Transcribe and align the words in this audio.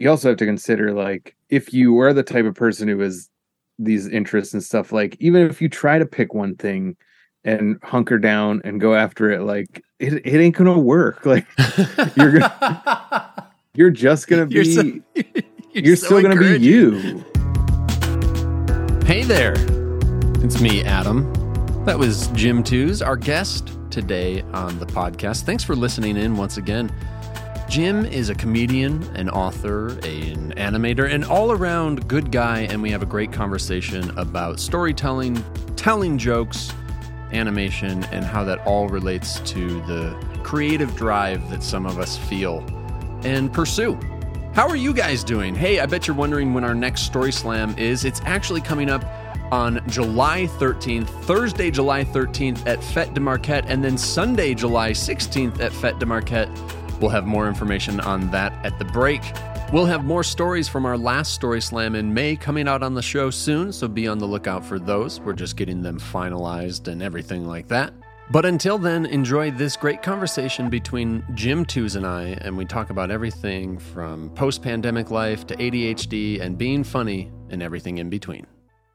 you 0.00 0.10
also 0.10 0.28
have 0.28 0.38
to 0.38 0.46
consider 0.46 0.92
like 0.92 1.34
if 1.48 1.72
you 1.72 1.98
are 2.00 2.12
the 2.12 2.22
type 2.22 2.44
of 2.44 2.54
person 2.54 2.88
who 2.88 2.98
has 3.00 3.28
these 3.78 4.08
interests 4.08 4.54
and 4.54 4.62
stuff, 4.62 4.92
like 4.92 5.16
even 5.20 5.48
if 5.48 5.60
you 5.60 5.68
try 5.68 5.98
to 5.98 6.06
pick 6.06 6.34
one 6.34 6.56
thing 6.56 6.96
and 7.44 7.78
hunker 7.82 8.18
down 8.18 8.60
and 8.64 8.80
go 8.80 8.94
after 8.94 9.30
it, 9.30 9.42
like 9.42 9.82
it, 9.98 10.14
it 10.26 10.40
ain't 10.40 10.56
gonna 10.56 10.78
work. 10.78 11.24
Like 11.26 11.46
you're 12.16 12.38
gonna 12.38 13.50
you're 13.74 13.90
just 13.90 14.28
gonna 14.28 14.46
be 14.46 14.54
You're 14.54 14.84
you're, 15.74 15.84
you're 15.84 15.96
so 15.96 16.06
still 16.06 16.22
gonna 16.22 16.36
be 16.36 16.58
you. 16.58 17.24
Hey 19.04 19.22
there. 19.22 19.54
It's 20.42 20.60
me, 20.60 20.82
Adam. 20.84 21.32
That 21.84 21.98
was 21.98 22.28
Jim 22.28 22.62
Tews, 22.62 23.00
our 23.00 23.16
guest 23.16 23.76
today 23.90 24.42
on 24.52 24.78
the 24.78 24.86
podcast. 24.86 25.42
Thanks 25.42 25.62
for 25.62 25.76
listening 25.76 26.16
in 26.16 26.36
once 26.36 26.56
again. 26.56 26.92
Jim 27.68 28.06
is 28.06 28.30
a 28.30 28.34
comedian, 28.34 29.02
an 29.16 29.28
author, 29.28 29.88
an 29.88 30.54
animator, 30.56 31.12
an 31.12 31.24
all 31.24 31.50
around 31.50 32.06
good 32.08 32.30
guy, 32.30 32.60
and 32.60 32.80
we 32.80 32.90
have 32.90 33.02
a 33.02 33.06
great 33.06 33.32
conversation 33.32 34.16
about 34.16 34.60
storytelling, 34.60 35.42
telling 35.74 36.16
jokes, 36.16 36.72
animation, 37.32 38.04
and 38.04 38.24
how 38.24 38.44
that 38.44 38.64
all 38.66 38.88
relates 38.88 39.40
to 39.40 39.80
the 39.82 40.16
creative 40.44 40.94
drive 40.94 41.50
that 41.50 41.62
some 41.62 41.86
of 41.86 41.98
us 41.98 42.16
feel 42.16 42.64
and 43.24 43.52
pursue. 43.52 43.98
How 44.54 44.68
are 44.68 44.76
you 44.76 44.94
guys 44.94 45.24
doing? 45.24 45.54
Hey, 45.54 45.80
I 45.80 45.86
bet 45.86 46.06
you're 46.06 46.16
wondering 46.16 46.54
when 46.54 46.62
our 46.62 46.74
next 46.74 47.02
Story 47.02 47.32
Slam 47.32 47.76
is. 47.76 48.04
It's 48.04 48.22
actually 48.24 48.60
coming 48.60 48.88
up 48.88 49.04
on 49.52 49.82
July 49.88 50.46
13th, 50.58 51.08
Thursday, 51.24 51.70
July 51.72 52.04
13th 52.04 52.64
at 52.66 52.78
Fête 52.78 53.12
de 53.12 53.20
Marquette, 53.20 53.66
and 53.66 53.84
then 53.84 53.98
Sunday, 53.98 54.54
July 54.54 54.92
16th 54.92 55.60
at 55.60 55.72
Fête 55.72 55.98
de 55.98 56.06
Marquette. 56.06 56.48
We'll 57.00 57.10
have 57.10 57.26
more 57.26 57.48
information 57.48 58.00
on 58.00 58.30
that 58.30 58.52
at 58.64 58.78
the 58.78 58.84
break. 58.84 59.22
We'll 59.72 59.86
have 59.86 60.04
more 60.04 60.22
stories 60.22 60.68
from 60.68 60.86
our 60.86 60.96
last 60.96 61.34
Story 61.34 61.60
Slam 61.60 61.94
in 61.94 62.14
May 62.14 62.36
coming 62.36 62.68
out 62.68 62.82
on 62.82 62.94
the 62.94 63.02
show 63.02 63.30
soon, 63.30 63.72
so 63.72 63.88
be 63.88 64.06
on 64.06 64.18
the 64.18 64.26
lookout 64.26 64.64
for 64.64 64.78
those. 64.78 65.20
We're 65.20 65.32
just 65.32 65.56
getting 65.56 65.82
them 65.82 65.98
finalized 65.98 66.88
and 66.88 67.02
everything 67.02 67.46
like 67.46 67.68
that. 67.68 67.92
But 68.30 68.44
until 68.44 68.78
then, 68.78 69.06
enjoy 69.06 69.52
this 69.52 69.76
great 69.76 70.02
conversation 70.02 70.68
between 70.68 71.24
Jim 71.34 71.64
Tews 71.64 71.96
and 71.96 72.06
I, 72.06 72.38
and 72.40 72.56
we 72.56 72.64
talk 72.64 72.90
about 72.90 73.10
everything 73.10 73.78
from 73.78 74.30
post 74.30 74.62
pandemic 74.62 75.10
life 75.10 75.46
to 75.48 75.56
ADHD 75.56 76.40
and 76.40 76.56
being 76.58 76.82
funny 76.82 77.30
and 77.50 77.62
everything 77.62 77.98
in 77.98 78.10
between. 78.10 78.46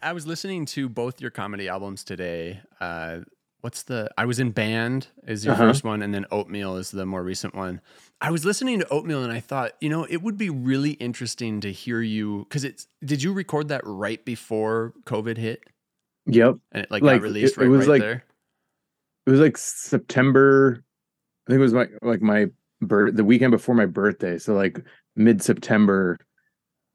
I 0.01 0.13
was 0.13 0.25
listening 0.25 0.65
to 0.67 0.89
both 0.89 1.21
your 1.21 1.31
comedy 1.31 1.69
albums 1.69 2.03
today. 2.03 2.59
Uh, 2.79 3.19
what's 3.61 3.83
the? 3.83 4.09
I 4.17 4.25
was 4.25 4.39
in 4.39 4.51
band 4.51 5.07
is 5.27 5.45
your 5.45 5.53
Uh-huh. 5.53 5.67
first 5.69 5.83
one, 5.83 6.01
and 6.01 6.13
then 6.13 6.25
Oatmeal 6.31 6.75
is 6.77 6.91
the 6.91 7.05
more 7.05 7.23
recent 7.23 7.55
one. 7.55 7.81
I 8.19 8.29
was 8.31 8.45
listening 8.45 8.79
to 8.79 8.87
Oatmeal, 8.89 9.23
and 9.23 9.31
I 9.31 9.39
thought, 9.39 9.71
you 9.81 9.89
know, 9.89 10.03
it 10.09 10.21
would 10.21 10.37
be 10.37 10.49
really 10.49 10.91
interesting 10.91 11.61
to 11.61 11.71
hear 11.71 12.01
you 12.01 12.45
because 12.49 12.63
it's. 12.63 12.87
Did 13.03 13.23
you 13.23 13.33
record 13.33 13.69
that 13.69 13.81
right 13.85 14.23
before 14.25 14.93
COVID 15.05 15.37
hit, 15.37 15.63
Yep. 16.27 16.57
and 16.71 16.83
it 16.83 16.91
like, 16.91 17.01
Like, 17.03 17.21
got 17.21 17.23
released 17.23 17.53
it- 17.57 17.61
right, 17.61 17.67
it 17.67 17.69
was 17.69 17.87
right 17.87 17.93
like- 17.93 18.01
there? 18.01 18.23
It 19.27 19.31
was 19.31 19.39
like 19.39 19.57
September. 19.57 20.83
I 21.47 21.51
think 21.51 21.59
it 21.59 21.63
was 21.63 21.73
my 21.73 21.87
like 22.01 22.21
my 22.21 22.47
birth 22.81 23.15
the 23.15 23.23
weekend 23.23 23.51
before 23.51 23.75
my 23.75 23.85
birthday. 23.85 24.37
So 24.39 24.53
like 24.55 24.83
mid 25.15 25.41
September 25.43 26.17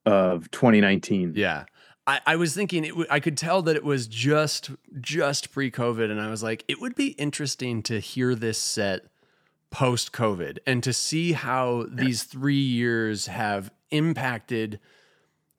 of 0.05 0.51
2019. 0.51 1.35
Yeah. 1.37 1.65
I, 2.07 2.21
I 2.27 2.37
was 2.37 2.55
thinking 2.55 2.85
it 2.85 2.91
w- 2.91 3.09
I 3.11 3.21
could 3.21 3.37
tell 3.37 3.63
that 3.63 3.77
it 3.77 3.85
was 3.85 4.07
just 4.07 4.71
just 5.01 5.53
pre-COVID 5.53 6.11
and 6.11 6.21
I 6.21 6.31
was 6.31 6.43
like 6.43 6.65
it 6.69 6.81
would 6.81 6.95
be 6.95 7.09
interesting 7.13 7.83
to 7.85 7.99
hear 8.01 8.35
this 8.35 8.59
set 8.59 9.07
post 9.71 10.13
COVID 10.13 10.59
and 10.67 10.83
to 10.83 10.93
see 10.93 11.33
how 11.33 11.87
these 11.91 12.23
3 12.23 12.55
years 12.55 13.27
have 13.27 13.71
impacted 13.91 14.79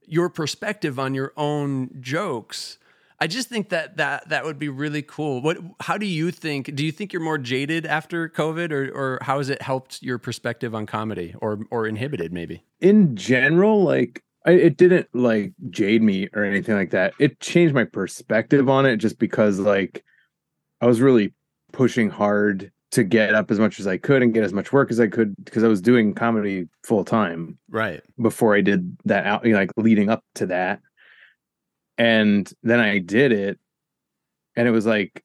your 0.05 0.29
perspective 0.29 0.97
on 0.97 1.13
your 1.13 1.33
own 1.35 1.89
jokes. 1.99 2.77
I 3.19 3.27
just 3.27 3.49
think 3.49 3.69
that 3.69 3.97
that 3.97 4.29
that 4.29 4.45
would 4.45 4.59
be 4.59 4.69
really 4.69 5.01
cool. 5.01 5.41
What 5.41 5.57
how 5.81 5.97
do 5.97 6.05
you 6.05 6.31
think 6.31 6.75
do 6.75 6.85
you 6.85 6.91
think 6.91 7.11
you're 7.11 7.21
more 7.21 7.39
jaded 7.39 7.85
after 7.85 8.29
COVID 8.29 8.71
or 8.71 8.91
or 8.91 9.19
how 9.23 9.39
has 9.39 9.49
it 9.49 9.61
helped 9.61 10.01
your 10.03 10.17
perspective 10.19 10.73
on 10.75 10.85
comedy 10.85 11.33
or 11.41 11.59
or 11.71 11.87
inhibited 11.87 12.31
maybe? 12.31 12.63
in 12.79 13.15
general, 13.15 13.83
like 13.83 14.23
I, 14.47 14.51
it 14.51 14.77
didn't 14.77 15.07
like 15.13 15.53
jade 15.69 16.01
me 16.01 16.29
or 16.33 16.43
anything 16.45 16.75
like 16.75 16.91
that. 16.91 17.13
It 17.19 17.39
changed 17.41 17.75
my 17.75 17.83
perspective 17.83 18.69
on 18.69 18.85
it 18.85 18.97
just 18.97 19.19
because 19.19 19.59
like 19.59 20.05
I 20.79 20.85
was 20.85 21.01
really 21.01 21.33
pushing 21.73 22.09
hard 22.09 22.71
to 22.91 23.03
get 23.03 23.35
up 23.35 23.51
as 23.51 23.59
much 23.59 23.81
as 23.81 23.87
I 23.87 23.97
could 23.97 24.23
and 24.23 24.33
get 24.33 24.45
as 24.45 24.53
much 24.53 24.71
work 24.71 24.89
as 24.89 25.01
I 25.01 25.07
could 25.07 25.35
because 25.43 25.65
I 25.65 25.67
was 25.67 25.81
doing 25.81 26.13
comedy 26.13 26.69
full 26.83 27.03
time 27.03 27.57
Right. 27.69 28.01
before 28.21 28.55
I 28.55 28.61
did 28.61 28.97
that 29.03 29.25
out 29.25 29.45
you 29.45 29.51
know, 29.51 29.59
like 29.59 29.71
leading 29.75 30.09
up 30.09 30.23
to 30.35 30.45
that. 30.45 30.79
And 31.97 32.49
then 32.63 32.79
I 32.79 32.99
did 32.99 33.33
it 33.33 33.59
and 34.55 34.65
it 34.65 34.71
was 34.71 34.85
like 34.85 35.23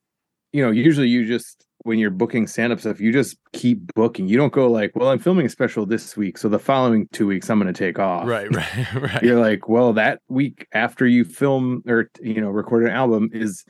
you 0.52 0.62
know, 0.62 0.70
usually 0.72 1.08
you 1.08 1.26
just 1.26 1.64
when 1.84 1.98
you're 1.98 2.10
booking 2.10 2.46
stand 2.46 2.72
up 2.72 2.80
stuff, 2.80 3.00
you 3.00 3.12
just 3.12 3.36
keep 3.52 3.92
booking. 3.94 4.28
You 4.28 4.36
don't 4.36 4.52
go 4.52 4.70
like, 4.70 4.92
well, 4.94 5.08
I'm 5.08 5.18
filming 5.18 5.46
a 5.46 5.48
special 5.48 5.84
this 5.84 6.16
week, 6.16 6.38
so 6.38 6.48
the 6.48 6.58
following 6.58 7.08
two 7.12 7.26
weeks 7.26 7.50
I'm 7.50 7.60
going 7.60 7.72
to 7.72 7.78
take 7.78 7.98
off. 7.98 8.26
Right, 8.26 8.48
right, 8.54 8.94
right. 8.94 9.22
You're 9.22 9.40
like, 9.40 9.68
well, 9.68 9.92
that 9.94 10.20
week 10.28 10.66
after 10.72 11.06
you 11.06 11.24
film 11.24 11.82
or 11.86 12.10
you 12.20 12.40
know 12.40 12.50
record 12.50 12.84
an 12.84 12.90
album 12.90 13.30
is 13.32 13.64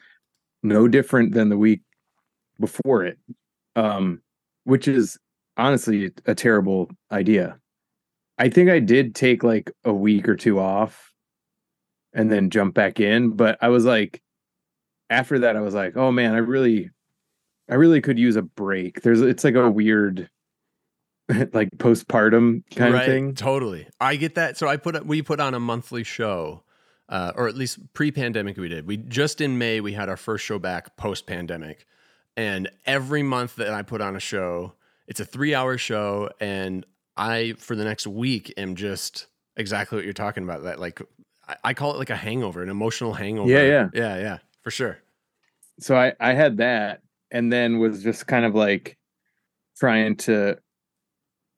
no 0.62 0.88
different 0.88 1.32
than 1.32 1.48
the 1.48 1.58
week 1.58 1.82
before 2.60 3.04
it, 3.04 3.18
um, 3.76 4.20
which 4.64 4.86
is 4.88 5.18
honestly 5.56 6.10
a 6.26 6.34
terrible 6.34 6.90
idea. 7.10 7.58
I 8.38 8.48
think 8.48 8.70
I 8.70 8.78
did 8.78 9.14
take 9.14 9.42
like 9.42 9.70
a 9.84 9.92
week 9.92 10.28
or 10.28 10.36
two 10.36 10.58
off 10.58 11.12
and 12.12 12.30
then 12.30 12.50
jump 12.50 12.74
back 12.74 13.00
in, 13.00 13.30
but 13.30 13.58
I 13.60 13.68
was 13.68 13.84
like, 13.84 14.22
after 15.10 15.40
that, 15.40 15.56
I 15.56 15.60
was 15.60 15.74
like, 15.74 15.96
oh 15.96 16.10
man, 16.10 16.34
I 16.34 16.38
really, 16.38 16.90
I 17.72 17.76
really 17.76 18.02
could 18.02 18.18
use 18.18 18.36
a 18.36 18.42
break. 18.42 19.00
There's, 19.00 19.22
it's 19.22 19.44
like 19.44 19.54
a 19.54 19.70
weird, 19.70 20.28
like 21.54 21.70
postpartum 21.78 22.64
kind 22.76 22.94
of 22.94 23.06
thing. 23.06 23.34
Totally. 23.34 23.88
I 23.98 24.16
get 24.16 24.34
that. 24.34 24.58
So 24.58 24.68
I 24.68 24.76
put 24.76 25.06
we 25.06 25.22
put 25.22 25.40
on 25.40 25.54
a 25.54 25.58
monthly 25.58 26.04
show, 26.04 26.64
uh, 27.08 27.32
or 27.34 27.48
at 27.48 27.54
least 27.54 27.78
pre-pandemic 27.94 28.58
we 28.58 28.68
did. 28.68 28.86
We 28.86 28.98
just 28.98 29.40
in 29.40 29.56
May 29.56 29.80
we 29.80 29.94
had 29.94 30.10
our 30.10 30.18
first 30.18 30.44
show 30.44 30.58
back 30.58 30.98
post-pandemic, 30.98 31.86
and 32.36 32.70
every 32.84 33.22
month 33.22 33.56
that 33.56 33.72
I 33.72 33.80
put 33.80 34.02
on 34.02 34.16
a 34.16 34.20
show, 34.20 34.74
it's 35.06 35.20
a 35.20 35.24
three-hour 35.24 35.78
show, 35.78 36.28
and 36.40 36.84
I 37.16 37.54
for 37.56 37.74
the 37.74 37.84
next 37.84 38.06
week 38.06 38.52
am 38.58 38.76
just 38.76 39.28
exactly 39.56 39.96
what 39.96 40.04
you're 40.04 40.12
talking 40.12 40.44
about. 40.44 40.64
That 40.64 40.78
like 40.78 41.00
I, 41.48 41.56
I 41.64 41.72
call 41.72 41.94
it 41.94 41.98
like 41.98 42.10
a 42.10 42.16
hangover, 42.16 42.62
an 42.62 42.68
emotional 42.68 43.14
hangover. 43.14 43.48
Yeah, 43.48 43.62
yeah. 43.62 43.88
yeah, 43.94 44.18
yeah, 44.18 44.38
for 44.60 44.70
sure. 44.70 44.98
so 45.80 45.96
I 45.96 46.12
I 46.20 46.34
had 46.34 46.58
that 46.58 47.00
and 47.32 47.52
then 47.52 47.78
was 47.78 48.02
just 48.02 48.28
kind 48.28 48.44
of 48.44 48.54
like 48.54 48.96
trying 49.76 50.14
to 50.16 50.56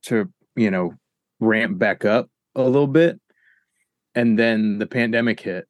to 0.04 0.30
you 0.56 0.70
know 0.70 0.94
ramp 1.40 1.78
back 1.78 2.06
up 2.06 2.30
a 2.54 2.62
little 2.62 2.86
bit. 2.86 3.20
And 4.14 4.38
then 4.38 4.78
the 4.78 4.86
pandemic 4.86 5.40
hit. 5.40 5.66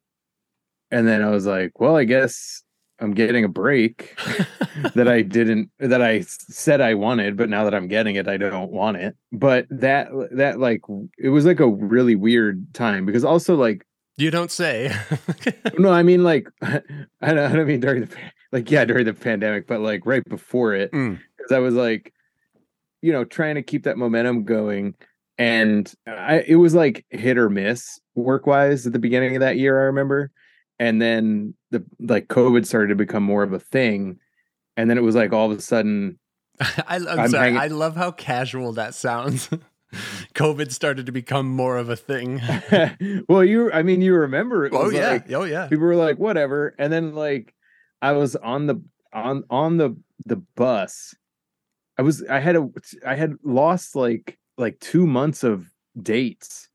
And 0.91 1.07
then 1.07 1.21
I 1.21 1.31
was 1.31 1.45
like 1.45 1.79
well 1.79 1.97
I 1.97 2.05
guess 2.05 2.61
I'm 2.99 3.13
getting 3.13 3.43
a 3.43 3.49
break 3.49 4.17
that 4.95 5.09
I 5.09 5.21
didn't 5.21 5.69
that 5.79 6.01
i 6.01 6.21
said 6.21 6.79
I 6.79 6.93
wanted 6.93 7.35
but 7.35 7.49
now 7.49 7.65
that 7.65 7.75
I'm 7.75 7.89
getting 7.89 8.15
it 8.15 8.27
I 8.27 8.37
don't 8.37 8.71
want 8.71 8.97
it. 8.97 9.17
But 9.33 9.65
that 9.71 10.09
that 10.31 10.59
like 10.59 10.81
it 11.17 11.29
was 11.29 11.45
like 11.45 11.59
a 11.59 11.67
really 11.67 12.15
weird 12.15 12.73
time 12.73 13.05
because 13.05 13.25
also 13.25 13.55
like 13.55 13.85
You 14.17 14.31
don't 14.31 14.51
say. 14.51 14.95
no, 15.79 15.91
I 15.91 16.03
mean 16.03 16.23
like 16.23 16.47
I 16.61 16.81
don't, 17.21 17.39
I 17.39 17.55
don't 17.55 17.67
mean 17.67 17.79
during 17.79 18.01
the 18.01 18.15
like 18.55 18.71
yeah 18.71 18.85
during 18.85 19.05
the 19.05 19.13
pandemic, 19.13 19.67
but 19.67 19.81
like 19.81 20.05
right 20.05 20.23
before 20.27 20.73
it, 20.73 20.91
Mm. 20.91 21.19
because 21.37 21.51
I 21.51 21.59
was 21.59 21.73
like, 21.75 22.13
you 23.01 23.11
know, 23.11 23.23
trying 23.25 23.55
to 23.55 23.61
keep 23.61 23.83
that 23.83 23.97
momentum 23.97 24.43
going, 24.45 24.95
and 25.37 25.91
I 26.07 26.43
it 26.47 26.55
was 26.55 26.73
like 26.73 27.05
hit 27.09 27.37
or 27.37 27.49
miss 27.49 27.99
work 28.15 28.47
wise 28.47 28.87
at 28.87 28.93
the 28.93 28.99
beginning 28.99 29.35
of 29.35 29.41
that 29.41 29.57
year. 29.57 29.79
I 29.79 29.83
remember, 29.85 30.31
and 30.79 31.01
then 31.01 31.53
the 31.71 31.83
like 31.99 32.27
COVID 32.29 32.65
started 32.65 32.87
to 32.89 32.95
become 32.95 33.23
more 33.23 33.43
of 33.43 33.51
a 33.53 33.59
thing, 33.59 34.19
and 34.77 34.89
then 34.89 34.97
it 34.97 35.01
was 35.03 35.15
like 35.15 35.33
all 35.33 35.51
of 35.51 35.57
a 35.57 35.61
sudden, 35.61 36.17
I, 36.59 36.95
I'm, 36.95 37.07
I'm 37.07 37.29
sorry. 37.29 37.43
hanging- 37.47 37.59
I 37.61 37.67
love 37.67 37.95
how 37.95 38.11
casual 38.11 38.71
that 38.73 38.95
sounds. 38.95 39.49
COVID 40.33 40.71
started 40.73 41.05
to 41.05 41.11
become 41.13 41.47
more 41.47 41.77
of 41.77 41.89
a 41.89 41.95
thing. 41.95 42.41
well, 43.29 43.43
you 43.45 43.71
I 43.71 43.81
mean 43.83 44.01
you 44.01 44.13
remember 44.15 44.65
it 44.65 44.73
Oh 44.73 44.89
yeah. 44.89 45.11
like, 45.11 45.31
oh 45.31 45.43
yeah. 45.43 45.67
people 45.67 45.85
were 45.85 45.95
like 45.95 46.17
whatever 46.17 46.75
and 46.77 46.91
then 46.91 47.13
like 47.15 47.53
i 48.01 48.11
was 48.11 48.35
on 48.35 48.67
the 48.67 48.81
on 49.13 49.43
on 49.49 49.77
the 49.77 49.95
the 50.25 50.37
bus. 50.55 51.15
I 51.97 52.01
was 52.01 52.23
i 52.29 52.39
had 52.39 52.55
a 52.55 52.67
i 53.05 53.15
had 53.15 53.35
lost 53.43 53.95
like 53.95 54.37
like 54.57 54.79
two 54.79 55.05
months 55.07 55.43
of 55.43 55.69
dates. 56.01 56.69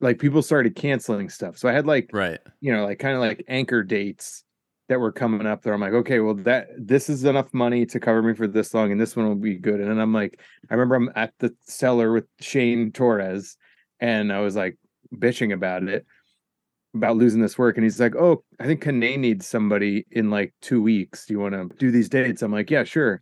Like 0.00 0.18
people 0.18 0.42
started 0.42 0.76
canceling 0.76 1.28
stuff. 1.28 1.56
So 1.58 1.68
i 1.68 1.72
had 1.72 1.86
like 1.86 2.10
Right. 2.12 2.38
you 2.60 2.72
know 2.72 2.84
like 2.84 2.98
kind 2.98 3.14
of 3.14 3.20
like 3.20 3.44
anchor 3.48 3.82
dates 3.82 4.44
that 4.88 5.00
were 5.00 5.12
coming 5.12 5.46
up 5.46 5.62
there 5.62 5.72
i'm 5.72 5.80
like 5.80 5.94
okay 5.94 6.20
well 6.20 6.34
that 6.34 6.68
this 6.78 7.08
is 7.08 7.24
enough 7.24 7.54
money 7.54 7.86
to 7.86 7.98
cover 7.98 8.22
me 8.22 8.34
for 8.34 8.46
this 8.46 8.74
long 8.74 8.92
and 8.92 9.00
this 9.00 9.16
one 9.16 9.26
will 9.26 9.34
be 9.34 9.56
good. 9.56 9.80
And 9.80 9.90
then 9.90 9.98
i'm 9.98 10.12
like 10.12 10.40
i 10.70 10.74
remember 10.74 10.96
i'm 10.96 11.10
at 11.16 11.32
the 11.38 11.54
cellar 11.66 12.12
with 12.12 12.26
shane 12.40 12.92
torres 12.92 13.56
and 14.00 14.32
I 14.32 14.40
was 14.40 14.54
like 14.56 14.76
bitching 15.16 15.52
about 15.54 15.84
it, 15.84 16.04
about 16.94 17.16
losing 17.16 17.40
this 17.40 17.58
work. 17.58 17.76
And 17.76 17.84
he's 17.84 18.00
like, 18.00 18.14
Oh, 18.16 18.42
I 18.60 18.66
think 18.66 18.82
Kinane 18.82 19.18
needs 19.18 19.46
somebody 19.46 20.06
in 20.10 20.30
like 20.30 20.54
two 20.62 20.82
weeks. 20.82 21.26
Do 21.26 21.34
you 21.34 21.40
want 21.40 21.54
to 21.54 21.68
do 21.78 21.90
these 21.90 22.08
dates? 22.08 22.42
I'm 22.42 22.52
like, 22.52 22.70
Yeah, 22.70 22.84
sure. 22.84 23.20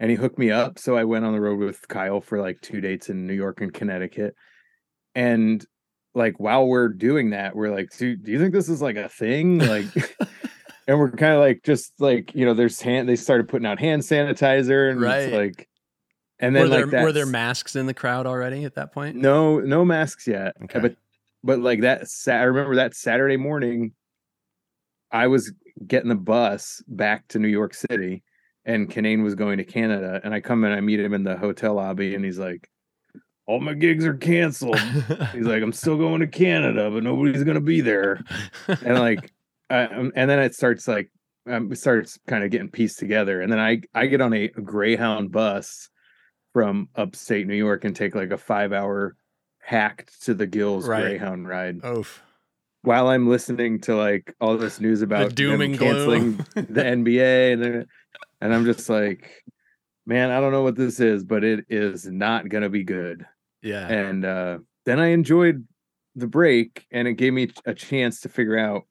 And 0.00 0.10
he 0.10 0.16
hooked 0.16 0.38
me 0.38 0.50
up. 0.50 0.78
So 0.78 0.96
I 0.96 1.04
went 1.04 1.24
on 1.24 1.32
the 1.32 1.40
road 1.40 1.58
with 1.58 1.86
Kyle 1.88 2.20
for 2.20 2.40
like 2.40 2.60
two 2.60 2.80
dates 2.80 3.08
in 3.08 3.26
New 3.26 3.32
York 3.34 3.60
and 3.60 3.72
Connecticut. 3.72 4.34
And 5.14 5.64
like 6.14 6.38
while 6.38 6.66
we're 6.66 6.88
doing 6.88 7.30
that, 7.30 7.54
we're 7.56 7.74
like, 7.74 7.90
do, 7.96 8.16
do 8.16 8.30
you 8.32 8.38
think 8.38 8.52
this 8.52 8.68
is 8.68 8.82
like 8.82 8.96
a 8.96 9.08
thing? 9.08 9.58
Like 9.58 9.86
and 10.88 10.98
we're 10.98 11.10
kind 11.10 11.32
of 11.34 11.40
like 11.40 11.62
just 11.64 11.92
like, 11.98 12.34
you 12.34 12.44
know, 12.44 12.54
there's 12.54 12.80
hand 12.80 13.08
they 13.08 13.16
started 13.16 13.48
putting 13.48 13.66
out 13.66 13.78
hand 13.78 14.02
sanitizer 14.02 14.90
and 14.90 15.00
Right. 15.00 15.22
it's 15.22 15.32
like 15.32 15.68
and 16.40 16.54
then 16.54 16.64
were 16.64 16.68
there 16.68 16.82
like 16.82 16.90
that 16.90 17.04
were 17.04 17.12
there 17.12 17.26
masks 17.26 17.76
in 17.76 17.86
the 17.86 17.94
crowd 17.94 18.26
already 18.26 18.64
at 18.64 18.74
that 18.74 18.92
point? 18.92 19.16
no, 19.16 19.60
no 19.60 19.84
masks 19.84 20.26
yet. 20.26 20.54
Okay. 20.64 20.80
But 20.80 20.96
but 21.44 21.60
like 21.60 21.82
that 21.82 22.06
I 22.26 22.42
remember 22.42 22.76
that 22.76 22.96
Saturday 22.96 23.36
morning, 23.36 23.92
I 25.12 25.26
was 25.26 25.52
getting 25.86 26.08
the 26.08 26.14
bus 26.14 26.82
back 26.88 27.28
to 27.28 27.38
New 27.38 27.48
York 27.48 27.74
City, 27.74 28.24
and 28.64 28.90
Kinane 28.90 29.22
was 29.22 29.34
going 29.34 29.58
to 29.58 29.64
Canada, 29.64 30.20
and 30.24 30.34
I 30.34 30.40
come 30.40 30.64
in, 30.64 30.72
I 30.72 30.80
meet 30.80 30.98
him 30.98 31.12
in 31.12 31.22
the 31.22 31.36
hotel 31.36 31.74
lobby, 31.74 32.14
and 32.14 32.24
he's 32.24 32.38
like, 32.38 32.68
"All 33.46 33.60
my 33.60 33.74
gigs 33.74 34.06
are 34.06 34.14
canceled." 34.14 34.78
he's 35.32 35.46
like, 35.46 35.62
"I'm 35.62 35.72
still 35.72 35.98
going 35.98 36.20
to 36.20 36.26
Canada, 36.26 36.90
but 36.90 37.04
nobody's 37.04 37.44
gonna 37.44 37.60
be 37.60 37.82
there." 37.82 38.20
And 38.66 38.98
like, 38.98 39.30
I, 39.68 39.84
um, 39.84 40.12
and 40.16 40.30
then 40.30 40.38
it 40.38 40.54
starts 40.54 40.88
like, 40.88 41.10
um, 41.46 41.70
it 41.70 41.76
starts 41.76 42.18
kind 42.26 42.42
of 42.42 42.50
getting 42.50 42.70
pieced 42.70 42.98
together, 42.98 43.42
and 43.42 43.52
then 43.52 43.60
I 43.60 43.82
I 43.94 44.06
get 44.06 44.22
on 44.22 44.32
a 44.32 44.48
Greyhound 44.48 45.30
bus 45.30 45.90
from 46.54 46.88
upstate 46.94 47.46
New 47.46 47.54
York 47.54 47.84
and 47.84 47.94
take 47.94 48.14
like 48.14 48.30
a 48.30 48.38
five 48.38 48.72
hour 48.72 49.14
hacked 49.64 50.22
to 50.24 50.34
the 50.34 50.46
gills 50.46 50.86
Right. 50.86 51.02
Greyhound 51.02 51.48
ride 51.48 51.80
Oof. 51.84 52.22
while 52.82 53.08
I'm 53.08 53.28
listening 53.28 53.80
to 53.82 53.96
like 53.96 54.34
all 54.40 54.56
this 54.58 54.78
news 54.80 55.00
about 55.02 55.34
doom 55.34 55.52
them 55.52 55.60
and 55.62 55.78
gloom. 55.78 56.36
canceling 56.36 56.36
the 56.74 56.82
NBA 56.84 57.52
and 57.54 57.62
then- 57.62 57.86
and 58.40 58.52
I'm 58.54 58.66
just 58.66 58.90
like, 58.90 59.42
man, 60.04 60.30
I 60.30 60.38
don't 60.40 60.52
know 60.52 60.62
what 60.62 60.76
this 60.76 61.00
is, 61.00 61.24
but 61.24 61.44
it 61.44 61.64
is 61.70 62.04
not 62.06 62.48
gonna 62.50 62.68
be 62.68 62.84
good. 62.84 63.24
Yeah. 63.62 63.88
And 63.88 64.22
uh, 64.24 64.58
then 64.84 65.00
I 65.00 65.06
enjoyed 65.08 65.66
the 66.14 66.26
break, 66.26 66.86
and 66.92 67.08
it 67.08 67.14
gave 67.14 67.32
me 67.32 67.50
a 67.64 67.72
chance 67.72 68.20
to 68.20 68.28
figure 68.28 68.58
out 68.58 68.82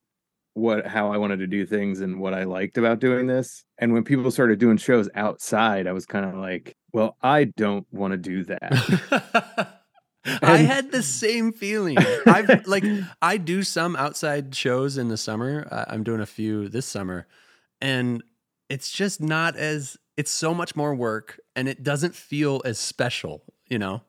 what 0.56 0.88
how 0.88 1.12
I 1.12 1.18
wanted 1.18 1.38
to 1.40 1.48
do 1.48 1.68
things 1.68 2.02
and 2.02 2.20
what 2.20 2.34
I 2.34 2.46
liked 2.46 2.80
about 2.80 3.00
doing 3.00 3.28
this. 3.28 3.64
And 3.78 3.94
when 3.94 4.04
people 4.04 4.32
started 4.32 4.58
doing 4.58 4.78
shows 4.78 5.08
outside, 5.14 5.86
I 5.86 5.92
was 5.92 6.08
kind 6.08 6.26
of 6.26 6.34
like, 6.36 6.76
well, 6.92 7.16
I 7.22 7.44
don't 7.44 7.86
want 7.92 8.14
to 8.14 8.18
do 8.18 8.44
that. 8.46 9.80
I 10.26 10.58
had 10.58 10.92
the 10.92 11.04
same 11.04 11.52
feeling. 11.54 11.98
I've 12.26 12.66
like 12.68 12.84
I 13.22 13.38
do 13.38 13.64
some 13.64 13.96
outside 13.96 14.54
shows 14.56 14.98
in 14.98 15.10
the 15.10 15.18
summer. 15.18 15.68
Uh, 15.70 15.86
I'm 15.88 16.04
doing 16.04 16.22
a 16.22 16.26
few 16.26 16.70
this 16.70 16.86
summer, 16.86 17.28
and 17.82 18.24
it's 18.70 18.92
just 18.92 19.22
not 19.22 19.56
as. 19.56 19.98
It's 20.16 20.32
so 20.32 20.54
much 20.54 20.76
more 20.76 20.94
work, 20.94 21.40
and 21.56 21.68
it 21.68 21.82
doesn't 21.84 22.16
feel 22.16 22.62
as 22.66 22.78
special. 22.80 23.44
You 23.68 23.80
know. 23.80 24.02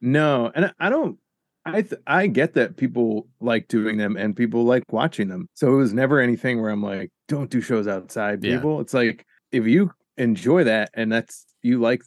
No, 0.00 0.50
and 0.54 0.72
I- 0.80 0.90
don't. 0.90 1.18
I 1.64 1.82
th- 1.82 2.00
I 2.08 2.26
get 2.26 2.54
that 2.54 2.76
people 2.76 3.28
like 3.40 3.68
doing 3.68 3.96
them 3.96 4.16
and 4.16 4.34
people 4.34 4.64
like 4.64 4.82
watching 4.90 5.28
them. 5.28 5.46
So 5.54 5.72
it 5.72 5.76
was 5.76 5.92
never 5.94 6.18
anything 6.18 6.60
where 6.60 6.72
I'm 6.72 6.82
like, 6.82 7.10
don't 7.28 7.48
do 7.50 7.60
shows 7.60 7.86
outside, 7.86 8.42
Yeah. 8.42 8.56
people. 8.56 8.80
It's 8.80 8.92
like 8.94 9.24
if 9.52 9.64
you 9.66 9.92
enjoy 10.16 10.64
that 10.64 10.90
and 10.94 11.12
that's 11.12 11.46
you 11.62 11.78
like 11.80 12.02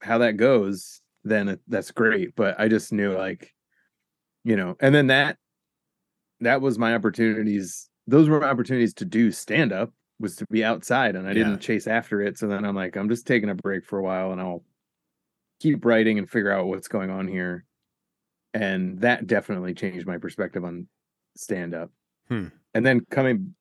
how 0.00 0.18
that 0.18 0.36
goes, 0.36 1.00
then 1.24 1.58
that's 1.68 1.90
great. 1.90 2.34
But 2.34 2.58
I 2.58 2.68
just 2.68 2.92
knew 2.92 3.12
like, 3.12 3.54
you 4.44 4.56
know, 4.56 4.76
and 4.80 4.94
then 4.94 5.08
that 5.08 5.36
that 6.40 6.60
was 6.60 6.78
my 6.78 6.94
opportunities. 6.94 7.88
Those 8.06 8.28
were 8.28 8.40
my 8.40 8.48
opportunities 8.48 8.94
to 8.94 9.04
do 9.04 9.30
stand 9.30 9.72
up 9.72 9.92
was 10.18 10.36
to 10.36 10.46
be 10.50 10.64
outside, 10.64 11.16
and 11.16 11.26
I 11.26 11.30
Yeah. 11.30 11.44
didn't 11.44 11.60
chase 11.60 11.86
after 11.86 12.20
it. 12.20 12.38
So 12.38 12.46
then 12.46 12.64
I'm 12.64 12.74
like, 12.74 12.96
I'm 12.96 13.08
just 13.08 13.26
taking 13.26 13.48
a 13.50 13.54
break 13.54 13.84
for 13.86 13.98
a 13.98 14.02
while, 14.02 14.32
and 14.32 14.40
I'll 14.40 14.64
keep 15.60 15.84
writing 15.84 16.18
and 16.18 16.28
figure 16.28 16.50
out 16.50 16.66
what's 16.66 16.88
going 16.88 17.10
on 17.10 17.28
here. 17.28 17.64
And 18.52 19.00
that 19.00 19.26
definitely 19.26 19.74
changed 19.74 20.06
my 20.06 20.18
perspective 20.18 20.64
on 20.64 20.88
stand 21.36 21.74
up. 21.74 21.90
Hmm. 22.28 22.46
And 22.74 22.84
then 22.84 23.00
coming 23.10 23.54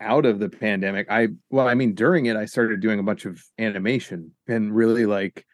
out 0.00 0.26
of 0.26 0.38
the 0.38 0.48
pandemic, 0.48 1.08
I 1.10 1.28
well, 1.50 1.68
I 1.68 1.74
mean, 1.74 1.94
during 1.94 2.26
it, 2.26 2.36
I 2.36 2.44
started 2.46 2.80
doing 2.80 2.98
a 2.98 3.04
bunch 3.04 3.24
of 3.24 3.42
animation 3.58 4.32
and 4.48 4.74
really 4.74 5.06
like 5.06 5.46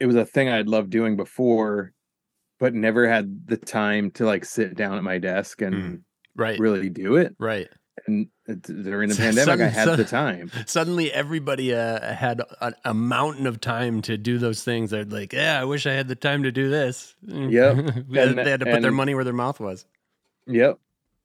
it 0.00 0.06
was 0.06 0.16
a 0.16 0.24
thing 0.24 0.48
I'd 0.48 0.68
loved 0.68 0.90
doing 0.90 1.16
before, 1.16 1.92
but 2.58 2.74
never 2.74 3.08
had 3.08 3.46
the 3.46 3.56
time 3.56 4.10
to 4.12 4.24
like 4.26 4.44
sit 4.44 4.74
down 4.76 4.96
at 4.96 5.04
my 5.04 5.18
desk 5.18 5.62
and 5.62 5.74
Mhm. 5.74 6.00
Right. 6.36 6.58
really 6.58 6.88
do 6.88 7.16
it. 7.16 7.34
Right. 7.38 7.68
And 8.06 8.28
during 8.62 9.10
the 9.10 9.14
pandemic, 9.16 9.60
I 9.60 9.68
had 9.68 9.96
the 9.96 10.04
time. 10.04 10.50
Suddenly, 10.66 11.12
everybody 11.12 11.74
uh, 11.74 12.14
had 12.14 12.40
a, 12.60 12.72
a 12.86 12.94
mountain 12.94 13.46
of 13.46 13.60
time 13.60 14.00
to 14.02 14.16
do 14.16 14.38
those 14.38 14.64
things. 14.64 14.90
They're 14.90 15.04
like, 15.04 15.34
"Yeah, 15.34 15.60
I 15.60 15.64
wish 15.64 15.86
I 15.86 15.92
had 15.92 16.08
the 16.08 16.14
time 16.14 16.44
to 16.44 16.52
do 16.52 16.70
this." 16.70 17.14
Yep. 17.26 17.76
We 18.08 18.18
And- 18.18 18.38
they 18.38 18.50
had 18.50 18.60
to 18.60 18.66
put 18.66 18.80
their 18.80 18.90
money 18.92 19.14
where 19.14 19.24
their 19.24 19.34
mouth 19.34 19.60
was. 19.60 19.84
Yep. 20.46 20.78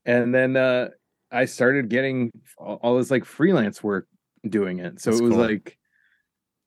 And 0.05 0.35
then 0.35 0.57
uh 0.57 0.89
I 1.31 1.45
started 1.45 1.89
getting 1.89 2.31
all, 2.57 2.75
all 2.81 2.97
this 2.97 3.09
like 3.11 3.23
freelance 3.25 3.81
work 3.83 4.07
doing 4.47 4.79
it. 4.79 4.99
So 5.01 5.11
That's 5.11 5.21
it 5.21 5.23
was 5.23 5.33
cool. 5.33 5.41
like, 5.43 5.77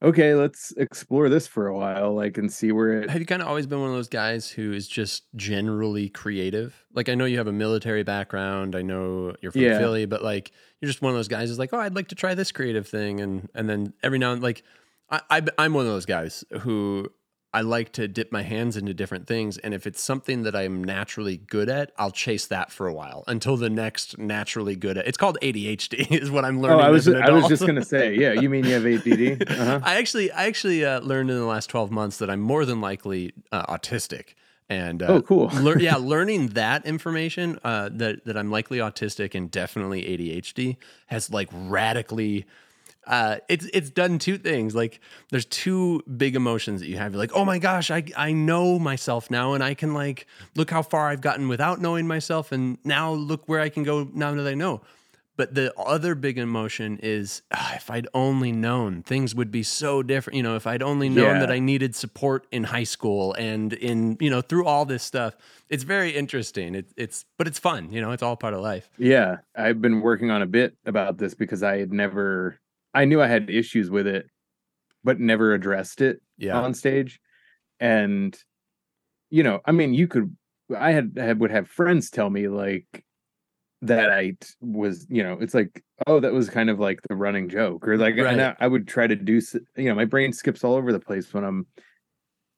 okay, 0.03 0.35
let's 0.35 0.73
explore 0.77 1.29
this 1.29 1.47
for 1.47 1.67
a 1.67 1.77
while, 1.77 2.15
like 2.15 2.39
and 2.39 2.53
see 2.53 2.73
where 2.73 3.03
it 3.03 3.11
Have 3.11 3.21
you 3.21 3.27
kind 3.27 3.43
of 3.43 3.49
always 3.49 3.67
been 3.67 3.81
one 3.81 3.91
of 3.91 3.95
those 3.97 4.09
guys 4.09 4.49
who 4.49 4.73
is 4.73 4.89
just 4.89 5.25
generally 5.37 6.09
creative? 6.09 6.85
Like 6.93 7.09
I 7.09 7.15
know 7.15 7.25
you 7.25 7.39
have 7.39 7.47
a 7.47 7.53
military 7.53 8.03
background. 8.03 8.77
I 8.77 8.83
know 8.83 9.35
you're 9.41 9.53
from 9.53 9.62
Yeah. 9.62 9.79
Philly, 9.79 10.06
but 10.06 10.23
like 10.23 10.53
you're 10.81 10.89
just 10.89 11.03
one 11.03 11.11
of 11.11 11.19
those 11.19 11.29
guys 11.29 11.49
who's 11.49 11.59
like, 11.59 11.73
oh, 11.73 11.79
I'd 11.79 11.95
like 11.95 12.09
to 12.09 12.15
try 12.15 12.35
this 12.35 12.53
creative 12.53 12.87
thing, 12.87 13.21
and 13.21 13.49
and 13.55 13.69
then 13.69 13.93
every 14.03 14.19
now 14.19 14.33
and 14.33 14.43
like 14.43 14.62
I, 15.11 15.21
I 15.31 15.43
I'm 15.59 15.75
one 15.75 15.87
of 15.87 15.93
those 15.93 16.06
guys 16.06 16.45
who 16.61 17.09
I 17.55 17.62
like 17.62 17.93
to 17.93 18.06
dip 18.06 18.31
my 18.31 18.43
hands 18.43 18.77
into 18.77 18.93
different 18.93 19.27
things, 19.27 19.56
and 19.56 19.73
if 19.73 19.87
it's 19.87 20.03
something 20.03 20.43
that 20.43 20.55
I'm 20.55 20.85
naturally 20.85 21.39
good 21.39 21.71
at, 21.71 21.93
I'll 21.97 22.11
chase 22.11 22.47
that 22.49 22.71
for 22.71 22.87
a 22.87 22.93
while 22.93 23.25
until 23.27 23.56
the 23.56 23.71
next 23.71 24.19
naturally 24.19 24.77
good 24.77 24.99
at. 24.99 25.06
It's 25.06 25.17
called 25.17 25.39
ADHD, 25.41 26.11
is 26.23 26.31
what 26.31 26.45
I'm 26.45 26.61
learning. 26.61 26.81
Oh, 26.81 26.91
learning. 26.91 26.91
I 26.91 26.91
was 26.91 27.09
I 27.09 27.31
was 27.31 27.47
just 27.49 27.67
gonna 27.67 27.85
say, 27.85 28.15
yeah, 28.15 28.33
you 28.35 28.50
mean 28.50 28.65
you 28.67 28.75
have 28.75 28.87
ADD? 28.87 29.49
Uh-huh. 29.59 29.81
I 29.83 29.97
actually, 29.97 30.31
I 30.31 30.45
actually 30.47 30.85
uh, 30.85 31.00
learned 31.00 31.31
in 31.31 31.37
the 31.39 31.45
last 31.47 31.71
twelve 31.71 31.91
months 31.91 32.19
that 32.19 32.29
I'm 32.29 32.41
more 32.41 32.65
than 32.67 32.81
likely 32.83 33.33
uh, 33.50 33.65
autistic, 33.75 34.35
and 34.69 35.03
uh, 35.03 35.06
Oh, 35.06 35.23
cool. 35.23 35.47
lear- 35.55 35.79
yeah, 35.79 35.97
learning 35.97 36.49
that 36.49 36.85
information 36.85 37.59
uh, 37.65 37.88
that 37.93 38.26
that 38.26 38.37
I'm 38.37 38.50
likely 38.50 38.78
autistic 38.78 39.35
and 39.35 39.50
definitely 39.50 40.02
ADHD 40.02 40.76
has 41.07 41.31
like 41.31 41.49
radically. 41.52 42.45
Uh, 43.09 43.38
it's 43.49 43.65
it's 43.73 43.91
done 43.91 44.19
two 44.19 44.37
things. 44.38 44.75
Like 44.75 45.00
there's 45.31 45.47
two 45.47 46.03
big 46.17 46.37
emotions 46.37 46.81
that 46.81 46.88
you 46.88 46.99
have. 46.99 47.12
You're 47.12 47.19
like, 47.19 47.33
oh 47.35 47.45
my 47.45 47.59
gosh, 47.59 47.91
I 47.91 48.05
I 48.17 48.33
know 48.33 48.79
myself 48.79 49.31
now, 49.31 49.55
and 49.55 49.65
I 49.65 49.75
can 49.75 49.95
like 49.95 50.27
look 50.55 50.71
how 50.71 50.83
far 50.83 51.09
I've 51.09 51.23
gotten 51.23 51.49
without 51.49 51.81
knowing 51.81 52.07
myself, 52.07 52.53
and 52.53 52.77
now 52.85 53.12
look 53.12 53.49
where 53.49 53.61
I 53.61 53.71
can 53.71 53.83
go 53.83 54.09
now 54.12 54.35
that 54.35 54.47
I 54.47 54.55
know. 54.55 54.83
But 55.38 55.55
the 55.55 55.73
other 55.79 56.17
big 56.17 56.37
emotion 56.37 56.99
is 57.00 57.43
ah, 57.53 57.77
if 57.77 57.91
I'd 57.93 58.09
only 58.12 58.50
known 58.50 59.03
things 59.05 59.37
would 59.37 59.53
be 59.53 59.62
so 59.62 60.03
different. 60.03 60.37
You 60.37 60.43
know, 60.43 60.57
if 60.57 60.67
I'd 60.67 60.83
only 60.83 61.09
known 61.09 61.37
Yeah. 61.37 61.38
that 61.41 61.50
I 61.53 61.61
needed 61.61 61.95
support 61.95 62.47
in 62.50 62.65
high 62.65 62.83
school 62.85 63.35
and 63.35 63.73
in, 63.73 64.17
you 64.21 64.31
know, 64.31 64.41
through 64.41 64.65
all 64.67 64.85
this 64.85 65.05
stuff. 65.05 65.37
It's 65.71 65.85
very 65.85 66.11
interesting. 66.11 66.75
It, 66.75 66.87
it's, 66.97 67.25
but 67.37 67.47
it's 67.47 67.59
fun. 67.61 67.93
You 67.93 68.00
know, 68.00 68.11
it's 68.11 68.23
all 68.23 68.37
part 68.37 68.53
of 68.53 68.62
life. 68.62 68.91
Yeah, 68.99 69.37
I've 69.55 69.81
been 69.81 70.00
working 70.00 70.31
on 70.33 70.43
a 70.43 70.47
bit 70.47 70.75
about 70.85 71.19
this 71.19 71.35
because 71.35 71.62
I 71.62 71.77
had 71.79 71.93
never 71.93 72.59
I 72.95 73.04
knew 73.04 73.21
I 73.23 73.26
had 73.26 73.50
issues 73.50 73.90
with 73.90 74.07
it, 74.07 74.26
but 75.04 75.21
never 75.21 75.54
addressed 75.54 76.00
it 76.00 76.21
Yeah. 76.37 76.59
on 76.61 76.75
stage. 76.75 77.21
And 77.80 78.37
you 79.30 79.42
know, 79.42 79.61
I 79.64 79.73
mean, 79.73 79.92
you 79.95 80.09
could 80.09 80.35
I 80.76 80.92
had, 80.92 81.12
had 81.16 81.40
would 81.40 81.50
have 81.50 81.68
friends 81.68 82.11
tell 82.11 82.28
me 82.30 82.49
like 82.49 83.04
that 83.83 84.11
I 84.11 84.37
was, 84.61 85.07
you 85.09 85.23
know, 85.23 85.38
it's 85.40 85.54
like, 85.54 85.83
oh, 86.07 86.18
that 86.21 86.33
was 86.33 86.50
kind 86.50 86.68
of 86.68 86.78
like 86.80 86.99
the 87.09 87.14
running 87.14 87.49
joke, 87.49 87.87
or 87.87 87.97
like, 87.97 88.16
Right. 88.16 88.40
I, 88.40 88.57
I 88.59 88.66
would 88.66 88.88
try 88.88 89.07
to 89.07 89.14
do, 89.16 89.40
you 89.76 89.88
know, 89.88 89.95
my 89.95 90.04
brain 90.04 90.33
skips 90.33 90.64
all 90.64 90.75
over 90.75 90.92
the 90.92 90.99
place 91.00 91.33
when 91.33 91.45
I'm 91.45 91.66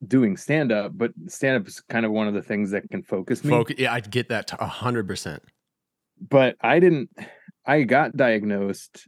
doing 0.07 0.37
stand 0.37 0.73
up, 0.73 0.93
but 0.97 1.13
stand 1.27 1.61
up 1.61 1.69
is 1.69 1.81
kind 1.91 2.07
of 2.07 2.13
one 2.13 2.27
of 2.27 2.35
the 2.35 2.43
things 2.43 2.71
that 2.71 2.89
can 2.91 3.03
focus 3.03 3.45
me. 3.45 3.51
Focus, 3.51 3.77
yeah, 3.79 3.93
I'd 3.93 4.11
get 4.11 4.29
that 4.31 4.47
to 4.49 4.63
a 4.63 4.67
hundred 4.67 5.07
percent. 5.07 5.43
but 6.21 6.57
I 6.61 6.81
didn't. 6.81 7.11
I 7.67 7.83
got 7.83 8.17
diagnosed 8.17 9.07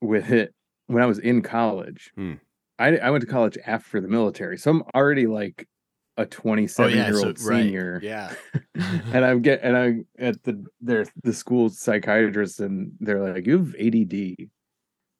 with 0.00 0.30
it 0.32 0.54
when 0.90 1.02
I 1.02 1.06
was 1.06 1.18
in 1.18 1.42
college. 1.42 2.10
Hmm. 2.14 2.34
I 2.78 2.96
I 2.96 3.10
went 3.10 3.22
to 3.22 3.26
college 3.26 3.58
after 3.66 4.00
the 4.00 4.08
military, 4.08 4.58
so 4.58 4.70
I'm 4.70 4.82
already 4.94 5.26
like 5.26 5.68
a 6.16 6.26
27 6.26 6.92
year 6.96 7.18
old 7.18 7.38
senior, 7.38 8.00
Oh, 8.02 8.06
Yeah. 8.06 8.34
and 8.74 9.24
I'm 9.24 9.42
get 9.42 9.60
and 9.62 9.76
I'm 9.76 10.06
at 10.18 10.42
the 10.42 10.64
their 10.80 11.06
the 11.22 11.32
school 11.32 11.68
psychiatrist, 11.68 12.60
and 12.60 12.92
they're 13.00 13.20
like, 13.20 13.46
"You 13.46 13.58
have 13.58 13.74
ADD," 13.78 14.50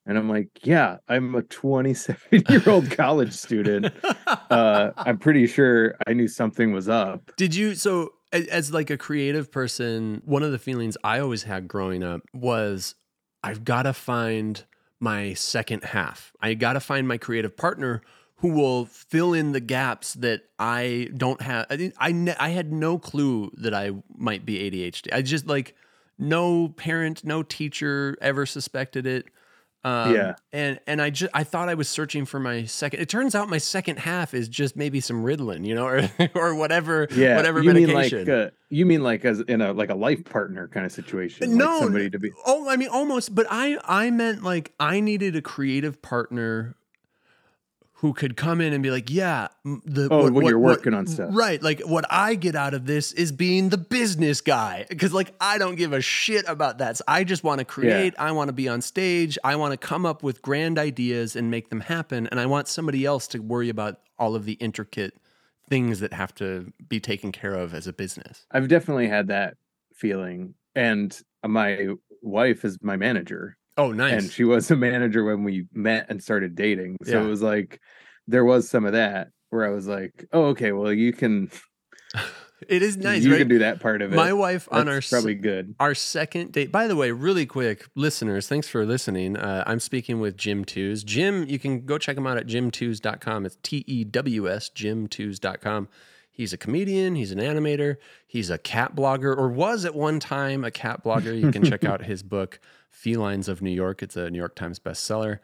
And 0.06 0.18
I'm 0.18 0.28
like, 0.28 0.48
yeah, 0.62 0.96
I'm 1.08 1.34
a 1.34 1.42
27 1.42 2.42
year 2.48 2.62
old 2.66 2.90
college 2.96 3.32
student. 3.32 3.92
Uh, 4.50 4.90
I'm 4.96 5.18
pretty 5.18 5.46
sure 5.46 5.94
I 6.06 6.14
knew 6.14 6.26
something 6.26 6.72
was 6.72 6.88
up. 6.88 7.30
Did 7.36 7.54
you 7.54 7.74
so 7.74 8.14
as 8.32 8.72
like 8.72 8.90
a 8.90 8.96
creative 8.96 9.52
person, 9.52 10.22
one 10.24 10.42
of 10.42 10.52
the 10.52 10.58
feelings 10.58 10.96
I 11.04 11.20
always 11.20 11.44
had 11.44 11.68
growing 11.68 12.02
up 12.02 12.22
was 12.32 12.94
I've 13.42 13.64
got 13.64 13.82
to 13.82 13.92
find 13.92 14.64
my 15.00 15.34
second 15.34 15.84
half. 15.84 16.32
I 16.40 16.54
got 16.54 16.74
to 16.74 16.80
find 16.80 17.08
my 17.08 17.18
creative 17.18 17.56
partner 17.56 18.02
who 18.36 18.48
will 18.52 18.86
fill 18.86 19.34
in 19.34 19.52
the 19.52 19.60
gaps 19.60 20.14
that 20.14 20.42
I 20.58 21.08
don't 21.16 21.42
have. 21.42 21.66
I 21.70 21.92
I 21.98 22.12
ne- 22.12 22.36
I 22.38 22.50
had 22.50 22.72
no 22.72 22.98
clue 22.98 23.50
that 23.56 23.74
I 23.74 23.90
might 24.16 24.46
be 24.46 24.58
ADHD. 24.70 25.12
I 25.12 25.22
just 25.22 25.46
like 25.46 25.74
no 26.18 26.68
parent, 26.68 27.24
no 27.24 27.42
teacher 27.42 28.16
ever 28.20 28.46
suspected 28.46 29.06
it. 29.06 29.26
Um, 29.82 30.14
Yeah. 30.14 30.34
and 30.52 30.78
and 30.86 31.00
I 31.00 31.08
just 31.10 31.30
I 31.34 31.42
thought 31.42 31.68
I 31.70 31.74
was 31.74 31.88
searching 31.88 32.26
for 32.26 32.38
my 32.38 32.64
second. 32.64 33.00
It 33.00 33.08
turns 33.08 33.34
out 33.34 33.48
my 33.48 33.56
second 33.58 33.98
half 34.00 34.34
is 34.34 34.46
just 34.48 34.76
maybe 34.76 35.00
some 35.00 35.24
Ritalin, 35.24 35.66
you 35.66 35.74
know, 35.74 35.86
or 35.86 36.10
or 36.34 36.54
whatever, 36.54 37.08
Yeah. 37.12 37.36
whatever 37.36 37.62
you 37.62 37.72
medication. 37.72 38.18
mean 38.26 38.28
like 38.28 38.46
uh, 38.48 38.50
you 38.68 38.84
mean 38.84 39.02
like 39.02 39.24
as 39.24 39.40
in 39.40 39.62
a 39.62 39.72
like 39.72 39.88
a 39.90 39.94
life 39.94 40.22
partner 40.24 40.68
kind 40.68 40.84
of 40.84 40.92
situation? 40.92 41.56
No, 41.56 41.64
like 41.66 41.82
somebody 41.84 42.10
to 42.10 42.18
be. 42.18 42.30
Oh, 42.44 42.68
I 42.68 42.76
mean, 42.76 42.88
almost. 42.88 43.34
But 43.34 43.46
I, 43.50 43.78
I 43.84 44.10
meant 44.10 44.42
like 44.42 44.72
I 44.78 45.00
needed 45.00 45.34
a 45.34 45.42
creative 45.42 46.02
partner 46.02 46.76
who 48.00 48.14
could 48.14 48.34
come 48.34 48.62
in 48.62 48.72
and 48.72 48.82
be 48.82 48.90
like, 48.90 49.10
yeah, 49.10 49.48
the 49.84 50.08
Oh, 50.10 50.30
when 50.30 50.46
you're 50.46 50.58
working 50.58 50.94
on 50.94 51.06
stuff. 51.06 51.28
right? 51.32 51.62
Like 51.62 51.82
what 51.82 52.06
I 52.10 52.34
get 52.34 52.54
out 52.54 52.72
of 52.72 52.86
this 52.86 53.12
is 53.12 53.30
being 53.30 53.68
the 53.68 53.76
business 53.76 54.40
guy 54.40 54.86
because 54.88 55.12
like 55.12 55.34
I 55.38 55.58
don't 55.58 55.74
give 55.76 55.92
a 55.92 56.00
shit 56.00 56.46
about 56.48 56.78
that. 56.78 56.96
So 56.96 57.04
I 57.06 57.24
just 57.24 57.44
want 57.44 57.58
to 57.58 57.64
create. 57.66 58.14
I 58.18 58.32
want 58.32 58.48
to 58.48 58.54
be 58.54 58.68
on 58.68 58.80
stage. 58.80 59.36
I 59.44 59.56
want 59.56 59.72
to 59.72 59.76
come 59.76 60.06
up 60.06 60.22
with 60.22 60.40
grand 60.40 60.78
ideas 60.78 61.36
and 61.36 61.50
make 61.50 61.68
them 61.68 61.80
happen. 61.80 62.26
And 62.28 62.40
I 62.40 62.46
want 62.46 62.68
somebody 62.68 63.04
else 63.04 63.26
to 63.28 63.38
worry 63.40 63.68
about 63.68 64.00
all 64.18 64.34
of 64.34 64.46
the 64.46 64.54
intricate 64.54 65.14
things 65.68 66.00
that 66.00 66.14
have 66.14 66.34
to 66.36 66.72
be 66.88 67.00
taken 67.00 67.32
care 67.32 67.54
of 67.54 67.74
as 67.74 67.86
a 67.86 67.92
business. 67.92 68.46
I've 68.50 68.68
definitely 68.68 69.08
had 69.08 69.28
that 69.28 69.56
feeling, 69.94 70.54
and 70.74 71.16
my 71.46 71.88
wife 72.22 72.64
is 72.64 72.78
my 72.82 72.96
manager. 72.96 73.56
Oh, 73.76 73.92
nice. 73.92 74.22
and 74.22 74.30
she 74.30 74.44
was 74.44 74.70
a 74.70 74.76
manager 74.76 75.24
when 75.24 75.44
we 75.44 75.66
met 75.72 76.06
and 76.10 76.22
started 76.22 76.54
dating. 76.54 76.96
So 77.04 77.12
Yeah. 77.12 77.24
it 77.24 77.28
was 77.28 77.42
like 77.42 77.80
there 78.26 78.44
was 78.44 78.68
some 78.68 78.84
of 78.84 78.92
that 78.92 79.28
where 79.50 79.64
I 79.66 79.70
was 79.70 79.86
like, 79.86 80.26
"Oh, 80.32 80.46
okay, 80.46 80.72
well 80.72 80.92
you 80.92 81.12
can 81.12 81.50
it 82.68 82.82
is 82.82 82.96
nice, 82.98 83.22
you 83.24 83.32
right? 83.32 83.38
can 83.38 83.48
do 83.48 83.58
that 83.60 83.80
part 83.80 84.02
of 84.02 84.12
it." 84.12 84.16
My 84.16 84.32
wife 84.32 84.68
on 84.70 84.88
our 84.88 85.00
probably 85.08 85.34
good. 85.34 85.74
our 85.80 85.94
second 85.94 86.52
date. 86.52 86.70
By 86.70 86.86
the 86.88 86.96
way, 86.96 87.10
really 87.10 87.46
quick, 87.46 87.86
listeners, 87.94 88.46
thanks 88.48 88.68
for 88.68 88.84
listening. 88.84 89.36
Uh, 89.36 89.64
I'm 89.66 89.80
speaking 89.80 90.20
with 90.20 90.36
Jim 90.36 90.64
Tews. 90.64 91.02
Jim, 91.04 91.46
you 91.48 91.58
can 91.58 91.84
go 91.86 91.96
check 91.98 92.16
him 92.16 92.26
out 92.26 92.36
at 92.36 92.46
jimtews.com. 92.46 93.46
It's 93.46 93.56
T 93.62 93.84
E 93.86 94.04
W 94.04 94.48
S, 94.50 94.70
jimtews.com. 94.70 95.88
He's 96.32 96.52
a 96.52 96.56
comedian, 96.56 97.16
he's 97.16 97.32
an 97.32 97.38
animator, 97.38 97.96
he's 98.26 98.48
a 98.50 98.56
cat 98.58 98.94
blogger, 98.96 99.36
or 99.36 99.48
was 99.48 99.84
at 99.84 99.94
one 99.94 100.20
time 100.20 100.64
a 100.64 100.70
cat 100.70 101.02
blogger. 101.04 101.38
You 101.38 101.50
can 101.50 101.64
check 101.64 101.84
out 101.84 102.04
his 102.04 102.22
book, 102.22 102.60
Felines 102.90 103.48
of 103.48 103.62
New 103.62 103.70
York. 103.70 104.02
It's 104.02 104.16
a 104.16 104.30
New 104.30 104.38
York 104.38 104.54
Times 104.54 104.78
bestseller. 104.78 105.38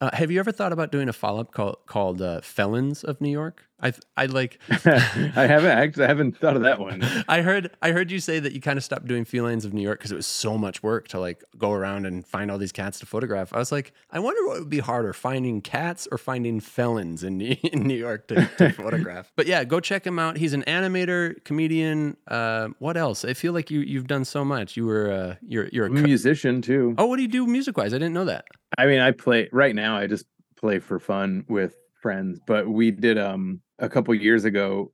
Uh, 0.00 0.10
have 0.12 0.30
you 0.30 0.38
ever 0.38 0.52
thought 0.52 0.72
about 0.72 0.92
doing 0.92 1.08
a 1.08 1.12
follow 1.12 1.40
up 1.40 1.52
called, 1.52 1.78
called 1.86 2.22
uh, 2.22 2.40
Felons 2.40 3.02
of 3.02 3.20
New 3.20 3.30
York? 3.30 3.67
I 3.80 3.92
I 4.16 4.26
like 4.26 4.58
I 4.70 5.46
haven't 5.46 5.70
actually 5.70 6.04
I 6.04 6.08
haven't 6.08 6.36
thought 6.36 6.56
of 6.56 6.62
that 6.62 6.80
one. 6.80 7.02
I 7.28 7.42
heard 7.42 7.70
I 7.80 7.92
heard 7.92 8.10
you 8.10 8.18
say 8.18 8.40
that 8.40 8.52
you 8.52 8.60
kind 8.60 8.76
of 8.76 8.82
stopped 8.82 9.06
doing 9.06 9.24
felines 9.24 9.64
of 9.64 9.72
New 9.72 9.82
York 9.82 10.00
because 10.00 10.10
it 10.10 10.16
was 10.16 10.26
so 10.26 10.58
much 10.58 10.82
work 10.82 11.06
to 11.08 11.20
like 11.20 11.44
go 11.56 11.72
around 11.72 12.04
and 12.06 12.26
find 12.26 12.50
all 12.50 12.58
these 12.58 12.72
cats 12.72 12.98
to 13.00 13.06
photograph. 13.06 13.52
I 13.54 13.58
was 13.58 13.70
like, 13.70 13.92
I 14.10 14.18
wonder 14.18 14.44
what 14.46 14.58
would 14.58 14.70
be 14.70 14.80
harder, 14.80 15.12
finding 15.12 15.60
cats 15.60 16.08
or 16.10 16.18
finding 16.18 16.58
felons 16.58 17.22
in 17.22 17.38
New, 17.38 17.54
in 17.62 17.82
New 17.84 17.94
York 17.96 18.26
to, 18.28 18.46
to 18.58 18.72
photograph. 18.72 19.32
But 19.36 19.46
yeah, 19.46 19.62
go 19.62 19.78
check 19.78 20.04
him 20.04 20.18
out. 20.18 20.36
He's 20.38 20.54
an 20.54 20.64
animator, 20.66 21.42
comedian. 21.44 22.16
Uh, 22.26 22.68
what 22.80 22.96
else? 22.96 23.24
I 23.24 23.34
feel 23.34 23.52
like 23.52 23.70
you 23.70 23.80
you've 23.80 24.08
done 24.08 24.24
so 24.24 24.44
much. 24.44 24.76
You 24.76 24.86
were 24.86 25.10
uh, 25.10 25.34
you're 25.42 25.68
you're 25.68 25.86
a 25.86 25.90
I'm 25.90 25.98
a 25.98 26.00
co- 26.00 26.06
musician 26.06 26.62
too. 26.62 26.96
oh, 26.98 27.06
what 27.06 27.16
do 27.16 27.22
you 27.22 27.28
do 27.28 27.46
music 27.46 27.76
wise? 27.76 27.94
I 27.94 27.98
didn't 27.98 28.14
know 28.14 28.24
that. 28.24 28.46
I 28.76 28.86
mean, 28.86 28.98
I 28.98 29.12
play 29.12 29.48
right 29.52 29.74
now. 29.74 29.96
I 29.96 30.08
just 30.08 30.26
play 30.56 30.80
for 30.80 30.98
fun 30.98 31.44
with 31.48 31.76
friends. 32.02 32.40
But 32.44 32.68
we 32.68 32.90
did 32.90 33.18
um 33.18 33.60
a 33.78 33.88
couple 33.88 34.14
years 34.14 34.44
ago. 34.44 34.92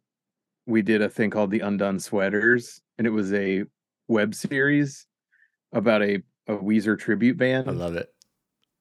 We 0.66 0.80
did 0.82 1.02
a 1.02 1.08
thing 1.10 1.30
called 1.30 1.50
the 1.50 1.60
Undone 1.60 1.98
Sweaters, 2.00 2.80
and 2.96 3.06
it 3.06 3.10
was 3.10 3.32
a 3.32 3.64
web 4.08 4.34
series 4.34 5.06
about 5.72 6.02
a 6.02 6.22
a 6.46 6.52
Weezer 6.56 6.98
tribute 6.98 7.36
band. 7.38 7.68
I 7.68 7.72
love 7.72 7.96
it. 7.96 8.08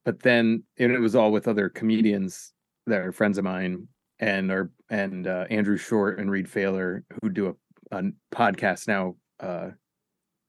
but 0.05 0.22
then 0.22 0.63
and 0.77 0.91
it 0.91 1.00
was 1.00 1.15
all 1.15 1.31
with 1.31 1.48
other 1.48 1.69
comedians 1.69 2.51
that 2.88 3.00
are 3.00 3.12
friends 3.13 3.38
of 3.38 3.43
mine 3.45 3.88
and 4.19 4.51
are 4.51 4.69
and 4.89 5.27
uh, 5.27 5.45
Andrew 5.50 5.77
Short 5.77 6.19
and 6.19 6.29
Reid 6.29 6.50
Faylor 6.50 7.03
who 7.22 7.29
do 7.29 7.55
a, 7.91 7.98
a 7.98 8.03
podcast 8.33 8.88
now 8.88 9.15
uh, 9.39 9.69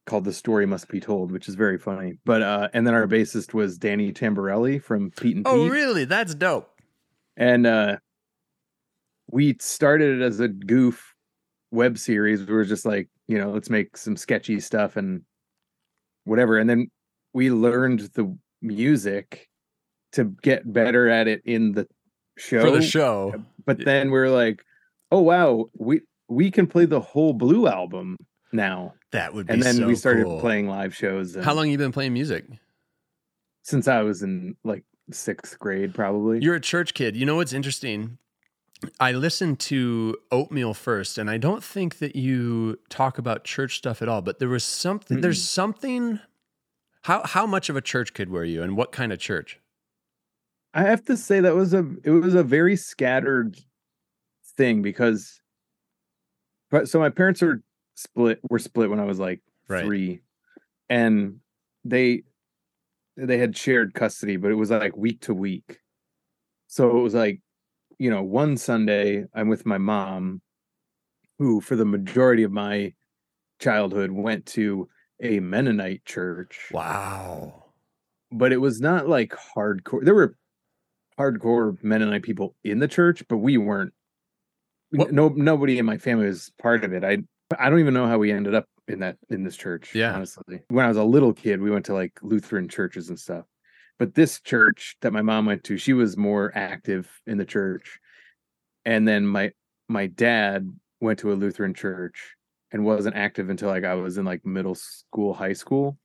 called 0.06 0.24
The 0.24 0.32
Story 0.32 0.66
Must 0.66 0.88
Be 0.88 0.98
Told, 1.00 1.30
which 1.32 1.48
is 1.48 1.54
very 1.54 1.78
funny. 1.78 2.18
But 2.24 2.42
uh, 2.42 2.68
and 2.74 2.84
then 2.86 2.94
our 2.94 3.06
bassist 3.06 3.54
was 3.54 3.78
Danny 3.78 4.12
Tamberelli 4.12 4.82
from 4.82 5.10
Pete 5.12 5.36
and 5.36 5.46
Oh, 5.48 5.64
Pete, 5.64 5.72
really? 5.72 6.04
That's 6.04 6.34
dope. 6.34 6.68
and 7.36 7.64
uh, 7.66 7.96
we 9.30 9.56
started 9.60 10.20
it 10.20 10.24
as 10.24 10.40
a 10.40 10.48
goof 10.48 11.14
web 11.70 11.98
series. 11.98 12.44
We 12.44 12.54
were 12.54 12.64
just 12.64 12.84
like, 12.84 13.08
you 13.26 13.38
know, 13.38 13.50
let's 13.50 13.70
make 13.70 13.96
some 13.96 14.16
sketchy 14.16 14.60
stuff 14.60 14.96
and 14.96 15.22
whatever. 16.24 16.58
And 16.58 16.68
then 16.68 16.90
we 17.32 17.50
learned 17.50 18.00
the 18.14 18.36
music 18.62 19.48
to 20.12 20.24
get 20.42 20.70
better 20.70 21.08
at 21.08 21.28
it 21.28 21.42
in 21.44 21.72
the 21.72 21.88
show. 22.38 22.60
For 22.60 22.70
the 22.70 22.82
show. 22.82 23.34
But 23.66 23.84
then 23.84 24.10
we 24.10 24.18
are 24.18 24.30
like, 24.30 24.64
oh 25.10 25.20
wow, 25.20 25.66
we 25.78 26.02
we 26.28 26.50
can 26.50 26.66
play 26.66 26.86
the 26.86 27.00
whole 27.00 27.32
Blue 27.32 27.66
album 27.66 28.16
now. 28.52 28.94
That 29.12 29.34
would 29.34 29.46
be 29.46 29.54
And 29.54 29.62
then 29.62 29.76
so 29.76 29.86
we 29.86 29.94
started 29.94 30.24
cool. 30.24 30.40
playing 30.40 30.68
live 30.68 30.94
shows. 30.94 31.36
How 31.36 31.54
long 31.54 31.70
you 31.70 31.78
been 31.78 31.92
playing 31.92 32.12
music? 32.12 32.44
Since 33.62 33.88
I 33.88 34.02
was 34.02 34.22
in 34.22 34.56
like 34.64 34.84
sixth 35.10 35.58
grade, 35.58 35.94
probably. 35.94 36.40
You're 36.40 36.56
a 36.56 36.60
church 36.60 36.94
kid. 36.94 37.16
You 37.16 37.24
know 37.26 37.36
what's 37.36 37.52
interesting? 37.52 38.18
I 39.00 39.12
listened 39.12 39.60
to 39.60 40.16
Oatmeal 40.30 40.74
first, 40.74 41.18
and 41.18 41.30
I 41.30 41.38
don't 41.38 41.62
think 41.62 41.98
that 41.98 42.16
you 42.16 42.78
talk 42.88 43.18
about 43.18 43.44
church 43.44 43.76
stuff 43.76 44.02
at 44.02 44.08
all. 44.08 44.22
But 44.22 44.38
there 44.38 44.48
was 44.48 44.64
something. 44.64 45.20
There's 45.20 45.42
something. 45.42 46.20
How 47.02 47.22
how 47.24 47.46
much 47.46 47.68
of 47.68 47.76
a 47.76 47.80
church 47.80 48.14
kid 48.14 48.30
were 48.30 48.44
you, 48.44 48.62
and 48.62 48.76
what 48.76 48.92
kind 48.92 49.12
of 49.12 49.18
church? 49.18 49.60
I 50.74 50.82
have 50.82 51.04
to 51.04 51.16
say 51.16 51.40
that 51.40 51.54
was 51.54 51.72
a 51.72 51.86
it 52.02 52.10
was 52.10 52.34
a 52.34 52.42
very 52.42 52.76
scattered 52.76 53.58
thing 54.56 54.82
because 54.82 55.40
but 56.70 56.88
so 56.88 56.98
my 56.98 57.10
parents 57.10 57.42
are 57.42 57.62
split 57.94 58.40
were 58.50 58.58
split 58.58 58.90
when 58.90 59.00
I 59.00 59.04
was 59.04 59.18
like 59.18 59.40
Right. 59.68 59.84
3 59.84 60.20
and 60.90 61.40
they 61.84 62.24
they 63.16 63.38
had 63.38 63.56
shared 63.56 63.94
custody 63.94 64.36
but 64.36 64.50
it 64.50 64.56
was 64.56 64.70
like 64.70 64.96
week 64.96 65.20
to 65.22 65.34
week. 65.34 65.80
So 66.66 66.98
it 66.98 67.00
was 67.00 67.14
like 67.14 67.40
you 67.98 68.10
know 68.10 68.22
one 68.22 68.56
Sunday 68.56 69.24
I'm 69.34 69.48
with 69.48 69.66
my 69.66 69.78
mom 69.78 70.40
who 71.38 71.60
for 71.60 71.76
the 71.76 71.84
majority 71.84 72.42
of 72.42 72.52
my 72.52 72.92
childhood 73.60 74.10
went 74.10 74.46
to 74.46 74.88
a 75.22 75.40
Mennonite 75.40 76.04
church 76.04 76.68
Wow. 76.72 77.64
but 78.32 78.52
it 78.52 78.58
was 78.60 78.80
not 78.80 79.08
like 79.08 79.32
hardcore. 79.56 80.04
There 80.04 80.14
were 80.14 80.36
hardcore 81.18 81.82
Mennonite 81.82 82.22
people 82.24 82.56
in 82.64 82.80
the 82.80 82.88
church, 82.88 83.22
but 83.28 83.36
we 83.38 83.56
weren't. 83.58 83.92
What- 84.90 85.12
No, 85.12 85.28
nobody 85.28 85.78
in 85.78 85.86
my 85.86 85.98
family 85.98 86.26
was 86.26 86.50
part 86.60 86.84
of 86.84 86.92
it. 86.92 87.04
I 87.04 87.18
I 87.58 87.70
don't 87.70 87.78
even 87.80 87.94
know 87.94 88.06
how 88.08 88.18
we 88.18 88.32
ended 88.32 88.54
up 88.54 88.66
in 88.88 88.98
that 89.00 89.16
in 89.30 89.44
this 89.44 89.56
church. 89.56 89.94
Yeah. 89.94 90.14
honestly, 90.14 90.60
when 90.68 90.84
I 90.84 90.88
was 90.88 90.96
a 90.96 91.04
little 91.04 91.32
kid, 91.32 91.60
we 91.60 91.70
went 91.70 91.84
to 91.86 91.94
like 91.94 92.18
Lutheran 92.22 92.68
churches 92.68 93.08
and 93.08 93.18
stuff. 93.18 93.44
But 93.98 94.14
this 94.14 94.40
church 94.40 94.96
that 95.00 95.12
my 95.12 95.22
mom 95.22 95.46
went 95.46 95.64
to, 95.64 95.76
she 95.76 95.92
was 95.92 96.16
more 96.16 96.52
active 96.54 97.08
in 97.26 97.38
the 97.38 97.44
church. 97.44 98.00
And 98.84 99.06
then 99.06 99.26
my 99.26 99.52
my 99.88 100.06
dad 100.06 100.72
went 101.00 101.18
to 101.20 101.32
a 101.32 101.34
Lutheran 101.34 101.74
church 101.74 102.34
and 102.72 102.84
wasn't 102.84 103.16
active 103.16 103.50
until 103.50 103.68
like 103.68 103.84
I 103.84 103.94
was 103.94 104.18
in 104.18 104.24
like 104.24 104.44
middle 104.44 104.74
school, 104.74 105.32
high 105.34 105.52
school. 105.52 105.98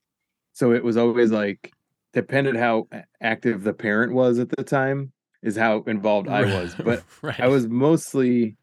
So 0.52 0.72
it 0.72 0.84
was 0.84 0.96
always 0.96 1.30
like 1.30 1.72
depended 2.12 2.56
how 2.56 2.88
active 3.20 3.62
the 3.64 3.72
parent 3.72 4.12
was 4.12 4.38
at 4.38 4.50
the 4.50 4.64
time 4.64 5.12
is 5.42 5.56
how 5.56 5.82
involved 5.86 6.28
I 6.28 6.42
was. 6.42 6.74
But 6.74 7.02
right. 7.22 7.40
I 7.40 7.48
was 7.48 7.66
mostly 7.66 8.56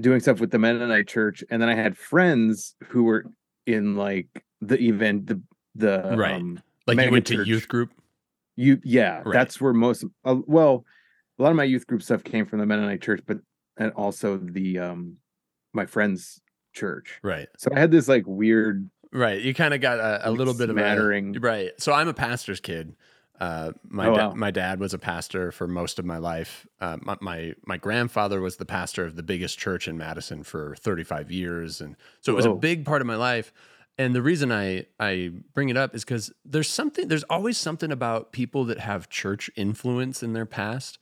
doing 0.00 0.20
stuff 0.20 0.40
with 0.40 0.50
the 0.50 0.58
Mennonite 0.58 1.08
church, 1.08 1.42
and 1.50 1.60
then 1.60 1.68
I 1.68 1.74
had 1.74 1.96
friends 1.96 2.76
who 2.88 3.04
were 3.04 3.24
in 3.66 3.96
like 3.96 4.28
the 4.60 4.80
event, 4.80 5.26
the 5.26 5.42
the 5.74 6.14
Right. 6.16 6.34
um, 6.34 6.60
like 6.86 7.00
you 7.00 7.10
went 7.10 7.26
to 7.26 7.42
youth 7.44 7.68
group. 7.68 7.90
You 8.58 8.80
yeah, 8.84 9.22
Right. 9.24 9.32
that's 9.32 9.60
where 9.60 9.72
most 9.72 10.04
uh, 10.24 10.36
well, 10.46 10.84
a 11.38 11.42
lot 11.42 11.50
of 11.50 11.56
my 11.56 11.64
youth 11.64 11.86
group 11.86 12.02
stuff 12.02 12.24
came 12.24 12.44
from 12.44 12.58
the 12.58 12.66
Mennonite 12.66 13.00
church, 13.02 13.20
but 13.26 13.38
and 13.76 13.92
also 13.92 14.36
the 14.36 14.78
um 14.78 15.16
my 15.72 15.86
friends' 15.86 16.40
church. 16.74 17.20
Right. 17.22 17.48
So 17.56 17.70
I 17.74 17.78
had 17.78 17.90
this 17.90 18.08
like 18.08 18.24
weird 18.26 18.90
Right. 19.10 19.40
You 19.40 19.54
kind 19.54 19.72
of 19.72 19.80
got 19.80 19.98
a, 20.00 20.28
a 20.28 20.30
little 20.30 20.52
bit 20.52 20.68
of 20.68 20.76
a. 20.76 21.40
Right. 21.40 21.70
So 21.78 21.94
I'm 21.94 22.08
a 22.08 22.12
pastor's 22.14 22.60
kid. 22.60 22.94
Uh, 23.40 23.70
my 23.88 24.08
Oh, 24.08 24.14
da- 24.14 24.28
wow. 24.30 24.34
my 24.34 24.50
dad 24.50 24.80
was 24.80 24.92
a 24.92 24.98
pastor 24.98 25.50
for 25.52 25.66
most 25.68 25.98
of 26.00 26.04
my 26.04 26.18
life. 26.18 26.66
Uh, 26.80 26.98
my, 27.00 27.16
my 27.20 27.54
my 27.64 27.76
grandfather 27.78 28.40
was 28.40 28.56
the 28.56 28.66
pastor 28.66 29.04
of 29.04 29.14
the 29.16 29.22
biggest 29.22 29.58
church 29.58 29.86
in 29.88 29.96
Madison 29.96 30.42
for 30.42 30.74
35 30.80 31.30
years, 31.30 31.80
and 31.80 31.94
so 32.20 32.32
it 32.32 32.34
was 32.36 32.44
a 32.46 32.52
big 32.52 32.84
part 32.84 33.00
of 33.00 33.06
my 33.06 33.14
life. 33.16 33.52
And 33.98 34.14
the 34.14 34.22
reason 34.22 34.52
I 34.52 34.86
I 35.00 35.32
bring 35.54 35.68
it 35.70 35.76
up 35.76 35.94
is 35.94 36.04
because 36.04 36.32
there's 36.44 36.68
something 36.68 37.08
there's 37.08 37.24
always 37.24 37.58
something 37.58 37.90
about 37.90 38.30
people 38.32 38.64
that 38.66 38.78
have 38.78 39.08
church 39.08 39.50
influence 39.56 40.22
in 40.22 40.32
their 40.34 40.46
past. 40.46 40.98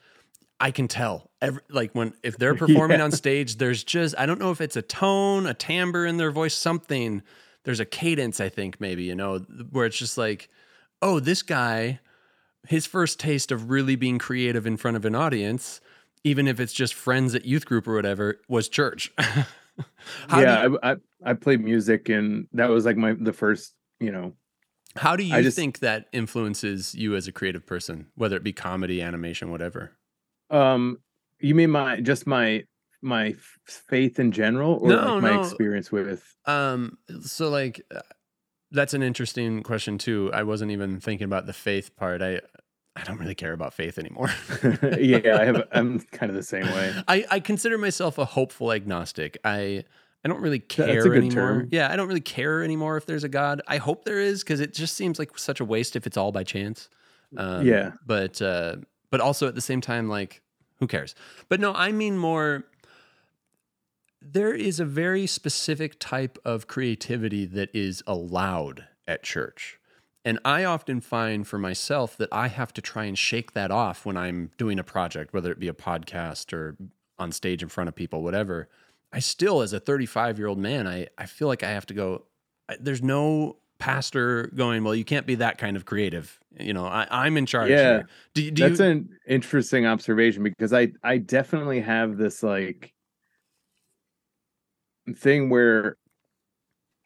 I 0.59 0.71
can 0.71 0.89
tell 0.89 1.31
every 1.43 1.61
like 1.69 1.93
when 1.93 2.15
if 2.23 2.39
they're 2.39 2.55
performing 2.65 2.99
Yeah. 2.99 3.05
on 3.05 3.13
stage, 3.13 3.57
there's 3.57 3.85
just 3.85 4.15
I 4.19 4.25
don't 4.25 4.41
know 4.41 4.51
if 4.51 4.61
it's 4.63 4.77
a 4.77 4.83
tone, 4.83 5.47
a 5.47 5.53
timbre 5.55 6.07
in 6.07 6.17
their 6.17 6.31
voice, 6.31 6.55
something. 6.55 7.23
There's 7.65 7.81
a 7.81 7.85
cadence, 7.85 8.41
I 8.41 8.49
think 8.49 8.81
maybe 8.81 9.03
you 9.05 9.15
know, 9.15 9.41
where 9.71 9.85
it's 9.87 9.99
just 9.99 10.17
like, 10.17 10.49
oh, 11.03 11.21
this 11.21 11.43
guy, 11.43 11.99
his 12.67 12.87
first 12.87 13.19
taste 13.21 13.53
of 13.53 13.69
really 13.71 13.97
being 13.97 14.19
creative 14.19 14.67
in 14.67 14.77
front 14.79 14.97
of 14.97 15.05
an 15.05 15.15
audience, 15.15 15.81
even 16.25 16.49
if 16.49 16.61
it's 16.61 16.73
just 16.73 16.95
friends 16.95 17.35
at 17.35 17.45
youth 17.45 17.67
group 17.67 17.87
or 17.87 17.95
whatever, 17.95 18.41
was 18.49 18.69
church. 18.69 19.13
yeah, 20.31 20.67
you, 20.67 20.79
I, 20.83 20.93
I 20.93 20.97
I 21.25 21.33
played 21.35 21.61
music, 21.63 22.09
and 22.09 22.47
that 22.53 22.69
was 22.71 22.85
like 22.85 22.97
my 22.97 23.13
the 23.13 23.33
first, 23.33 23.75
you 24.01 24.11
know. 24.13 24.33
how 24.97 25.17
do 25.17 25.23
you 25.25 25.43
just- 25.43 25.57
think 25.57 25.81
that 25.81 26.07
influences 26.13 26.95
you 26.95 27.15
as 27.17 27.27
a 27.29 27.33
creative 27.33 27.67
person, 27.67 28.07
whether 28.15 28.37
it 28.37 28.43
be 28.45 28.53
comedy, 28.53 29.03
animation, 29.03 29.51
whatever? 29.51 29.93
Um, 30.51 30.99
you 31.41 31.55
mean 31.55 31.71
my 31.71 32.01
just 32.01 32.27
my 32.27 32.65
my 33.03 33.35
faith 33.67 34.19
in 34.19 34.33
general, 34.33 34.75
or 34.81 34.89
No, 34.91 35.15
like 35.15 35.23
my 35.23 35.31
no. 35.37 35.41
experience 35.41 35.93
with? 35.93 36.25
Um, 36.47 36.99
so 37.23 37.49
like 37.51 37.83
uh, 37.95 38.01
that's 38.71 38.95
an 38.95 39.03
interesting 39.03 39.63
question 39.63 39.99
too. 39.99 40.31
I 40.33 40.43
wasn't 40.45 40.71
even 40.71 41.01
thinking 41.01 41.25
about 41.25 41.47
the 41.47 41.53
faith 41.53 41.95
part. 41.97 42.23
I 42.23 42.41
I 42.97 43.03
don't 43.05 43.19
really 43.19 43.35
care 43.35 43.53
about 43.53 43.75
faith 43.75 43.99
anymore. 43.99 44.31
yeah, 44.99 45.39
I 45.39 45.45
have. 45.45 45.69
I'm 45.73 46.01
kind 46.01 46.31
of 46.31 46.37
the 46.37 46.43
same 46.43 46.65
way. 46.65 46.95
I, 47.09 47.25
I 47.31 47.41
consider 47.41 47.77
myself 47.79 48.17
a 48.19 48.25
hopeful 48.25 48.73
agnostic. 48.73 49.37
I 49.45 49.85
I 50.25 50.29
don't 50.29 50.41
really 50.41 50.59
care 50.59 50.87
That's 50.87 51.05
a 51.07 51.09
good 51.11 51.19
anymore. 51.19 51.35
term. 51.61 51.69
Yeah, 51.71 51.93
I 51.93 51.97
don't 51.97 52.09
really 52.09 52.21
care 52.21 52.63
anymore 52.65 52.97
if 52.97 53.07
there's 53.07 53.23
a 53.23 53.29
God. 53.29 53.61
I 53.69 53.77
hope 53.77 54.05
there 54.05 54.19
is 54.19 54.43
because 54.43 54.61
it 54.61 54.73
just 54.75 54.97
seems 54.97 55.19
like 55.19 55.39
such 55.39 55.61
a 55.61 55.65
waste 55.65 55.95
if 55.95 56.07
it's 56.07 56.17
all 56.17 56.33
by 56.33 56.43
chance. 56.43 56.89
Um, 57.37 57.67
Yeah. 57.67 57.93
but 58.05 58.41
uh, 58.41 58.77
but 59.11 59.21
also 59.21 59.47
at 59.47 59.55
the 59.55 59.61
same 59.61 59.81
time, 59.81 60.09
like 60.09 60.41
who 60.79 60.87
cares? 60.87 61.15
But 61.49 61.61
no, 61.61 61.73
I 61.75 61.93
mean 61.93 62.17
more. 62.19 62.65
There 64.23 64.55
is 64.55 64.81
a 64.81 64.85
very 64.85 65.27
specific 65.27 66.01
type 66.01 66.39
of 66.45 66.67
creativity 66.67 67.45
that 67.47 67.69
is 67.75 68.03
allowed 68.07 68.87
at 69.07 69.23
church. 69.23 69.79
And 70.27 70.41
I 70.45 70.65
often 70.65 71.01
find 71.01 71.47
for 71.47 71.57
myself 71.57 72.17
that 72.17 72.29
I 72.33 72.49
have 72.49 72.73
to 72.75 72.83
try 72.83 73.05
and 73.05 73.17
shake 73.17 73.53
that 73.53 73.71
off 73.71 74.05
when 74.05 74.17
I'm 74.17 74.51
doing 74.59 74.81
a 74.81 74.83
project, 74.83 75.33
whether 75.33 75.53
it 75.53 75.61
be 75.61 75.69
a 75.69 75.73
podcast 75.73 76.53
or 76.53 76.77
on 77.17 77.31
stage 77.31 77.63
in 77.63 77.69
front 77.69 77.87
of 77.87 77.95
people, 77.95 78.25
whatever. 78.25 78.69
I 79.13 79.21
still, 79.21 79.63
as 79.63 79.73
a 79.73 79.79
35 79.79 80.37
year 80.37 80.49
old 80.49 80.59
man, 80.59 80.89
I, 80.89 81.07
I 81.17 81.27
feel 81.27 81.47
like 81.47 81.63
I 81.63 81.71
have 81.71 81.87
to 81.87 81.95
go, 81.95 82.25
there's 82.81 83.05
no 83.05 83.59
pastor 83.79 84.51
going, 84.57 84.83
well, 84.83 84.97
you 84.97 85.05
can't 85.05 85.27
be 85.27 85.37
that 85.37 85.59
kind 85.59 85.77
of 85.77 85.85
creative. 85.85 86.41
You 86.59 86.73
know, 86.73 86.87
I, 86.87 87.07
I'm 87.09 87.37
in 87.37 87.47
charge. 87.47 87.71
Yeah. 87.71 87.77
here. 87.77 88.09
Do, 88.35 88.51
do 88.51 88.69
That's 88.69 88.81
you, 88.81 88.87
an 88.87 89.09
interesting 89.29 89.87
observation 89.87 90.43
because 90.43 90.73
I 90.73 90.91
I 91.05 91.19
definitely 91.19 91.83
have 91.83 92.17
this 92.17 92.43
like 92.43 92.93
thing 95.15 95.51
where 95.51 95.97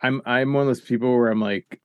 I'm 0.01 0.23
I'm 0.25 0.55
one 0.55 0.63
of 0.63 0.69
those 0.69 0.81
people 0.81 1.15
where 1.15 1.31
I'm 1.31 1.41
like, 1.41 1.83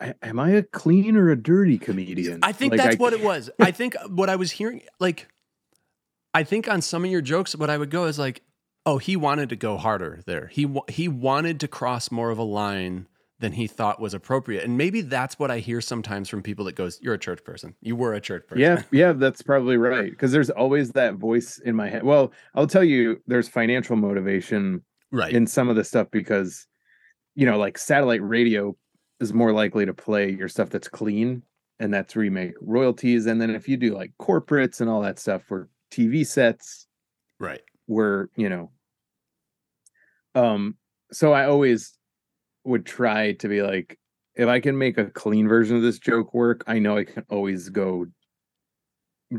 "I- 0.00 0.14
am 0.22 0.38
I 0.38 0.50
a 0.50 0.62
clean 0.62 1.16
or 1.16 1.30
a 1.30 1.36
dirty 1.36 1.78
comedian? 1.78 2.40
I 2.42 2.52
think 2.52 2.72
Like, 2.72 2.80
that's 2.80 2.96
I 2.96 2.98
what 2.98 3.12
it 3.12 3.22
was. 3.24 3.50
I 3.60 3.70
think 3.70 3.96
what 4.08 4.28
I 4.28 4.36
was 4.36 4.50
hearing, 4.50 4.82
like, 5.00 5.28
I 6.32 6.42
think 6.42 6.68
on 6.68 6.82
some 6.82 7.04
of 7.04 7.10
your 7.10 7.20
jokes, 7.20 7.54
what 7.54 7.70
I 7.70 7.78
would 7.78 7.90
go 7.90 8.06
is 8.06 8.18
like, 8.18 8.42
oh, 8.86 8.98
he 8.98 9.16
wanted 9.16 9.48
to 9.50 9.56
go 9.56 9.76
harder 9.76 10.20
there. 10.26 10.48
He 10.48 10.72
he 10.88 11.08
wanted 11.08 11.60
to 11.60 11.68
cross 11.68 12.10
more 12.10 12.30
of 12.30 12.38
a 12.38 12.42
line 12.42 13.06
than 13.40 13.52
he 13.52 13.66
thought 13.66 14.00
was 14.00 14.14
appropriate, 14.14 14.64
and 14.64 14.78
maybe 14.78 15.00
that's 15.00 15.38
what 15.38 15.50
I 15.50 15.58
hear 15.58 15.80
sometimes 15.80 16.28
from 16.28 16.42
people 16.42 16.64
that 16.66 16.74
goes, 16.74 17.00
"You're 17.00 17.14
a 17.14 17.18
church 17.18 17.44
person. 17.44 17.74
You 17.80 17.96
were 17.96 18.14
a 18.14 18.20
church 18.20 18.46
person." 18.46 18.60
Yeah, 18.60 18.82
yeah, 18.90 19.12
that's 19.12 19.42
probably 19.42 19.76
right. 19.76 20.10
Because 20.10 20.32
there's 20.32 20.50
always 20.50 20.90
that 20.92 21.14
voice 21.14 21.58
in 21.58 21.74
my 21.74 21.88
head. 21.88 22.02
Well, 22.04 22.32
I'll 22.54 22.66
tell 22.66 22.84
you, 22.84 23.22
there's 23.26 23.48
financial 23.48 23.96
motivation 23.96 24.82
right. 25.10 25.32
in 25.32 25.46
some 25.46 25.68
of 25.68 25.76
the 25.76 25.84
stuff 25.84 26.08
because, 26.10 26.66
you 27.34 27.46
know, 27.46 27.58
like 27.58 27.78
satellite 27.78 28.22
radio 28.22 28.76
is 29.20 29.32
more 29.32 29.52
likely 29.52 29.86
to 29.86 29.94
play 29.94 30.30
your 30.30 30.48
stuff 30.48 30.70
that's 30.70 30.88
clean, 30.88 31.42
and 31.78 31.92
that's 31.92 32.14
where 32.14 32.24
you 32.24 32.30
make 32.30 32.54
royalties. 32.60 33.26
And 33.26 33.40
then 33.40 33.50
if 33.50 33.68
you 33.68 33.76
do 33.76 33.94
like 33.94 34.12
corporates 34.20 34.80
and 34.80 34.90
all 34.90 35.02
that 35.02 35.18
stuff 35.18 35.42
for 35.44 35.68
TV 35.90 36.26
sets, 36.26 36.86
right. 37.38 37.62
where 37.86 38.28
you 38.36 38.48
know, 38.48 38.70
um, 40.34 40.76
so 41.12 41.32
I 41.32 41.46
always 41.46 41.96
would 42.64 42.86
try 42.86 43.32
to 43.32 43.48
be 43.48 43.62
like, 43.62 43.98
if 44.34 44.48
I 44.48 44.60
can 44.60 44.76
make 44.76 44.98
a 44.98 45.06
clean 45.06 45.48
version 45.48 45.76
of 45.76 45.82
this 45.82 45.98
joke 45.98 46.34
work, 46.34 46.64
I 46.66 46.78
know 46.78 46.96
I 46.96 47.04
can 47.04 47.24
always 47.28 47.68
go 47.68 48.06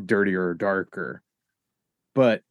dirtier 0.06 0.48
or 0.48 0.54
darker. 0.54 1.22
But 2.14 2.42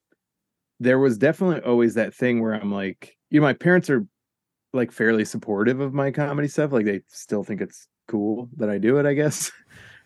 there 0.81 0.99
was 0.99 1.17
definitely 1.17 1.61
always 1.61 1.95
that 1.95 2.15
thing 2.15 2.43
where 2.43 2.53
I'm 2.53 2.73
like, 2.73 3.17
you 3.31 3.41
know, 3.41 3.47
my 3.47 3.55
parents 3.55 3.89
are 3.89 4.07
like 4.75 4.93
fairly 4.93 5.25
supportive 5.25 5.81
of 5.81 5.95
my 5.95 6.11
comedy 6.11 6.49
stuff. 6.49 6.73
Like 6.73 6.85
they 6.85 7.01
still 7.09 7.45
think 7.45 7.61
it's 7.61 7.87
cool 8.09 8.49
that 8.57 8.69
I 8.69 8.79
do 8.79 8.99
it, 8.99 9.07
I 9.07 9.15
guess. 9.15 9.51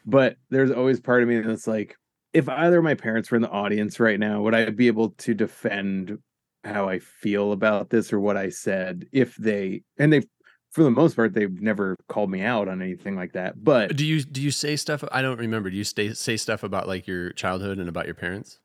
But 0.07 0.37
there's 0.49 0.71
always 0.71 1.01
part 1.01 1.23
of 1.23 1.29
me 1.29 1.39
that's 1.41 1.67
like, 1.67 1.95
if 2.33 2.49
either 2.49 2.79
of 2.79 2.85
my 2.85 2.95
parents 2.95 3.31
were 3.31 3.37
in 3.37 3.43
the 3.43 3.51
audience 3.51 4.01
right 4.01 4.19
now, 4.19 4.41
would 4.41 4.55
I 4.55 4.71
be 4.71 4.87
able 4.87 5.11
to 5.11 5.35
defend 5.35 6.17
how 6.65 6.89
I 6.89 6.99
feel 6.99 7.53
about 7.53 7.91
this 7.91 8.11
or 8.11 8.19
what 8.19 8.39
I 8.39 8.49
said 8.49 9.07
if 9.13 9.37
they 9.37 9.83
and 9.99 10.11
they 10.11 10.23
for 10.71 10.83
the 10.83 10.91
most 10.91 11.17
part 11.17 11.35
they've 11.35 11.61
never 11.61 11.97
called 12.09 12.31
me 12.31 12.43
out 12.43 12.69
on 12.69 12.83
anything 12.83 13.17
like 13.17 13.33
that. 13.33 13.63
But 13.63 13.97
Do 13.97 14.07
you 14.07 14.23
do 14.23 14.41
you 14.41 14.51
say 14.51 14.77
stuff? 14.77 15.05
I 15.13 15.23
don't 15.23 15.39
remember. 15.39 15.71
Do 15.71 15.77
you 15.77 15.85
stay, 15.85 16.13
say 16.15 16.37
stuff 16.37 16.63
about 16.63 16.87
like 16.87 17.07
your 17.07 17.33
childhood 17.33 17.79
and 17.79 17.89
about 17.89 18.07
your 18.07 18.15
parents 18.15 18.61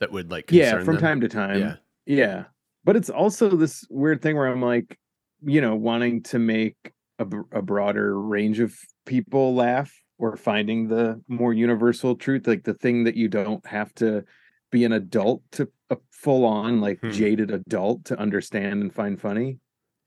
that 0.00 0.12
would 0.12 0.30
like 0.30 0.50
yeah, 0.50 0.78
from 0.78 0.94
them? 0.94 0.98
time 0.98 1.20
to 1.20 1.28
time. 1.28 1.60
Yeah. 1.60 1.76
Yeah. 2.06 2.44
But 2.84 2.96
it's 2.96 3.10
also 3.10 3.50
this 3.50 3.84
weird 3.90 4.22
thing 4.22 4.36
where 4.36 4.48
I'm 4.48 4.62
like, 4.62 4.98
you 5.44 5.60
know, 5.60 5.74
wanting 5.74 6.22
to 6.24 6.38
make 6.38 6.76
a, 7.18 7.26
a 7.52 7.62
broader 7.62 8.18
range 8.20 8.60
of 8.60 8.74
people 9.06 9.54
laugh 9.54 9.92
or 10.18 10.36
finding 10.36 10.88
the 10.88 11.20
more 11.28 11.52
universal 11.52 12.14
truth, 12.16 12.46
like 12.46 12.64
the 12.64 12.74
thing 12.74 13.04
that 13.04 13.16
you 13.16 13.28
don't 13.28 13.64
have 13.66 13.92
to 13.94 14.24
be 14.70 14.84
an 14.84 14.92
adult 14.92 15.42
to 15.52 15.68
a 15.90 15.96
full 16.12 16.44
on, 16.44 16.80
like 16.80 17.00
Hmm. 17.00 17.10
jaded 17.10 17.50
adult 17.50 18.04
to 18.06 18.18
understand 18.18 18.80
and 18.82 18.94
find 18.94 19.20
funny. 19.20 19.58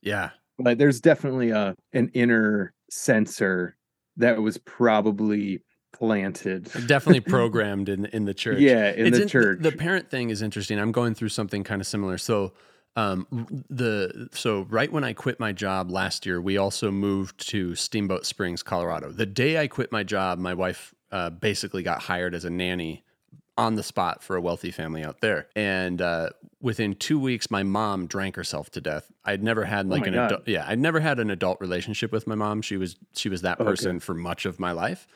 Yeah. 0.02 0.30
But 0.58 0.78
there's 0.78 1.02
definitely 1.02 1.50
a 1.50 1.76
an 1.94 2.10
inner 2.14 2.74
censor 2.90 3.76
that 4.18 4.42
was 4.42 4.58
probably 4.60 5.62
planted. 5.94 6.66
Definitely 6.88 7.20
programmed 7.30 7.90
in 7.90 8.06
in 8.06 8.26
the 8.26 8.34
church. 8.34 8.60
Yeah, 8.60 8.92
in 8.92 9.08
It's 9.08 9.18
the 9.18 9.24
in- 9.24 9.30
church. 9.30 9.60
The, 9.62 9.72
parent 9.74 10.10
thing 10.10 10.30
is 10.30 10.42
interesting. 10.42 10.80
I'm 10.80 10.92
going 10.94 11.14
through 11.14 11.30
something 11.30 11.64
kind 11.64 11.82
of 11.82 11.88
similar. 11.88 12.18
So, 12.18 12.54
um, 12.96 13.28
the 13.70 14.30
so 14.32 14.62
right 14.70 14.92
when 14.92 15.04
I 15.04 15.14
quit 15.14 15.40
my 15.40 15.52
job 15.52 15.92
last 15.92 16.26
year, 16.26 16.40
we 16.42 16.58
also 16.58 16.92
moved 16.92 17.48
to 17.50 17.76
Steamboat 17.76 18.26
Springs, 18.26 18.64
Colorado. 18.64 19.12
The 19.12 19.26
day 19.26 19.58
I 19.60 19.68
quit 19.68 19.92
my 19.92 20.04
job, 20.04 20.40
my 20.40 20.54
wife 20.54 20.94
uh, 21.12 21.30
basically 21.30 21.84
got 21.84 22.02
hired 22.04 22.34
as 22.34 22.46
a 22.46 22.50
nanny 22.50 23.04
on 23.58 23.76
the 23.76 23.84
spot 23.84 24.22
for 24.22 24.36
a 24.36 24.42
wealthy 24.42 24.70
family 24.72 25.02
out 25.04 25.22
there. 25.22 25.48
And 25.56 26.02
uh, 26.02 26.30
within 26.62 26.94
two 26.94 27.18
weeks, 27.18 27.50
my 27.50 27.64
mom 27.64 28.06
drank 28.06 28.36
herself 28.36 28.70
to 28.72 28.82
death. 28.82 29.10
I'd 29.24 29.42
never 29.44 29.64
had 29.64 29.88
like 29.88 30.04
Oh 30.04 30.08
an 30.08 30.14
God. 30.14 30.26
adult, 30.26 30.48
yeah, 30.48 30.66
I'd 30.68 30.80
never 30.80 31.00
had 31.00 31.20
an 31.20 31.30
adult 31.30 31.62
relationship 31.62 32.12
with 32.12 32.28
my 32.28 32.36
mom. 32.36 32.62
She 32.62 32.76
was 32.76 32.98
she 33.16 33.30
was 33.30 33.42
that 33.44 33.60
Okay. 33.60 33.70
person 33.70 34.00
for 34.00 34.14
much 34.14 34.46
of 34.46 34.60
my 34.60 34.72
life. 34.74 35.08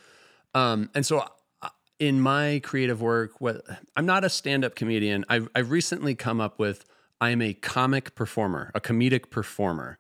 Um, 0.54 0.89
and 0.96 1.06
so 1.06 1.26
uh, 1.62 1.70
in 2.00 2.22
my 2.22 2.62
creative 2.63 3.02
work, 3.02 3.42
what 3.42 3.62
I'm 3.98 4.06
not 4.06 4.24
a 4.24 4.30
stand-up 4.30 4.76
comedian. 4.76 5.26
I've 5.28 5.50
I've 5.54 5.70
recently 5.72 6.15
come 6.15 6.39
up 6.39 6.60
with 6.60 6.86
I 7.22 7.32
am 7.32 7.42
a 7.42 7.54
comic 7.54 8.16
performer, 8.16 8.72
a 8.74 8.80
comedic 8.80 9.30
performer. 9.30 10.00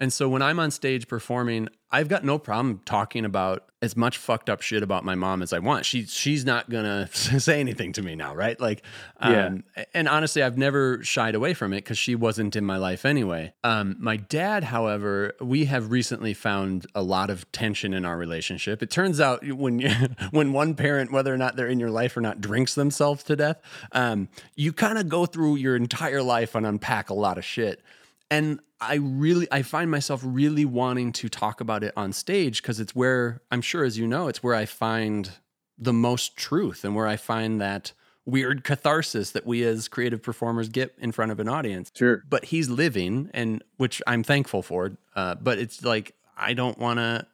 And 0.00 0.12
so 0.12 0.28
when 0.28 0.40
I'm 0.40 0.58
on 0.58 0.70
stage 0.70 1.06
performing, 1.08 1.68
I've 1.90 2.08
got 2.08 2.24
no 2.24 2.38
problem 2.38 2.80
talking 2.86 3.24
about 3.24 3.64
as 3.82 3.96
much 3.96 4.16
fucked 4.16 4.48
up 4.48 4.62
shit 4.62 4.82
about 4.82 5.04
my 5.04 5.14
mom 5.14 5.42
as 5.42 5.52
I 5.52 5.58
want. 5.58 5.84
She 5.84 6.04
she's 6.06 6.44
not 6.44 6.70
gonna 6.70 7.08
say 7.12 7.60
anything 7.60 7.92
to 7.94 8.02
me 8.02 8.14
now, 8.14 8.34
right? 8.34 8.58
Like, 8.60 8.82
Yeah. 9.20 9.46
um, 9.46 9.64
and 9.92 10.08
honestly, 10.08 10.42
I've 10.42 10.56
never 10.56 11.02
shied 11.02 11.34
away 11.34 11.52
from 11.54 11.72
it 11.72 11.78
because 11.78 11.98
she 11.98 12.14
wasn't 12.14 12.56
in 12.56 12.64
my 12.64 12.76
life 12.76 13.04
anyway. 13.04 13.52
Um, 13.64 13.96
my 13.98 14.16
dad, 14.16 14.64
however, 14.64 15.34
we 15.40 15.64
have 15.66 15.90
recently 15.90 16.32
found 16.34 16.86
a 16.94 17.02
lot 17.02 17.28
of 17.28 17.50
tension 17.52 17.92
in 17.92 18.04
our 18.04 18.16
relationship. 18.16 18.82
It 18.82 18.90
turns 18.90 19.20
out 19.20 19.44
when 19.46 19.80
you, 19.80 19.90
when 20.30 20.52
one 20.52 20.74
parent, 20.74 21.10
whether 21.12 21.32
or 21.34 21.38
not 21.38 21.56
they're 21.56 21.66
in 21.68 21.80
your 21.80 21.90
life 21.90 22.16
or 22.16 22.20
not, 22.20 22.40
drinks 22.40 22.74
themselves 22.74 23.22
to 23.24 23.36
death, 23.36 23.60
um, 23.92 24.28
you 24.56 24.72
kind 24.72 24.96
of 24.98 25.08
go 25.08 25.26
through 25.26 25.56
your 25.56 25.76
entire 25.76 26.22
life 26.22 26.54
and 26.54 26.64
unpack 26.66 27.10
a 27.10 27.14
lot 27.14 27.36
of 27.38 27.44
shit. 27.44 27.82
And 28.30 28.60
I 28.80 28.94
really 28.94 29.46
I 29.50 29.62
find 29.62 29.90
myself 29.90 30.22
really 30.24 30.64
wanting 30.64 31.12
to 31.12 31.28
talk 31.28 31.60
about 31.60 31.84
it 31.84 31.92
on 31.96 32.12
stage 32.12 32.62
because 32.62 32.80
it's 32.80 32.94
where 32.94 33.42
I'm 33.50 33.60
sure 33.60 33.84
as 33.84 33.98
you 33.98 34.06
know 34.06 34.28
it's 34.28 34.42
where 34.42 34.54
I 34.54 34.64
find 34.64 35.30
the 35.78 35.92
most 35.92 36.36
truth 36.36 36.84
and 36.84 36.94
where 36.94 37.06
I 37.06 37.16
find 37.16 37.60
that 37.60 37.92
weird 38.24 38.64
catharsis 38.64 39.32
that 39.32 39.46
we 39.46 39.64
as 39.64 39.88
creative 39.88 40.22
performers 40.22 40.68
get 40.68 40.94
in 40.98 41.12
front 41.12 41.32
of 41.32 41.40
an 41.40 41.48
audience. 41.48 41.90
Sure. 41.94 42.22
But 42.28 42.46
he's 42.46 42.68
living 42.68 43.30
and 43.34 43.62
which 43.76 44.00
I'm 44.06 44.22
thankful 44.22 44.62
for. 44.62 44.92
Uh, 45.14 45.34
but 45.34 45.58
it's 45.58 45.84
like 45.84 46.14
I 46.36 46.54
don't 46.54 46.78
want 46.78 46.98
to 46.98 47.26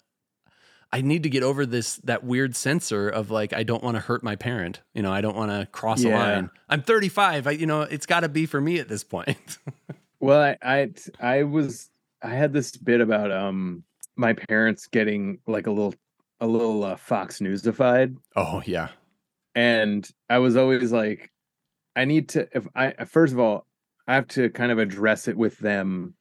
I 0.93 1.01
need 1.01 1.25
to 1.25 1.29
get 1.29 1.43
over 1.43 1.67
this 1.67 1.97
that 2.05 2.25
weird 2.25 2.57
censor 2.57 3.09
of 3.09 3.31
like 3.31 3.53
I 3.53 3.63
don't 3.63 3.83
want 3.83 3.97
to 3.97 4.01
hurt 4.01 4.25
my 4.25 4.35
parent. 4.35 4.81
You 4.95 5.03
know, 5.03 5.13
I 5.13 5.21
don't 5.21 5.37
want 5.37 5.51
to 5.51 5.67
cross 5.67 6.03
a 6.05 6.09
line. 6.09 6.51
I'm 6.69 6.83
35. 6.83 7.47
I 7.47 7.51
you 7.53 7.67
know, 7.67 7.83
it's 7.83 8.07
got 8.07 8.21
to 8.21 8.29
be 8.29 8.47
for 8.47 8.61
me 8.61 8.79
at 8.79 8.89
this 8.89 9.05
point. 9.05 9.59
Well, 10.21 10.41
I, 10.41 10.57
I 10.63 10.91
I 11.21 11.43
was 11.45 11.91
I 12.23 12.31
had 12.31 12.53
this 12.53 12.77
bit 12.77 13.01
about 13.01 13.31
um 13.31 13.85
my 14.17 14.33
parents 14.33 14.87
getting 14.87 15.39
like 15.47 15.67
a 15.67 15.71
little 15.71 15.95
a 16.41 16.47
little 16.47 16.85
uh, 16.85 16.97
Fox 16.97 17.39
Newsified, 17.41 18.17
oh 18.35 18.63
yeah. 18.67 18.89
and 19.55 20.09
I 20.29 20.39
was 20.39 20.57
always 20.57 20.93
like, 20.93 21.31
I 21.95 22.05
need 22.05 22.29
to 22.31 22.49
if 22.53 22.67
I 22.75 23.05
first 23.05 23.33
of 23.33 23.39
all 23.41 23.67
I 24.07 24.15
have 24.15 24.29
to 24.29 24.51
kind 24.51 24.71
of 24.73 24.79
address 24.79 25.29
it 25.29 25.37
with 25.37 25.59
them 25.59 26.15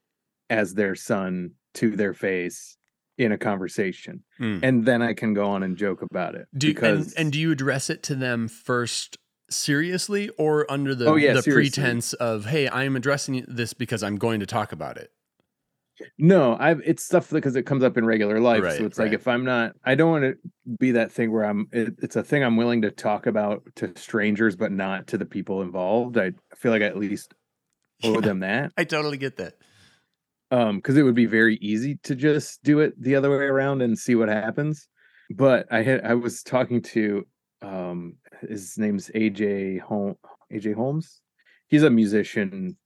as 0.50 0.74
their 0.74 0.94
son 0.94 1.52
to 1.74 1.96
their 1.96 2.14
face 2.14 2.76
in 3.18 3.32
a 3.32 3.38
conversation, 3.38 4.22
Mm. 4.40 4.60
and 4.62 4.84
then 4.84 5.00
I 5.00 5.14
can 5.14 5.32
go 5.32 5.46
on 5.48 5.62
and 5.62 5.76
joke 5.76 6.02
about 6.02 6.34
it 6.34 6.46
Do 6.56 6.68
you, 6.68 6.74
because 6.74 7.08
and, 7.14 7.18
and 7.18 7.32
do 7.32 7.38
you 7.40 7.50
address 7.52 7.88
it 7.88 8.02
to 8.04 8.14
them 8.14 8.46
first 8.48 9.16
seriously 9.50 10.28
or 10.38 10.70
under 10.70 10.94
the, 10.94 11.06
Oh, 11.06 11.16
yeah, 11.16 11.32
the 11.34 11.42
seriously. 11.42 11.82
pretense 11.82 12.12
of 12.14 12.46
hey 12.46 12.68
I'm 12.68 12.96
addressing 12.96 13.44
this 13.48 13.72
because 13.72 14.02
I'm 14.02 14.16
going 14.16 14.40
to 14.40 14.46
talk 14.46 14.72
about 14.72 14.96
it? 14.96 15.10
No, 16.18 16.56
I've 16.60 16.80
it's 16.84 17.02
stuff 17.04 17.30
because 17.30 17.56
it 17.56 17.62
comes 17.62 17.82
up 17.82 17.96
in 17.96 18.04
regular 18.04 18.38
life. 18.38 18.62
Right, 18.62 18.76
so 18.76 18.84
it's 18.84 18.98
right. 18.98 19.06
like 19.06 19.14
if 19.14 19.26
I'm 19.26 19.44
not, 19.44 19.72
I 19.82 19.94
don't 19.94 20.10
want 20.10 20.24
to 20.24 20.36
be 20.78 20.90
that 20.92 21.10
thing 21.10 21.32
where 21.32 21.44
I'm. 21.44 21.68
It, 21.72 21.94
it's 22.02 22.16
a 22.16 22.22
thing 22.22 22.44
I'm 22.44 22.58
willing 22.58 22.82
to 22.82 22.90
talk 22.90 23.26
about 23.26 23.62
to 23.76 23.92
strangers, 23.96 24.56
but 24.56 24.72
not 24.72 25.06
to 25.06 25.16
the 25.18 25.24
people 25.24 25.62
involved. 25.62 26.18
I 26.18 26.32
feel 26.54 26.70
like 26.70 26.82
I 26.82 26.86
at 26.86 26.98
least 26.98 27.32
owe 28.02 28.12
Yeah. 28.14 28.20
them 28.20 28.40
that. 28.40 28.72
I 28.76 28.84
totally 28.84 29.16
get 29.16 29.38
that. 29.38 29.54
Um, 30.50 30.76
because 30.76 30.98
it 30.98 31.02
would 31.02 31.14
be 31.14 31.24
very 31.26 31.56
easy 31.62 31.98
to 32.02 32.14
just 32.14 32.62
do 32.62 32.80
it 32.80 32.92
the 33.02 33.14
other 33.16 33.30
way 33.30 33.44
around 33.46 33.80
and 33.80 33.98
see 33.98 34.14
what 34.16 34.28
happens. 34.28 34.88
But 35.30 35.66
I 35.72 35.82
had 35.82 36.04
I 36.04 36.12
was 36.12 36.42
talking 36.42 36.82
to 36.82 37.26
um 37.62 38.16
his 38.48 38.78
name's 38.78 39.10
AJ 39.14 39.80
Hol 39.80 40.18
AJ 40.52 40.74
Holmes. 40.74 41.20
He's 41.68 41.82
a 41.82 41.90
musician 41.90 42.76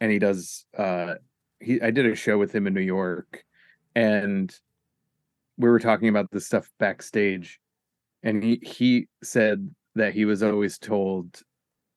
and 0.00 0.10
he 0.10 0.18
does 0.18 0.64
uh 0.76 1.14
he 1.60 1.80
I 1.80 1.90
did 1.90 2.06
a 2.06 2.14
show 2.14 2.38
with 2.38 2.54
him 2.54 2.66
in 2.66 2.74
New 2.74 2.80
York 2.80 3.44
and 3.94 4.54
we 5.56 5.68
were 5.68 5.78
talking 5.78 6.08
about 6.08 6.30
this 6.30 6.46
stuff 6.46 6.68
backstage 6.78 7.60
and 8.22 8.42
he 8.42 8.60
he 8.62 9.08
said 9.22 9.70
that 9.94 10.14
he 10.14 10.24
was 10.24 10.42
always 10.42 10.78
told 10.78 11.40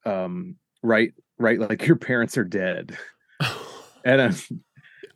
um 0.04 0.56
right 0.82 1.12
right 1.38 1.58
like 1.58 1.86
your 1.86 1.96
parents 1.96 2.38
are 2.38 2.44
dead 2.44 2.96
and 4.04 4.22
I'm, 4.22 4.34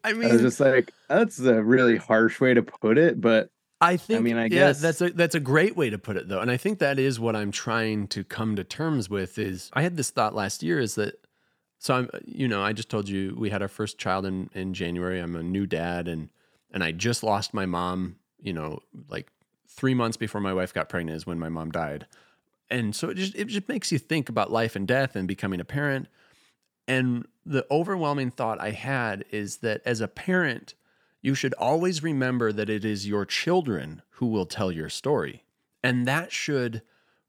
I 0.03 0.11
I 0.11 0.13
mean, 0.15 0.33
was 0.33 0.41
just 0.43 0.61
like 0.61 0.93
that's 1.09 1.39
a 1.41 1.63
really 1.63 1.97
harsh 1.97 2.41
way 2.41 2.55
to 2.55 2.63
put 2.63 2.99
it 2.99 3.21
but 3.21 3.51
I 3.81 3.97
think 3.97 4.19
I 4.19 4.23
mean, 4.23 4.37
I 4.37 4.43
yeah, 4.45 4.49
guess- 4.49 4.81
that's 4.81 5.01
a 5.01 5.11
that's 5.11 5.35
a 5.35 5.41
great 5.41 5.77
way 5.77 5.91
to 5.91 5.99
put 5.99 6.17
it 6.17 6.29
though. 6.29 6.41
And 6.41 6.51
I 6.51 6.57
think 6.57 6.79
that 6.81 6.99
is 6.99 7.19
what 7.19 7.35
I'm 7.35 7.51
trying 7.51 8.09
to 8.09 8.25
come 8.25 8.57
to 8.57 8.65
terms 8.65 9.09
with 9.09 9.39
is 9.39 9.71
I 9.73 9.83
had 9.83 9.97
this 9.97 10.11
thought 10.11 10.35
last 10.35 10.63
year 10.63 10.79
is 10.79 10.95
that 10.97 11.15
so 11.79 11.95
I'm 11.95 12.11
you 12.25 12.47
know, 12.47 12.63
I 12.63 12.73
just 12.75 12.91
told 12.91 13.09
you 13.09 13.35
we 13.39 13.51
had 13.51 13.63
our 13.63 13.69
first 13.69 13.99
child 13.99 14.27
in 14.27 14.51
in 14.55 14.75
January. 14.75 15.19
I'm 15.19 15.35
a 15.37 15.43
new 15.43 15.67
dad 15.67 16.09
and 16.09 16.29
and 16.73 16.85
I 16.85 16.93
just 16.93 17.23
lost 17.23 17.55
my 17.55 17.67
mom, 17.67 18.17
you 18.41 18.53
know, 18.53 18.81
like 19.09 19.31
3 19.69 19.95
months 19.95 20.17
before 20.17 20.41
my 20.41 20.53
wife 20.53 20.75
got 20.75 20.89
pregnant 20.89 21.17
is 21.17 21.27
when 21.27 21.39
my 21.39 21.49
mom 21.49 21.71
died. 21.71 22.07
And 22.69 22.95
so 22.95 23.09
it 23.09 23.15
just 23.17 23.35
it 23.35 23.47
just 23.49 23.69
makes 23.69 23.91
you 23.91 23.99
think 23.99 24.29
about 24.29 24.53
life 24.53 24.77
and 24.77 24.87
death 24.87 25.17
and 25.17 25.27
becoming 25.27 25.59
a 25.59 25.65
parent. 25.65 26.07
And 26.87 27.27
the 27.47 27.67
overwhelming 27.71 28.31
thought 28.31 28.61
I 28.61 28.73
had 28.73 29.25
is 29.31 29.59
that 29.59 29.81
as 29.87 30.01
a 30.01 30.09
parent, 30.09 30.75
you 31.23 31.35
should 31.35 31.55
always 31.55 32.03
remember 32.03 32.53
that 32.53 32.71
it 32.71 32.85
is 32.85 33.07
your 33.07 33.25
children 33.25 34.03
who 34.13 34.27
will 34.27 34.47
tell 34.47 34.73
your 34.73 34.89
story. 34.89 35.45
And 35.83 36.07
that 36.07 36.33
should 36.33 36.83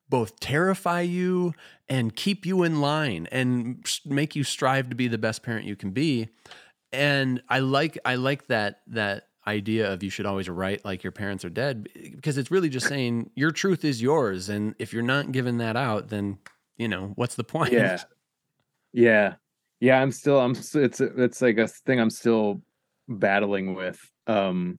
both 0.09 0.39
terrify 0.39 1.01
you 1.01 1.53
and 1.87 2.15
keep 2.15 2.45
you 2.45 2.63
in 2.63 2.81
line 2.81 3.27
and 3.31 3.85
make 4.05 4.35
you 4.35 4.43
strive 4.43 4.89
to 4.89 4.95
be 4.95 5.07
the 5.07 5.17
best 5.17 5.43
parent 5.43 5.65
you 5.65 5.75
can 5.75 5.91
be. 5.91 6.29
And 6.91 7.41
I 7.47 7.59
like 7.59 7.97
I 8.03 8.15
like 8.15 8.47
that 8.47 8.81
that 8.87 9.27
idea 9.47 9.91
of 9.91 10.03
you 10.03 10.09
should 10.09 10.25
always 10.25 10.47
write 10.49 10.85
like 10.85 11.03
your 11.03 11.11
parents 11.11 11.43
are 11.43 11.49
dead 11.49 11.87
because 11.93 12.37
it's 12.37 12.51
really 12.51 12.69
just 12.69 12.87
saying 12.87 13.31
your 13.35 13.51
truth 13.51 13.83
is 13.83 14.01
yours 14.01 14.49
and 14.49 14.75
if 14.77 14.93
you're 14.93 15.01
not 15.01 15.31
giving 15.31 15.57
that 15.57 15.75
out 15.75 16.09
then 16.09 16.37
you 16.77 16.87
know 16.87 17.13
what's 17.15 17.33
the 17.33 17.43
point 17.43 17.73
yeah 17.73 17.97
yeah 18.93 19.33
yeah 19.79 19.99
i'm 19.99 20.11
still 20.11 20.39
i'm 20.39 20.51
it's 20.51 21.01
it's 21.01 21.41
like 21.41 21.57
a 21.57 21.67
thing 21.67 21.99
i'm 21.99 22.11
still 22.11 22.61
battling 23.19 23.73
with 23.75 23.99
um 24.27 24.77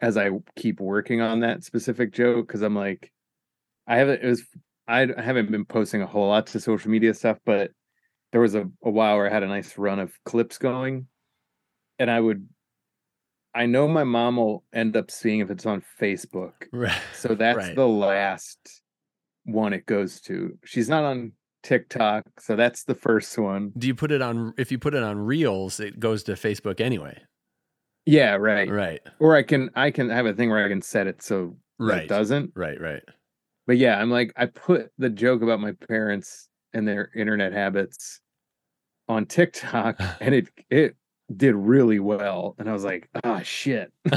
as 0.00 0.16
i 0.16 0.30
keep 0.56 0.80
working 0.80 1.20
on 1.20 1.40
that 1.40 1.64
specific 1.64 2.12
joke 2.12 2.46
because 2.46 2.62
i'm 2.62 2.74
like 2.74 3.10
i 3.86 3.96
haven't 3.96 4.22
it 4.22 4.26
was 4.26 4.42
i 4.88 5.00
haven't 5.18 5.50
been 5.50 5.64
posting 5.64 6.02
a 6.02 6.06
whole 6.06 6.28
lot 6.28 6.46
to 6.46 6.60
social 6.60 6.90
media 6.90 7.12
stuff 7.14 7.38
but 7.44 7.70
there 8.32 8.40
was 8.40 8.54
a, 8.54 8.68
a 8.84 8.90
while 8.90 9.16
where 9.16 9.28
i 9.28 9.32
had 9.32 9.42
a 9.42 9.46
nice 9.48 9.76
run 9.78 9.98
of 9.98 10.12
clips 10.24 10.58
going 10.58 11.06
and 11.98 12.10
i 12.10 12.20
would 12.20 12.48
i 13.54 13.66
know 13.66 13.88
my 13.88 14.04
mom 14.04 14.36
will 14.36 14.64
end 14.72 14.96
up 14.96 15.10
seeing 15.10 15.40
if 15.40 15.50
it's 15.50 15.66
on 15.66 15.82
facebook 16.00 16.52
right 16.72 17.00
so 17.14 17.34
that's 17.34 17.56
Right. 17.56 17.74
the 17.76 17.88
last 17.88 18.82
one 19.44 19.72
it 19.72 19.86
goes 19.86 20.20
to. 20.20 20.56
She's 20.66 20.88
not 20.90 21.02
on 21.02 21.32
TikTok, 21.62 22.24
so 22.38 22.56
that's 22.56 22.84
the 22.84 22.94
first 22.94 23.36
one. 23.38 23.72
do 23.76 23.86
you 23.86 23.94
put 23.94 24.12
it 24.12 24.20
on 24.22 24.52
if 24.58 24.70
you 24.70 24.78
put 24.78 24.94
it 24.94 25.02
on 25.02 25.16
reels 25.18 25.80
it 25.80 25.98
goes 25.98 26.22
to 26.24 26.32
facebook 26.32 26.78
anyway 26.80 27.18
Yeah, 28.10 28.34
right. 28.36 28.68
right 28.70 29.00
Or 29.18 29.36
I 29.36 29.42
can 29.42 29.70
I 29.74 29.90
can 29.90 30.10
have 30.10 30.26
a 30.26 30.32
thing 30.32 30.50
where 30.50 30.64
I 30.64 30.68
can 30.68 30.82
set 30.82 31.06
it 31.06 31.22
so 31.22 31.56
Right. 31.78 32.02
it 32.04 32.08
doesn't. 32.08 32.52
right 32.54 32.80
right 32.80 33.02
But 33.66 33.78
yeah, 33.78 33.98
I'm 34.00 34.10
like 34.10 34.32
I 34.36 34.46
put 34.46 34.90
the 34.98 35.08
joke 35.10 35.42
about 35.42 35.60
my 35.60 35.72
parents 35.88 36.48
and 36.72 36.86
their 36.86 37.10
internet 37.16 37.52
habits 37.52 38.20
on 39.08 39.26
TikTok 39.26 39.96
and 40.20 40.34
it 40.34 40.48
it 40.70 40.96
did 41.36 41.54
really 41.54 42.00
well. 42.00 42.56
And 42.58 42.68
I 42.68 42.72
was 42.72 42.84
like, 42.84 43.08
oh 43.24 43.40
shit. 43.42 43.92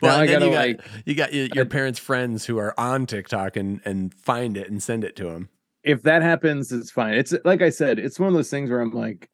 well, 0.00 0.18
I 0.20 0.26
gotta, 0.26 0.46
you 0.46 0.50
got 0.52 0.66
like- 0.66 0.80
you 1.04 1.14
got 1.14 1.32
your, 1.34 1.46
your 1.54 1.64
I- 1.64 1.68
parents' 1.68 1.98
friends 1.98 2.46
who 2.46 2.58
are 2.58 2.78
on 2.78 3.06
TikTok 3.06 3.56
and 3.56 3.80
and 3.84 4.14
find 4.14 4.56
it 4.56 4.70
and 4.70 4.82
send 4.82 5.04
it 5.04 5.16
to 5.16 5.24
them. 5.24 5.48
if 5.82 6.02
that 6.02 6.22
happens, 6.22 6.72
it's 6.72 6.90
fine. 6.90 7.14
It's 7.14 7.34
like 7.44 7.60
I 7.62 7.70
said, 7.70 7.98
it's 7.98 8.18
one 8.18 8.28
of 8.28 8.34
those 8.34 8.50
things 8.50 8.70
where 8.70 8.80
I'm 8.80 8.90
like, 8.92 9.28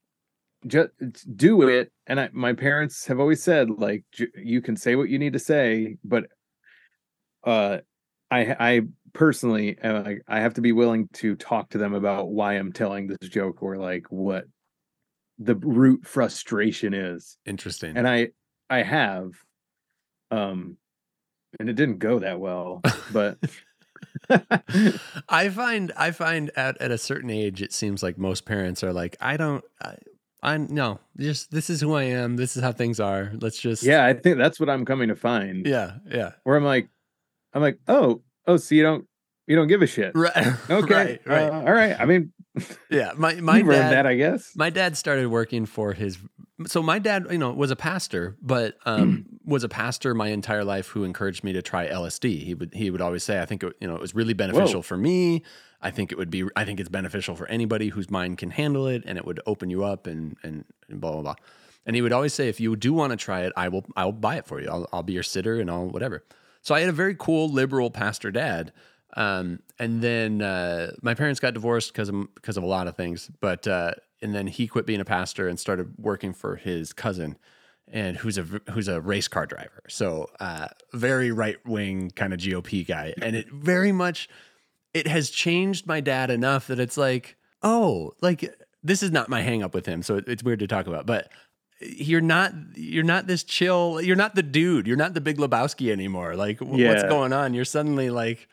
just 0.66 0.90
do 1.36 1.62
it. 1.68 1.90
And 2.06 2.20
I, 2.20 2.28
my 2.32 2.52
parents 2.52 3.06
have 3.06 3.20
always 3.20 3.42
said, 3.42 3.70
like, 3.70 4.04
j- 4.12 4.28
you 4.36 4.60
can 4.60 4.76
say 4.76 4.96
what 4.96 5.08
you 5.08 5.18
need 5.18 5.32
to 5.32 5.38
say, 5.38 5.96
but 6.04 6.24
uh, 7.44 7.78
I, 8.30 8.56
I 8.58 8.80
personally, 9.12 9.76
am 9.82 10.04
like, 10.04 10.22
I 10.28 10.40
have 10.40 10.54
to 10.54 10.60
be 10.60 10.72
willing 10.72 11.08
to 11.14 11.36
talk 11.36 11.70
to 11.70 11.78
them 11.78 11.94
about 11.94 12.28
why 12.28 12.54
I'm 12.54 12.72
telling 12.72 13.06
this 13.06 13.28
joke 13.28 13.62
or 13.62 13.76
like 13.76 14.06
what 14.10 14.44
the 15.38 15.54
root 15.54 16.06
frustration 16.06 16.94
is. 16.94 17.38
Interesting. 17.46 17.96
And 17.96 18.06
I, 18.06 18.28
I 18.68 18.82
have, 18.82 19.30
um, 20.30 20.76
and 21.58 21.68
it 21.68 21.74
didn't 21.74 21.98
go 21.98 22.20
that 22.20 22.38
well, 22.38 22.82
but. 23.12 23.38
I 25.28 25.50
find 25.50 25.92
I 25.96 26.10
find 26.10 26.50
at 26.56 26.80
at 26.80 26.90
a 26.90 26.98
certain 26.98 27.30
age, 27.30 27.60
it 27.60 27.72
seems 27.72 28.02
like 28.02 28.16
most 28.16 28.44
parents 28.46 28.82
are 28.82 28.92
like, 28.92 29.16
I 29.20 29.36
don't. 29.36 29.64
I, 29.82 29.96
I 30.42 30.56
no, 30.56 31.00
just 31.18 31.50
this 31.50 31.68
is 31.70 31.80
who 31.80 31.94
I 31.94 32.04
am. 32.04 32.36
This 32.36 32.56
is 32.56 32.62
how 32.62 32.72
things 32.72 32.98
are. 33.00 33.32
Let's 33.40 33.58
just 33.58 33.82
yeah, 33.82 34.06
I 34.06 34.14
think 34.14 34.38
that's 34.38 34.58
what 34.58 34.70
I'm 34.70 34.84
coming 34.84 35.08
to 35.08 35.16
find. 35.16 35.66
yeah 35.66 35.98
yeah 36.10 36.32
where 36.44 36.56
I'm 36.56 36.64
like, 36.64 36.88
I'm 37.52 37.62
like, 37.62 37.78
oh, 37.88 38.22
oh, 38.46 38.56
so 38.56 38.74
you 38.74 38.82
don't, 38.82 39.06
you 39.46 39.56
don't 39.56 39.68
give 39.68 39.82
a 39.82 39.86
shit. 39.86 40.12
right 40.14 40.54
Okay, 40.70 40.94
right 40.94 41.20
right 41.26 41.50
uh, 41.50 41.60
all 41.60 41.72
right. 41.72 41.98
I 41.98 42.04
mean, 42.06 42.32
yeah. 42.90 43.12
My 43.16 43.34
my 43.34 43.62
dad 43.62 43.92
that, 43.92 44.06
I 44.06 44.14
guess. 44.14 44.52
my 44.56 44.70
dad 44.70 44.96
started 44.96 45.28
working 45.28 45.66
for 45.66 45.92
his 45.92 46.18
so 46.66 46.82
my 46.82 46.98
dad 46.98 47.26
you 47.30 47.38
know 47.38 47.52
was 47.52 47.70
a 47.70 47.76
pastor 47.76 48.36
but 48.42 48.76
um 48.84 49.26
was 49.44 49.64
a 49.64 49.68
pastor 49.68 50.14
my 50.14 50.28
entire 50.28 50.64
life 50.64 50.88
who 50.88 51.04
encouraged 51.04 51.42
me 51.42 51.52
to 51.52 51.62
try 51.62 51.88
lsd 51.88 52.44
he 52.44 52.54
would 52.54 52.74
he 52.74 52.90
would 52.90 53.00
always 53.00 53.24
say 53.24 53.40
i 53.40 53.46
think 53.46 53.62
it, 53.62 53.72
you 53.80 53.88
know 53.88 53.94
it 53.94 54.00
was 54.00 54.14
really 54.14 54.34
beneficial 54.34 54.80
Whoa. 54.80 54.82
for 54.82 54.96
me 54.98 55.42
i 55.82 55.90
think 55.90 56.12
it 56.12 56.18
would 56.18 56.30
be 56.30 56.44
i 56.56 56.64
think 56.64 56.80
it's 56.80 56.88
beneficial 56.88 57.34
for 57.34 57.46
anybody 57.48 57.88
whose 57.88 58.10
mind 58.10 58.38
can 58.38 58.50
handle 58.50 58.86
it 58.86 59.02
and 59.06 59.18
it 59.18 59.24
would 59.24 59.40
open 59.46 59.70
you 59.70 59.84
up 59.84 60.06
and 60.06 60.36
and, 60.42 60.64
and 60.88 61.00
blah 61.00 61.12
blah 61.12 61.22
blah 61.22 61.34
and 61.86 61.96
he 61.96 62.02
would 62.02 62.12
always 62.12 62.34
say 62.34 62.48
if 62.48 62.60
you 62.60 62.76
do 62.76 62.92
want 62.92 63.10
to 63.10 63.16
try 63.16 63.40
it 63.42 63.52
i 63.56 63.68
will 63.68 63.84
i'll 63.96 64.12
buy 64.12 64.36
it 64.36 64.46
for 64.46 64.60
you 64.60 64.68
i'll, 64.68 64.88
I'll 64.92 65.02
be 65.02 65.12
your 65.12 65.22
sitter 65.22 65.60
and 65.60 65.70
i'll 65.70 65.86
whatever 65.88 66.24
so 66.62 66.74
i 66.74 66.80
had 66.80 66.88
a 66.88 66.92
very 66.92 67.14
cool 67.18 67.48
liberal 67.48 67.90
pastor 67.90 68.30
dad 68.30 68.72
um, 69.16 69.60
and 69.78 70.02
then 70.02 70.42
uh, 70.42 70.92
my 71.02 71.14
parents 71.14 71.40
got 71.40 71.54
divorced 71.54 71.92
because 71.92 72.08
of 72.08 72.34
because 72.34 72.56
of 72.56 72.62
a 72.62 72.66
lot 72.66 72.86
of 72.86 72.96
things. 72.96 73.30
But 73.40 73.66
uh, 73.66 73.92
and 74.22 74.34
then 74.34 74.46
he 74.46 74.66
quit 74.66 74.86
being 74.86 75.00
a 75.00 75.04
pastor 75.04 75.48
and 75.48 75.58
started 75.58 75.94
working 75.98 76.32
for 76.32 76.56
his 76.56 76.92
cousin, 76.92 77.36
and 77.88 78.16
who's 78.16 78.38
a 78.38 78.42
who's 78.70 78.88
a 78.88 79.00
race 79.00 79.28
car 79.28 79.46
driver. 79.46 79.82
So 79.88 80.30
uh, 80.38 80.68
very 80.92 81.32
right 81.32 81.58
wing 81.66 82.10
kind 82.14 82.32
of 82.32 82.40
GOP 82.40 82.86
guy, 82.86 83.14
and 83.20 83.34
it 83.34 83.50
very 83.50 83.92
much 83.92 84.28
it 84.94 85.06
has 85.06 85.30
changed 85.30 85.86
my 85.86 86.00
dad 86.00 86.30
enough 86.30 86.66
that 86.68 86.80
it's 86.80 86.96
like, 86.96 87.36
oh, 87.62 88.12
like 88.20 88.54
this 88.82 89.02
is 89.02 89.10
not 89.10 89.28
my 89.28 89.42
hang 89.42 89.62
up 89.62 89.74
with 89.74 89.86
him, 89.86 90.02
so 90.02 90.20
it's 90.26 90.42
weird 90.42 90.58
to 90.60 90.66
talk 90.66 90.86
about, 90.86 91.06
but 91.06 91.30
you're 91.80 92.20
not 92.20 92.52
you're 92.74 93.02
not 93.04 93.26
this 93.26 93.42
chill 93.42 94.00
you're 94.02 94.14
not 94.14 94.34
the 94.34 94.42
dude 94.42 94.86
you're 94.86 94.98
not 94.98 95.14
the 95.14 95.20
big 95.20 95.38
lebowski 95.38 95.90
anymore. 95.90 96.36
Like 96.36 96.58
w- 96.58 96.82
Yeah. 96.82 96.90
what's 96.90 97.04
going 97.04 97.32
on? 97.32 97.54
You're 97.54 97.64
suddenly 97.64 98.10
like 98.10 98.48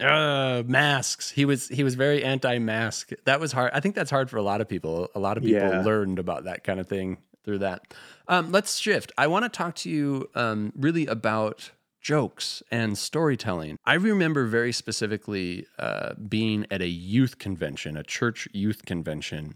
uh 0.00 0.62
masks. 0.66 1.28
He 1.30 1.44
was 1.44 1.66
he 1.68 1.82
was 1.82 1.96
very 1.96 2.22
anti-mask. 2.22 3.10
That 3.24 3.40
was 3.40 3.50
hard 3.50 3.72
i 3.74 3.80
think 3.80 3.96
that's 3.96 4.10
hard 4.12 4.30
for 4.30 4.36
a 4.36 4.42
lot 4.42 4.60
of 4.60 4.68
people. 4.68 5.08
A 5.16 5.18
lot 5.18 5.36
of 5.36 5.42
people 5.42 5.68
Yeah. 5.68 5.82
learned 5.82 6.20
about 6.20 6.44
that 6.44 6.62
kind 6.62 6.78
of 6.78 6.86
thing 6.86 7.18
through 7.44 7.58
that. 7.58 7.82
Um 8.28 8.52
let's 8.52 8.76
shift. 8.78 9.10
I 9.18 9.26
want 9.26 9.44
to 9.44 9.48
talk 9.48 9.74
to 9.76 9.90
you 9.90 10.28
um 10.36 10.72
really 10.76 11.06
about 11.06 11.72
jokes 12.00 12.62
and 12.70 12.96
storytelling 12.96 13.76
i 13.84 13.94
remember 13.94 14.46
very 14.46 14.72
specifically 14.72 15.66
uh 15.78 16.14
being 16.28 16.66
at 16.70 16.80
a 16.80 16.88
youth 16.88 17.38
convention 17.38 17.96
a 17.96 18.02
church 18.02 18.46
youth 18.52 18.84
convention 18.84 19.54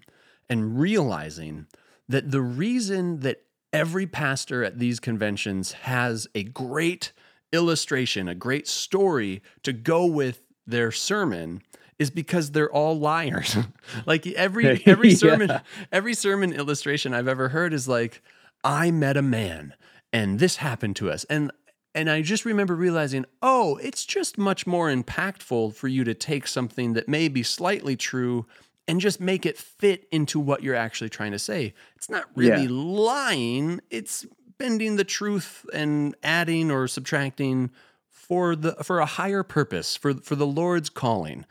and 0.50 0.78
realizing 0.78 1.66
that 2.09 2.31
the 2.31 2.40
reason 2.42 3.20
that 3.20 3.42
every 3.72 4.07
pastor 4.07 4.62
at 4.64 4.78
these 4.78 5.00
conventions 5.00 5.72
has 5.72 6.26
a 6.35 6.42
great 6.42 7.12
illustration, 7.52 8.28
a 8.28 8.35
great 8.35 8.66
story 8.68 9.42
to 9.62 9.72
go 9.72 10.05
with 10.05 10.42
their 10.66 10.90
sermon 10.90 11.62
is 11.98 12.11
because 12.11 12.50
they're 12.50 12.70
all 12.70 12.98
liars. 12.98 13.57
like 14.07 14.26
every 14.26 14.66
every 14.87 15.11
Yeah. 15.11 15.14
sermon 15.16 15.61
every 15.90 16.14
sermon 16.14 16.52
illustration 16.52 17.14
I've 17.14 17.28
ever 17.28 17.48
heard 17.50 17.72
is 17.72 17.87
like 17.88 18.20
I 18.64 18.90
met 18.90 19.16
a 19.16 19.22
man 19.22 19.74
and 20.12 20.38
this 20.38 20.57
happened 20.57 20.96
to 20.96 21.11
us. 21.11 21.24
And 21.24 21.50
and 21.94 22.09
I 22.11 22.22
just 22.22 22.44
remember 22.44 22.74
realizing, 22.74 23.24
oh, 23.42 23.76
it's 23.76 24.05
just 24.05 24.38
much 24.38 24.66
more 24.66 24.88
impactful 24.90 25.74
for 25.74 25.88
you 25.88 26.05
to 26.05 26.14
take 26.14 26.46
something 26.46 26.94
that 26.94 27.09
may 27.09 27.28
be 27.28 27.42
slightly 27.42 27.96
true 27.96 28.46
and 28.88 29.00
just 29.00 29.20
make 29.20 29.46
it 29.46 29.57
fit 29.59 30.09
into 30.11 30.40
what 30.40 30.62
you're 30.62 30.74
actually 30.74 31.11
trying 31.11 31.33
to 31.33 31.38
say. 31.38 31.74
It's 31.96 32.09
not 32.11 32.24
really 32.35 32.62
Yeah. 32.64 32.68
lying, 32.70 33.81
it's 33.90 34.26
bending 34.59 34.96
the 34.96 35.05
truth 35.05 35.64
and 35.72 36.14
adding 36.22 36.70
or 36.70 36.88
subtracting 36.88 37.70
for 38.09 38.55
the 38.57 38.72
for 38.83 38.98
a 39.00 39.07
higher 39.07 39.42
purpose, 39.42 39.96
for 39.96 40.14
for 40.14 40.35
the 40.37 40.46
Lord's 40.46 40.88
calling. 40.88 41.44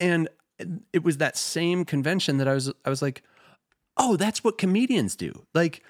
And 0.00 0.28
it 0.92 1.04
was 1.04 1.18
that 1.18 1.36
same 1.36 1.84
convention 1.84 2.38
that 2.38 2.48
I 2.48 2.54
was 2.54 2.72
I 2.84 2.90
was 2.90 3.00
like, 3.02 3.22
"Oh, 3.96 4.16
that's 4.16 4.42
what 4.42 4.58
comedians 4.58 5.14
do." 5.16 5.46
Like 5.54 5.82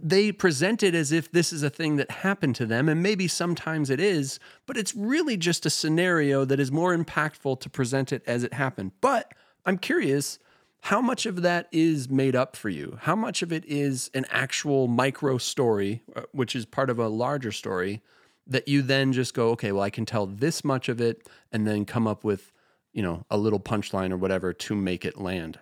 they 0.00 0.32
present 0.32 0.82
it 0.82 0.94
as 0.94 1.12
if 1.12 1.30
this 1.30 1.52
is 1.52 1.62
a 1.62 1.70
thing 1.70 1.96
that 1.96 2.10
happened 2.10 2.54
to 2.56 2.66
them 2.66 2.88
and 2.88 3.02
maybe 3.02 3.28
sometimes 3.28 3.90
it 3.90 4.00
is, 4.00 4.38
but 4.66 4.76
it's 4.76 4.94
really 4.94 5.36
just 5.36 5.66
a 5.66 5.70
scenario 5.70 6.44
that 6.44 6.60
is 6.60 6.70
more 6.70 6.96
impactful 6.96 7.60
to 7.60 7.70
present 7.70 8.12
it 8.12 8.22
as 8.26 8.44
it 8.44 8.54
happened. 8.54 8.92
But 9.00 9.32
I'm 9.64 9.78
curious 9.78 10.38
how 10.80 11.00
much 11.00 11.26
of 11.26 11.42
that 11.42 11.68
is 11.70 12.10
made 12.10 12.34
up 12.34 12.56
for 12.56 12.68
you? 12.68 12.98
How 13.02 13.14
much 13.14 13.42
of 13.42 13.52
it 13.52 13.64
is 13.66 14.10
an 14.14 14.26
actual 14.30 14.88
micro 14.88 15.38
story, 15.38 16.02
uh, 16.16 16.22
which 16.32 16.56
is 16.56 16.66
part 16.66 16.90
of 16.90 16.98
a 16.98 17.06
larger 17.06 17.52
story, 17.52 18.02
that 18.48 18.66
you 18.66 18.82
then 18.82 19.12
just 19.12 19.32
go, 19.32 19.50
okay, 19.50 19.70
well, 19.70 19.84
I 19.84 19.90
can 19.90 20.04
tell 20.04 20.26
this 20.26 20.64
much 20.64 20.88
of 20.88 21.00
it 21.00 21.28
and 21.52 21.68
then 21.68 21.84
come 21.84 22.08
up 22.08 22.24
with, 22.24 22.50
you 22.92 23.00
know, 23.00 23.24
a 23.30 23.38
little 23.38 23.60
punchline 23.60 24.10
or 24.10 24.16
whatever 24.16 24.52
to 24.52 24.74
make 24.74 25.04
it 25.04 25.20
land? 25.20 25.60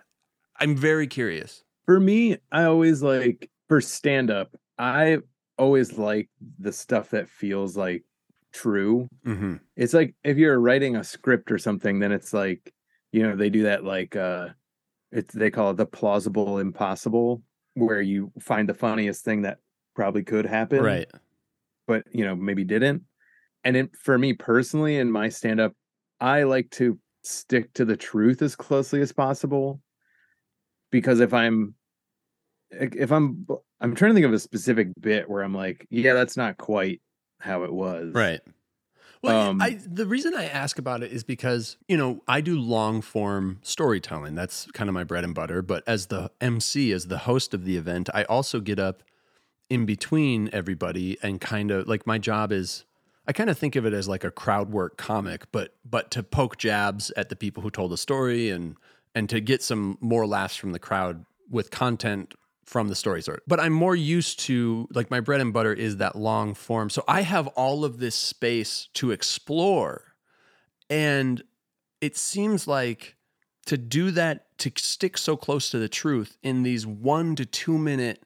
I'm 0.59 0.75
very 0.75 1.05
curious. 1.05 1.63
For 1.85 1.99
me, 1.99 2.37
I 2.51 2.63
always 2.63 3.03
like 3.03 3.50
for 3.71 3.79
stand 3.79 4.29
up, 4.29 4.53
I 4.77 5.19
always 5.57 5.97
like 5.97 6.29
the 6.59 6.73
stuff 6.73 7.11
that 7.11 7.29
feels 7.29 7.77
like 7.77 8.03
true. 8.51 9.07
Mm-hmm. 9.25 9.55
It's 9.77 9.93
like 9.93 10.13
if 10.25 10.35
you're 10.35 10.59
writing 10.59 10.97
a 10.97 11.05
script 11.05 11.49
or 11.53 11.57
something, 11.57 11.97
then 11.97 12.11
it's 12.11 12.33
like, 12.33 12.73
you 13.13 13.23
know, 13.23 13.37
they 13.37 13.49
do 13.49 13.63
that 13.63 13.85
like 13.85 14.17
uh 14.17 14.49
it's 15.13 15.33
they 15.33 15.49
call 15.49 15.71
it 15.71 15.77
the 15.77 15.85
plausible 15.85 16.59
impossible, 16.59 17.43
where 17.75 18.01
you 18.01 18.33
find 18.41 18.67
the 18.67 18.73
funniest 18.73 19.23
thing 19.23 19.43
that 19.43 19.59
probably 19.95 20.23
could 20.23 20.45
happen. 20.45 20.83
Right. 20.83 21.09
but 21.87 22.03
you 22.11 22.25
know 22.25 22.35
maybe 22.35 22.65
didn't 22.65 23.03
and 23.63 23.77
it, 23.77 23.95
for 23.95 24.17
me 24.17 24.33
personally 24.33 24.97
in 24.97 25.09
my 25.09 25.29
stand 25.29 25.61
up 25.61 25.73
i 26.19 26.43
like 26.43 26.69
to 26.71 26.99
stick 27.23 27.71
to 27.73 27.85
the 27.85 27.95
truth 27.95 28.41
as 28.41 28.55
closely 28.55 29.01
as 29.01 29.13
possible 29.13 29.81
because 30.91 31.21
if 31.21 31.33
i'm 31.33 31.73
if 32.71 33.11
i'm 33.11 33.45
i'm 33.79 33.95
trying 33.95 34.11
to 34.11 34.13
think 34.13 34.25
of 34.25 34.33
a 34.33 34.39
specific 34.39 34.89
bit 34.99 35.29
where 35.29 35.43
i'm 35.43 35.53
like 35.53 35.85
yeah 35.89 36.13
that's 36.13 36.37
not 36.37 36.57
quite 36.57 37.01
how 37.39 37.63
it 37.63 37.73
was 37.73 38.13
Right. 38.13 38.39
Well, 39.23 39.49
Um, 39.49 39.61
I, 39.61 39.79
the 39.85 40.07
reason 40.07 40.33
I 40.35 40.45
ask 40.45 40.79
about 40.79 41.03
it 41.03 41.11
is 41.11 41.23
because, 41.23 41.77
you 41.87 41.95
know, 41.95 42.23
I 42.27 42.41
do 42.41 42.59
long 42.59 43.01
form 43.01 43.59
storytelling. 43.61 44.33
That's 44.33 44.65
kind 44.71 44.89
of 44.89 44.95
my 44.95 45.03
bread 45.03 45.23
and 45.23 45.35
butter. 45.35 45.61
But 45.61 45.83
as 45.85 46.07
the 46.07 46.31
MC, 46.41 46.91
as 46.91 47.07
the 47.07 47.19
host 47.19 47.53
of 47.53 47.65
the 47.65 47.77
event, 47.77 48.09
I 48.15 48.23
also 48.23 48.59
get 48.59 48.79
up 48.79 49.03
in 49.69 49.85
between 49.85 50.49
everybody 50.51 51.17
and 51.21 51.39
kind 51.39 51.69
of 51.71 51.87
like 51.87 52.07
my 52.07 52.17
job 52.17 52.51
is 52.51 52.83
I 53.27 53.33
kind 53.33 53.49
of 53.49 53.57
think 53.57 53.75
of 53.75 53.85
it 53.85 53.93
as 53.93 54.07
like 54.07 54.23
a 54.23 54.31
crowd 54.31 54.71
work 54.71 54.97
comic, 54.97 55.51
but 55.51 55.75
but 55.85 56.09
to 56.11 56.23
poke 56.23 56.57
jabs 56.57 57.11
at 57.15 57.29
the 57.29 57.35
people 57.35 57.61
who 57.61 57.69
told 57.69 57.91
the 57.91 57.97
story 57.97 58.49
and 58.49 58.75
and 59.13 59.29
to 59.29 59.39
get 59.39 59.61
some 59.61 59.97
more 60.01 60.25
laughs 60.25 60.55
from 60.55 60.71
the 60.71 60.79
crowd 60.79 61.25
with 61.49 61.69
content 61.69 62.33
from 62.65 62.87
the 62.87 62.95
story 62.95 63.21
sort. 63.21 63.43
But 63.47 63.59
I'm 63.59 63.73
more 63.73 63.95
used 63.95 64.39
to 64.41 64.87
like 64.93 65.11
my 65.11 65.19
bread 65.19 65.41
and 65.41 65.53
butter 65.53 65.73
is 65.73 65.97
that 65.97 66.15
long 66.15 66.53
form. 66.53 66.89
So 66.89 67.03
I 67.07 67.21
have 67.21 67.47
all 67.47 67.83
of 67.83 67.99
this 67.99 68.15
space 68.15 68.87
to 68.95 69.11
explore. 69.11 70.15
And 70.89 71.43
it 71.99 72.17
seems 72.17 72.67
like 72.67 73.15
to 73.65 73.77
do 73.77 74.11
that, 74.11 74.57
to 74.59 74.71
stick 74.75 75.17
so 75.17 75.37
close 75.37 75.69
to 75.69 75.79
the 75.79 75.89
truth 75.89 76.37
in 76.43 76.63
these 76.63 76.85
one 76.85 77.35
to 77.35 77.45
two 77.45 77.77
minute, 77.77 78.23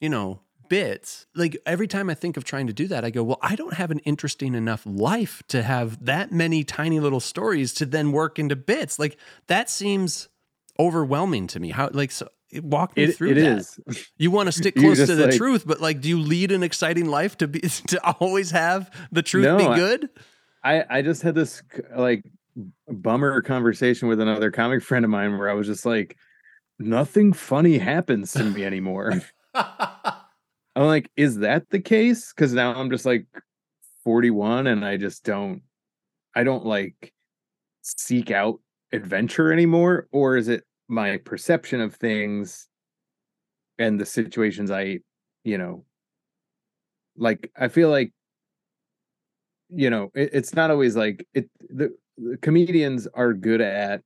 you 0.00 0.08
know, 0.08 0.40
bits, 0.68 1.26
like 1.34 1.56
every 1.66 1.86
time 1.86 2.10
I 2.10 2.14
think 2.14 2.36
of 2.36 2.44
trying 2.44 2.66
to 2.66 2.72
do 2.72 2.86
that, 2.88 3.04
I 3.04 3.10
go, 3.10 3.22
well, 3.22 3.38
I 3.42 3.56
don't 3.56 3.74
have 3.74 3.90
an 3.90 4.00
interesting 4.00 4.54
enough 4.54 4.82
life 4.84 5.42
to 5.48 5.62
have 5.62 6.04
that 6.04 6.32
many 6.32 6.64
tiny 6.64 7.00
little 7.00 7.20
stories 7.20 7.72
to 7.74 7.86
then 7.86 8.12
work 8.12 8.38
into 8.38 8.56
bits. 8.56 8.98
Like 8.98 9.16
that 9.46 9.70
seems 9.70 10.28
overwhelming 10.78 11.46
to 11.48 11.60
me. 11.60 11.70
How, 11.70 11.90
like, 11.92 12.10
so 12.10 12.28
walk 12.60 12.96
me 12.96 13.04
it, 13.04 13.16
through 13.16 13.30
it 13.30 13.34
that. 13.34 13.58
is. 13.58 13.80
You 14.18 14.30
want 14.30 14.46
to 14.46 14.52
stick 14.52 14.74
close 14.76 14.98
to 15.04 15.14
the 15.14 15.26
like- 15.26 15.36
truth, 15.36 15.64
but 15.66 15.80
like, 15.80 16.00
do 16.00 16.08
you 16.08 16.18
lead 16.18 16.52
an 16.52 16.62
exciting 16.62 17.06
life 17.06 17.36
to 17.38 17.48
be 17.48 17.60
to 17.88 18.00
always 18.20 18.50
have 18.50 18.90
the 19.12 19.22
truth 19.22 19.44
No, 19.44 19.58
be 19.58 19.64
good? 19.64 20.08
I 20.64 20.84
I 20.88 21.02
just 21.02 21.22
had 21.22 21.34
this 21.34 21.62
like 21.94 22.24
bummer 22.88 23.40
conversation 23.42 24.08
with 24.08 24.20
another 24.20 24.50
comic 24.50 24.82
friend 24.82 25.04
of 25.04 25.10
mine 25.10 25.36
where 25.38 25.50
I 25.50 25.54
was 25.54 25.66
just 25.66 25.84
like, 25.86 26.16
nothing 26.78 27.32
funny 27.32 27.78
happens 27.78 28.32
to 28.32 28.44
me 28.44 28.64
anymore. 28.64 29.20
I'm 29.54 30.86
like, 30.86 31.10
is 31.16 31.38
that 31.38 31.70
the 31.70 31.80
case? 31.80 32.32
Because 32.34 32.52
now 32.52 32.74
I'm 32.74 32.90
just 32.90 33.06
like 33.06 33.26
41 34.04 34.66
and 34.66 34.84
I 34.84 34.96
just 34.98 35.24
don't, 35.24 35.62
I 36.34 36.44
don't 36.44 36.66
like 36.66 37.12
seek 37.82 38.30
out 38.30 38.60
adventure 38.92 39.52
anymore. 39.52 40.06
Or 40.12 40.36
is 40.36 40.48
it 40.48 40.64
my 40.88 41.18
perception 41.18 41.80
of 41.80 41.94
things 41.94 42.68
and 43.78 44.00
the 44.00 44.06
situations 44.06 44.70
I, 44.70 45.00
you 45.44 45.58
know, 45.58 45.84
like, 47.16 47.50
I 47.56 47.68
feel 47.68 47.90
like, 47.90 48.12
you 49.70 49.90
know, 49.90 50.10
it, 50.14 50.30
it's 50.32 50.54
not 50.54 50.70
always 50.70 50.96
like 50.96 51.26
it, 51.34 51.50
the, 51.68 51.94
the 52.18 52.36
comedians 52.38 53.06
are 53.14 53.32
good 53.32 53.60
at 53.60 54.02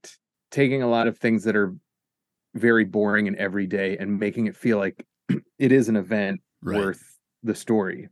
taking 0.51 0.83
a 0.83 0.89
lot 0.89 1.07
of 1.07 1.19
things 1.19 1.45
that 1.45 1.57
are 1.57 1.75
very 2.55 2.85
boring 2.85 3.29
and 3.29 3.37
everyday 3.37 3.97
and 3.99 4.19
making 4.19 4.47
it 4.47 4.57
feel 4.57 4.79
like 4.79 5.05
it 5.59 5.73
is 5.73 5.89
an 5.89 5.97
event 5.97 6.41
Right. 6.63 6.79
worth 6.79 7.19
the 7.43 7.55
story. 7.55 8.09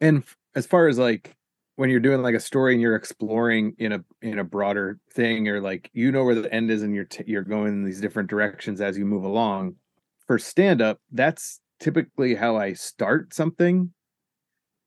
And 0.00 0.18
f- 0.18 0.36
as 0.54 0.66
far 0.66 0.88
as 0.88 0.98
like 0.98 1.36
when 1.76 1.90
you're 1.90 2.00
doing 2.00 2.22
like 2.22 2.34
a 2.34 2.40
story 2.40 2.72
and 2.72 2.80
you're 2.80 2.94
exploring 2.94 3.74
in 3.78 3.92
a 3.92 4.04
in 4.22 4.38
a 4.38 4.44
broader 4.44 4.98
thing, 5.12 5.48
or 5.48 5.60
like 5.60 5.90
you 5.92 6.12
know 6.12 6.24
where 6.24 6.34
the 6.34 6.52
end 6.52 6.70
is 6.70 6.82
and 6.82 6.94
you're 6.94 7.04
t- 7.04 7.24
you're 7.26 7.42
going 7.42 7.72
in 7.72 7.84
these 7.84 8.00
different 8.00 8.30
directions 8.30 8.80
as 8.80 8.96
you 8.96 9.04
move 9.04 9.24
along. 9.24 9.76
For 10.26 10.38
stand 10.38 10.80
up, 10.80 11.00
that's 11.12 11.60
typically 11.80 12.34
how 12.34 12.56
I 12.56 12.72
start 12.72 13.34
something. 13.34 13.92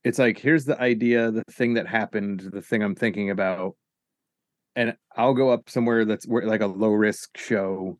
It's 0.04 0.18
like 0.18 0.38
here's 0.38 0.64
the 0.64 0.80
idea, 0.80 1.30
the 1.30 1.44
thing 1.50 1.74
that 1.74 1.86
happened, 1.86 2.40
the 2.52 2.62
thing 2.62 2.82
I'm 2.82 2.94
thinking 2.94 3.30
about, 3.30 3.76
and 4.74 4.96
I'll 5.14 5.34
go 5.34 5.50
up 5.50 5.68
somewhere 5.68 6.04
that's 6.04 6.26
where, 6.26 6.46
like 6.46 6.62
a 6.62 6.66
low 6.66 6.90
risk 6.90 7.36
show 7.36 7.98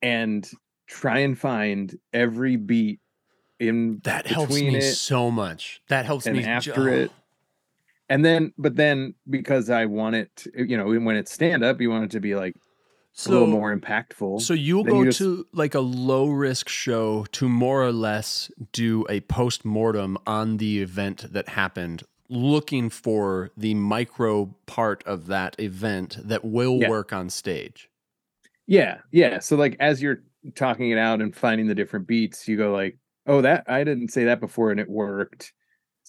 and 0.00 0.48
try 0.88 1.18
and 1.18 1.38
find 1.38 1.94
every 2.12 2.56
beat 2.56 2.98
in 3.60 4.00
That 4.02 4.26
helps 4.26 4.52
me 4.52 4.76
it 4.76 4.94
so 4.94 5.30
much. 5.30 5.80
That 5.88 6.04
helps 6.04 6.26
me 6.26 6.44
after 6.44 6.72
ju- 6.72 6.88
it 6.88 7.12
and 8.08 8.24
then 8.24 8.52
but 8.58 8.76
then 8.76 9.14
because 9.28 9.70
i 9.70 9.84
want 9.86 10.14
it 10.16 10.44
you 10.54 10.76
know 10.76 10.86
when 10.86 11.16
it's 11.16 11.32
stand 11.32 11.62
up 11.64 11.80
you 11.80 11.90
want 11.90 12.04
it 12.04 12.10
to 12.10 12.20
be 12.20 12.34
like 12.34 12.54
a 13.26 13.30
little 13.30 13.46
more 13.46 13.76
impactful. 13.76 14.40
So 14.40 14.54
you'll 14.54 14.84
go 14.84 15.00
you 15.00 15.04
just- 15.10 15.18
to 15.18 15.46
like 15.52 15.74
a 15.74 15.80
low 15.80 16.28
risk 16.30 16.66
show 16.70 17.26
to 17.32 17.46
more 17.46 17.82
or 17.84 17.92
less 17.92 18.50
do 18.72 19.04
a 19.10 19.20
post 19.20 19.66
mortem 19.66 20.16
on 20.26 20.56
the 20.56 20.80
event 20.80 21.30
that 21.30 21.50
happened, 21.50 22.04
looking 22.30 22.88
for 22.88 23.50
the 23.54 23.74
micro 23.74 24.54
part 24.64 25.04
of 25.04 25.26
that 25.26 25.54
event 25.60 26.16
that 26.26 26.42
will 26.42 26.80
Yeah. 26.80 26.88
work 26.88 27.12
on 27.12 27.28
stage. 27.28 27.90
Yeah, 28.66 29.00
yeah. 29.10 29.40
So 29.40 29.56
like 29.56 29.76
as 29.78 30.00
you're 30.00 30.22
talking 30.54 30.88
it 30.90 30.96
out 30.98 31.20
and 31.20 31.36
finding 31.36 31.66
the 31.66 31.74
different 31.74 32.06
beats, 32.06 32.48
you 32.48 32.56
go 32.56 32.72
like, 32.72 32.96
"Oh, 33.26 33.42
that 33.42 33.64
I 33.68 33.84
didn't 33.84 34.08
say 34.08 34.24
that 34.24 34.40
before 34.40 34.70
and 34.70 34.80
it 34.80 34.88
worked." 34.88 35.52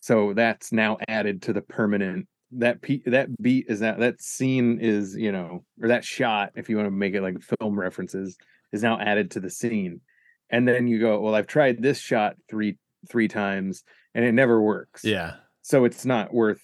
So 0.04 0.34
that's 0.34 0.74
now 0.74 0.98
added 1.08 1.42
to 1.44 1.54
the 1.54 1.62
permanent 1.62 2.28
that 2.52 2.82
pe- 2.82 3.04
that 3.06 3.30
beat 3.42 3.68
is 3.70 3.80
that 3.80 4.00
that 4.00 4.22
scene 4.22 4.78
is, 4.82 5.16
you 5.16 5.32
know, 5.32 5.64
or 5.82 5.88
that 5.88 6.04
shot 6.04 6.52
if 6.56 6.68
you 6.68 6.76
want 6.76 6.88
to 6.88 6.92
make 6.92 7.14
it 7.14 7.22
like 7.22 7.38
film 7.42 7.80
references 7.80 8.38
is 8.74 8.84
now 8.84 9.00
added 9.00 9.32
to 9.32 9.40
the 9.40 9.50
scene. 9.50 10.02
And 10.50 10.68
then 10.68 10.90
you 10.90 11.00
go, 11.00 11.22
"Well, 11.22 11.36
I've 11.36 11.48
tried 11.48 11.82
this 11.82 12.00
shot 12.00 12.36
3 12.50 12.78
3 13.10 13.30
times 13.30 13.86
and 14.14 14.26
it 14.26 14.34
never 14.34 14.62
works." 14.62 15.06
Yeah. 15.06 15.36
so 15.62 15.86
it's 15.86 16.04
not 16.04 16.34
worth 16.34 16.62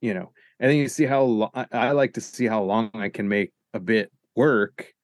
you 0.00 0.14
know 0.14 0.32
and 0.58 0.70
then 0.70 0.78
you 0.78 0.88
see 0.88 1.04
how 1.04 1.50
I, 1.52 1.66
I 1.70 1.92
like 1.92 2.14
to 2.14 2.22
see 2.22 2.46
how 2.46 2.62
long 2.62 2.90
i 2.94 3.10
can 3.10 3.28
make 3.28 3.52
a 3.74 3.78
bit 3.78 4.10
work 4.34 4.94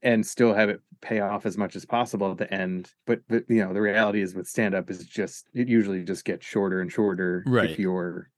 and 0.00 0.24
still 0.24 0.54
have 0.54 0.68
it 0.68 0.80
pay 1.00 1.20
off 1.20 1.46
as 1.46 1.56
much 1.58 1.76
as 1.76 1.84
possible 1.84 2.30
at 2.30 2.38
the 2.38 2.52
end 2.52 2.92
but, 3.06 3.20
but 3.28 3.44
you 3.48 3.64
know 3.64 3.72
the 3.72 3.80
reality 3.80 4.20
is 4.22 4.34
with 4.34 4.46
stand 4.46 4.74
up 4.74 4.90
is 4.90 5.04
just 5.06 5.46
it 5.54 5.68
usually 5.68 6.02
just 6.02 6.24
gets 6.24 6.44
shorter 6.46 6.80
and 6.80 6.90
shorter 6.92 7.42
Right. 7.46 7.70
if 7.70 7.78
you're 7.78 8.30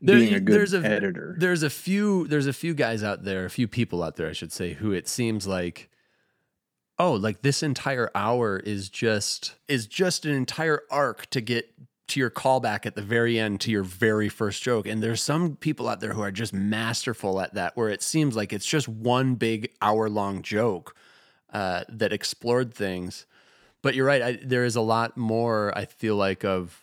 There- 0.00 0.16
being 0.16 0.34
a 0.34 0.40
good 0.40 0.54
there's 0.54 0.74
a- 0.74 0.78
editor 0.84 1.36
There's 1.38 1.62
a 1.62 1.70
few 1.70 2.26
there's 2.28 2.46
a 2.46 2.52
few 2.52 2.74
guys 2.74 3.02
out 3.02 3.24
there, 3.24 3.44
a 3.44 3.50
few 3.50 3.66
people 3.68 4.02
out 4.02 4.16
there 4.16 4.28
I 4.28 4.32
should 4.32 4.52
say 4.52 4.74
who 4.74 4.92
it 4.92 5.08
seems 5.08 5.46
like 5.46 5.88
oh, 7.00 7.12
like 7.12 7.42
this 7.42 7.62
entire 7.62 8.10
hour 8.14 8.58
is 8.58 8.88
just 8.88 9.54
is 9.68 9.86
just 9.86 10.24
an 10.26 10.32
entire 10.34 10.82
arc 10.90 11.26
to 11.30 11.40
get 11.40 11.72
to 12.08 12.18
your 12.18 12.30
callback 12.30 12.86
at 12.86 12.94
the 12.94 13.02
very 13.02 13.38
end 13.38 13.60
to 13.60 13.70
your 13.70 13.82
very 13.82 14.28
first 14.30 14.62
joke. 14.62 14.86
And 14.86 15.02
there's 15.02 15.22
some 15.22 15.56
people 15.56 15.88
out 15.88 16.00
there 16.00 16.14
who 16.14 16.22
are 16.22 16.30
just 16.32 16.54
masterful 16.54 17.38
at 17.40 17.52
that 17.54 17.76
where 17.76 17.90
it 17.90 18.02
seems 18.02 18.34
like 18.34 18.52
it's 18.52 18.64
just 18.66 18.88
one 18.88 19.34
big 19.34 19.70
hour 19.82 20.08
long 20.08 20.40
joke 20.42 20.96
uh, 21.52 21.84
that 21.88 22.12
explored 22.12 22.74
things. 22.74 23.26
But 23.82 23.94
you're 23.94 24.06
right. 24.06 24.22
I, 24.22 24.32
there 24.42 24.64
is 24.64 24.76
a 24.76 24.80
lot 24.80 25.16
more. 25.16 25.72
I 25.76 25.84
feel 25.84 26.16
like 26.16 26.44
of, 26.44 26.82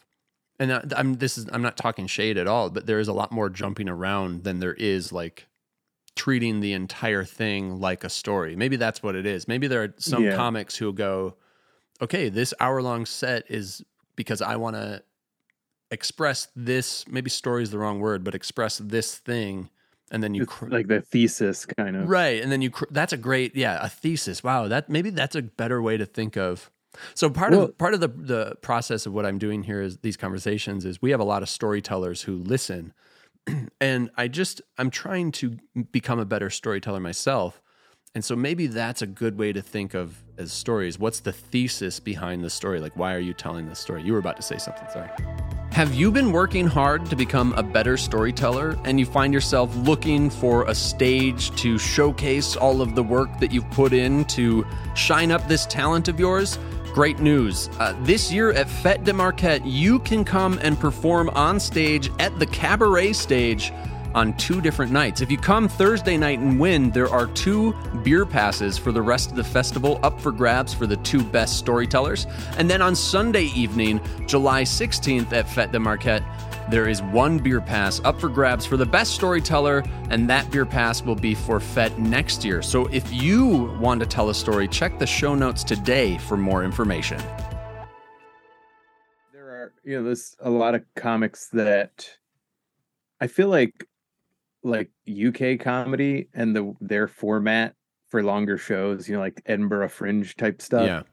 and 0.60 0.72
I, 0.74 0.84
I'm 0.96 1.16
this 1.16 1.38
is 1.38 1.48
I'm 1.52 1.62
not 1.62 1.76
talking 1.78 2.08
shade 2.08 2.38
at 2.38 2.48
all, 2.48 2.70
but 2.70 2.86
there 2.86 3.00
is 3.00 3.08
a 3.08 3.14
lot 3.14 3.32
more 3.32 3.50
jumping 3.50 3.90
around 3.90 4.44
than 4.44 4.60
there 4.60 4.74
is 4.74 5.12
like 5.12 5.48
treating 6.16 6.62
the 6.62 6.72
entire 6.72 7.26
thing 7.26 7.82
like 7.82 8.06
a 8.06 8.10
story. 8.10 8.56
Maybe 8.56 8.78
that's 8.78 9.04
what 9.04 9.16
it 9.16 9.26
is. 9.26 9.48
Maybe 9.48 9.68
there 9.68 9.84
are 9.84 9.94
some 9.98 10.24
Yeah. 10.24 10.36
comics 10.38 10.78
who 10.78 10.94
go, 10.94 11.36
okay, 12.02 12.30
this 12.30 12.54
hour 12.62 12.82
long 12.82 13.06
set 13.06 13.44
is 13.50 13.84
because 14.16 14.42
I 14.42 14.56
want 14.56 14.78
to 14.78 15.04
express 15.92 16.48
this. 16.56 17.06
Maybe 17.08 17.30
story 17.30 17.64
is 17.64 17.72
the 17.72 17.78
wrong 17.78 18.00
word, 18.00 18.24
but 18.24 18.34
express 18.34 18.78
this 18.78 19.18
thing, 19.18 19.70
and 20.12 20.24
then 20.24 20.34
you 20.34 20.44
It's 20.44 20.54
cr- 20.54 20.68
like 20.70 20.88
the 20.88 21.02
thesis 21.02 21.66
kind 21.66 21.96
of 21.96 22.08
Right. 22.10 22.42
And 22.42 22.52
then 22.52 22.62
you, 22.62 22.70
cr- 22.72 22.86
that's 22.92 23.14
a 23.14 23.18
great, 23.18 23.56
yeah, 23.56 23.80
a 23.84 23.90
thesis. 23.90 24.44
Wow. 24.44 24.68
That 24.68 24.90
maybe 24.90 25.10
that's 25.10 25.36
a 25.36 25.42
better 25.42 25.82
way 25.82 25.98
to 25.98 26.06
think 26.06 26.38
of. 26.38 26.70
So 27.14 27.30
part 27.30 27.52
Well- 27.52 27.64
of, 27.64 27.78
part 27.78 27.94
of 27.94 28.00
the, 28.00 28.08
the 28.08 28.56
process 28.62 29.06
of 29.06 29.14
what 29.14 29.26
I'm 29.26 29.38
doing 29.38 29.64
here 29.64 29.82
is 29.82 29.98
these 29.98 30.18
conversations 30.18 30.86
is 30.86 31.02
we 31.02 31.12
have 31.12 31.20
a 31.20 31.26
lot 31.26 31.42
of 31.44 31.50
storytellers 31.50 32.22
who 32.24 32.36
listen 32.38 32.94
and 33.82 34.10
I 34.16 34.28
just, 34.28 34.62
I'm 34.78 34.90
trying 34.90 35.32
to 35.34 35.58
become 35.92 36.20
a 36.20 36.26
better 36.26 36.50
storyteller 36.50 37.00
myself. 37.00 37.62
And 38.16 38.24
so 38.24 38.34
maybe 38.34 38.68
that's 38.68 39.02
a 39.02 39.08
good 39.08 39.38
way 39.38 39.52
to 39.52 39.62
think 39.62 39.94
of 39.94 40.16
as 40.38 40.54
stories. 40.54 40.98
What's 40.98 41.20
the 41.20 41.34
thesis 41.34 42.00
behind 42.00 42.46
the 42.46 42.50
story? 42.50 42.80
Like, 42.80 42.96
why 42.96 43.14
are 43.14 43.20
you 43.20 43.34
telling 43.34 43.68
this 43.68 43.78
story? 43.78 44.04
You 44.04 44.14
were 44.14 44.20
about 44.20 44.38
to 44.38 44.42
say 44.42 44.58
something. 44.58 44.88
Sorry. 44.90 45.10
Have 45.72 45.94
you 45.94 46.10
been 46.12 46.32
working 46.32 46.66
hard 46.66 47.06
to 47.08 47.18
become 47.18 47.54
a 47.58 47.64
better 47.64 47.98
storyteller 47.98 48.80
and 48.86 48.98
you 49.02 49.06
find 49.06 49.34
yourself 49.34 49.76
looking 49.76 50.30
for 50.30 50.64
a 50.64 50.74
stage 50.74 51.54
to 51.58 51.78
showcase 51.78 52.56
all 52.56 52.82
of 52.82 52.96
the 52.96 53.04
work 53.04 53.38
that 53.40 53.52
you've 53.52 53.70
put 53.72 53.92
in 53.92 54.24
to 54.26 54.66
shine 54.96 55.30
up 55.30 55.46
this 55.50 55.66
talent 55.66 56.08
of 56.08 56.18
yours? 56.18 56.58
Great 56.94 57.20
news. 57.20 57.70
Uh, 57.80 57.94
this 58.04 58.32
year 58.32 58.54
at 58.54 58.68
Fête 58.68 59.04
de 59.04 59.12
Marquette, 59.12 59.66
you 59.66 60.00
can 60.00 60.24
come 60.24 60.58
and 60.62 60.80
perform 60.80 61.30
on 61.32 61.60
stage 61.60 62.10
at 62.20 62.40
the 62.40 62.46
cabaret 62.46 63.12
stage 63.12 63.74
on 64.16 64.36
two 64.38 64.62
different 64.62 64.92
nights. 64.92 65.22
If 65.22 65.30
you 65.30 65.38
come 65.38 65.68
Thursday 65.68 66.18
night 66.18 66.40
and 66.40 66.60
win, 66.60 66.90
there 66.90 67.10
are 67.10 67.28
two 67.28 67.74
beer 68.04 68.26
passes 68.26 68.78
for 68.78 68.92
the 68.92 69.02
rest 69.02 69.30
of 69.30 69.36
the 69.36 69.44
festival 69.44 70.00
up 70.02 70.20
for 70.20 70.32
grabs 70.32 70.74
for 70.74 70.88
the 70.88 70.98
two 70.98 71.24
best 71.24 71.60
storytellers. 71.60 72.26
And 72.58 72.68
then 72.68 72.82
on 72.82 72.96
Sunday 72.96 73.46
evening, 73.56 74.02
July 74.26 74.64
16th 74.64 75.32
at 75.34 75.46
Fête 75.46 75.72
de 75.72 75.80
Marquette, 75.80 76.24
there 76.72 76.88
is 76.88 77.04
one 77.04 77.38
beer 77.38 77.62
pass 77.62 78.02
up 78.04 78.20
for 78.20 78.30
grabs 78.30 78.66
for 78.66 78.76
the 78.76 78.86
best 78.86 79.14
storyteller, 79.14 79.84
and 80.10 80.28
that 80.30 80.50
beer 80.50 80.66
pass 80.66 81.04
will 81.04 81.16
be 81.16 81.36
for 81.36 81.60
Fête 81.60 81.96
next 82.00 82.44
year. 82.44 82.64
So 82.64 82.88
if 82.88 83.14
you 83.14 83.78
want 83.80 84.00
to 84.00 84.08
tell 84.08 84.30
a 84.30 84.34
story, 84.34 84.68
check 84.68 84.98
the 84.98 85.06
show 85.06 85.36
notes 85.36 85.64
today 85.64 86.18
for 86.18 86.38
more 86.38 86.64
information. 86.64 87.22
there 89.32 89.46
are 89.46 89.74
you 89.84 89.98
know 89.98 90.04
there's 90.04 90.36
a 90.40 90.50
lot 90.50 90.74
of 90.74 90.84
comics 90.96 91.50
that 91.50 92.10
i 93.22 93.28
feel 93.28 93.50
like 93.50 93.86
like 94.66 94.90
uk 95.28 95.60
comedy 95.60 96.28
and 96.34 96.56
the 96.56 96.74
their 96.82 97.08
format 97.08 97.74
for 98.10 98.24
longer 98.24 98.58
shows 98.58 99.08
you 99.08 99.14
know 99.16 99.22
like 99.22 99.42
edinburgh 99.46 99.90
fringe 99.90 100.36
type 100.36 100.62
stuff 100.62 100.86
Yeah. 100.86 101.04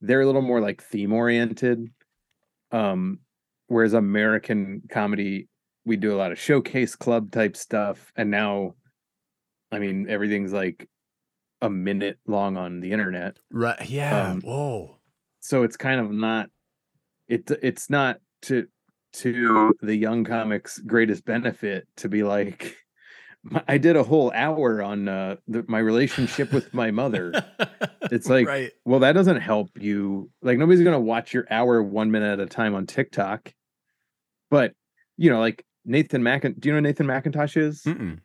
they're 0.00 0.22
a 0.22 0.26
little 0.26 0.42
more 0.42 0.60
like 0.60 0.82
theme 0.82 1.12
oriented 1.12 1.88
um 2.72 3.18
whereas 3.68 3.92
american 3.94 4.82
comedy 4.90 5.48
we 5.84 5.96
do 5.96 6.14
a 6.14 6.16
lot 6.18 6.32
of 6.32 6.38
showcase 6.38 6.96
club 6.96 7.30
type 7.30 7.56
stuff 7.56 8.12
and 8.16 8.30
now 8.30 8.74
i 9.70 9.78
mean 9.78 10.06
everything's 10.08 10.52
like 10.52 10.88
a 11.62 11.70
minute 11.70 12.18
long 12.26 12.56
on 12.56 12.80
the 12.80 12.92
internet 12.92 13.38
Right. 13.50 13.88
Yeah. 13.88 14.30
Um, 14.30 14.40
Whoa. 14.42 14.98
so 15.40 15.62
it's 15.62 15.76
kind 15.76 16.00
of 16.00 16.10
not 16.10 16.48
it 17.28 17.50
it's 17.62 17.88
not 17.90 18.18
to 18.42 18.66
to 19.14 19.74
the 19.80 19.94
young 19.96 20.24
comics 20.24 20.78
greatest 20.78 21.24
benefit 21.24 21.88
to 21.96 22.08
be 22.08 22.22
like 22.22 22.62
"My- 22.64 22.72
i 23.68 23.78
did 23.78 23.96
a 23.96 24.02
whole 24.02 24.32
hour 24.34 24.82
on 24.82 25.08
uh 25.08 25.36
the, 25.48 25.64
my 25.68 25.78
relationship 25.78 26.52
with 26.52 26.72
my 26.74 26.90
mother 26.90 27.32
it's 28.10 28.28
like 28.30 28.46
right. 28.46 28.72
well 28.84 29.00
that 29.00 29.12
doesn't 29.12 29.40
help 29.40 29.70
you 29.78 30.30
like 30.42 30.58
nobody's 30.58 30.82
gonna 30.82 31.00
watch 31.00 31.32
your 31.32 31.46
hour 31.50 31.82
one 31.82 32.10
minute 32.10 32.32
at 32.32 32.40
a 32.40 32.46
time 32.46 32.74
on 32.74 32.86
tiktok 32.86 33.52
but 34.50 34.72
you 35.16 35.30
know 35.30 35.40
like 35.40 35.64
nathan 35.84 36.22
Mackin. 36.22 36.54
do 36.58 36.68
you 36.68 36.72
know 36.74 36.78
who 36.78 36.82
nathan 36.82 37.06
macintosh 37.06 37.56
is 37.56 37.82
Mm-mm. 37.82 38.18